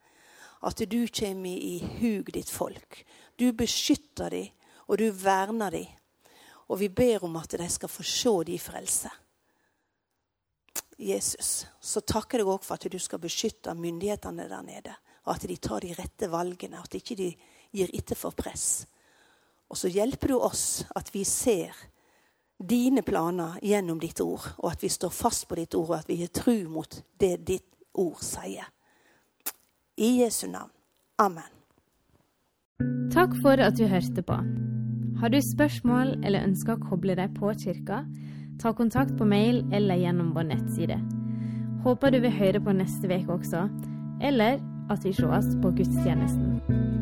at 0.63 0.83
du 0.91 1.01
kommer 1.07 1.55
i 1.55 1.79
hug 1.99 2.31
ditt 2.35 2.49
folk. 2.51 3.03
Du 3.39 3.51
beskytter 3.53 4.29
dem, 4.29 4.51
og 4.87 4.97
du 4.97 5.09
verner 5.11 5.71
dem. 5.71 5.87
Og 6.69 6.79
vi 6.79 6.89
ber 6.89 7.23
om 7.25 7.35
at 7.39 7.55
de 7.57 7.65
skal 7.69 7.89
få 7.89 8.03
se 8.05 8.33
de 8.45 8.59
frelse. 8.61 9.09
Jesus, 10.99 11.67
så 11.79 12.01
takker 12.01 12.41
jeg 12.41 12.49
òg 12.49 12.65
for 12.65 12.75
at 12.75 12.91
du 12.91 12.99
skal 12.99 13.21
beskytte 13.23 13.75
myndighetene 13.77 14.47
der 14.49 14.65
nede. 14.65 14.95
Og 15.27 15.35
at 15.35 15.45
de 15.47 15.55
tar 15.61 15.85
de 15.85 15.93
rette 15.95 16.27
valgene, 16.31 16.81
at 16.81 16.95
ikke 16.97 17.15
de 17.19 17.29
gir 17.75 17.91
etter 17.95 18.17
for 18.17 18.35
press. 18.35 18.83
Og 19.69 19.77
så 19.77 19.91
hjelper 19.93 20.33
du 20.33 20.39
oss 20.39 20.83
at 20.97 21.11
vi 21.13 21.23
ser 21.27 21.75
dine 22.59 23.03
planer 23.05 23.59
gjennom 23.63 23.99
ditt 24.01 24.19
ord, 24.19 24.43
og 24.57 24.73
at 24.73 24.83
vi 24.83 24.89
står 24.91 25.13
fast 25.13 25.47
på 25.47 25.59
ditt 25.59 25.77
ord, 25.77 25.93
og 25.93 25.99
at 26.01 26.09
vi 26.09 26.19
gir 26.19 26.33
tru 26.33 26.57
mot 26.71 26.99
det 27.21 27.35
ditt 27.47 27.69
ord 27.93 28.19
sier. 28.25 28.67
I 29.99 30.19
Jesu 30.23 30.47
navn. 30.47 30.71
Amen. 31.19 31.55
Takk 33.11 33.35
for 33.43 33.59
at 33.59 33.75
du 33.75 33.85
hørte 33.91 34.23
på. 34.23 34.35
Har 35.19 35.31
du 35.31 35.39
spørsmål 35.43 36.13
eller 36.23 36.45
ønsker 36.47 36.77
å 36.77 36.83
koble 36.91 37.15
deg 37.19 37.33
på 37.35 37.51
kirka? 37.59 38.05
Ta 38.59 38.73
kontakt 38.73 39.17
på 39.17 39.25
mail 39.25 39.63
eller 39.73 39.95
gjennom 39.95 40.33
vår 40.35 40.43
nettside. 40.43 40.99
Håper 41.83 42.11
du 42.11 42.19
vil 42.19 42.35
høre 42.35 42.59
på 42.59 42.75
neste 42.75 43.07
uke 43.07 43.37
også, 43.39 43.69
eller 44.21 44.59
at 44.91 45.05
vi 45.05 45.13
sees 45.15 45.53
på 45.61 45.71
gudstjenesten. 45.77 46.98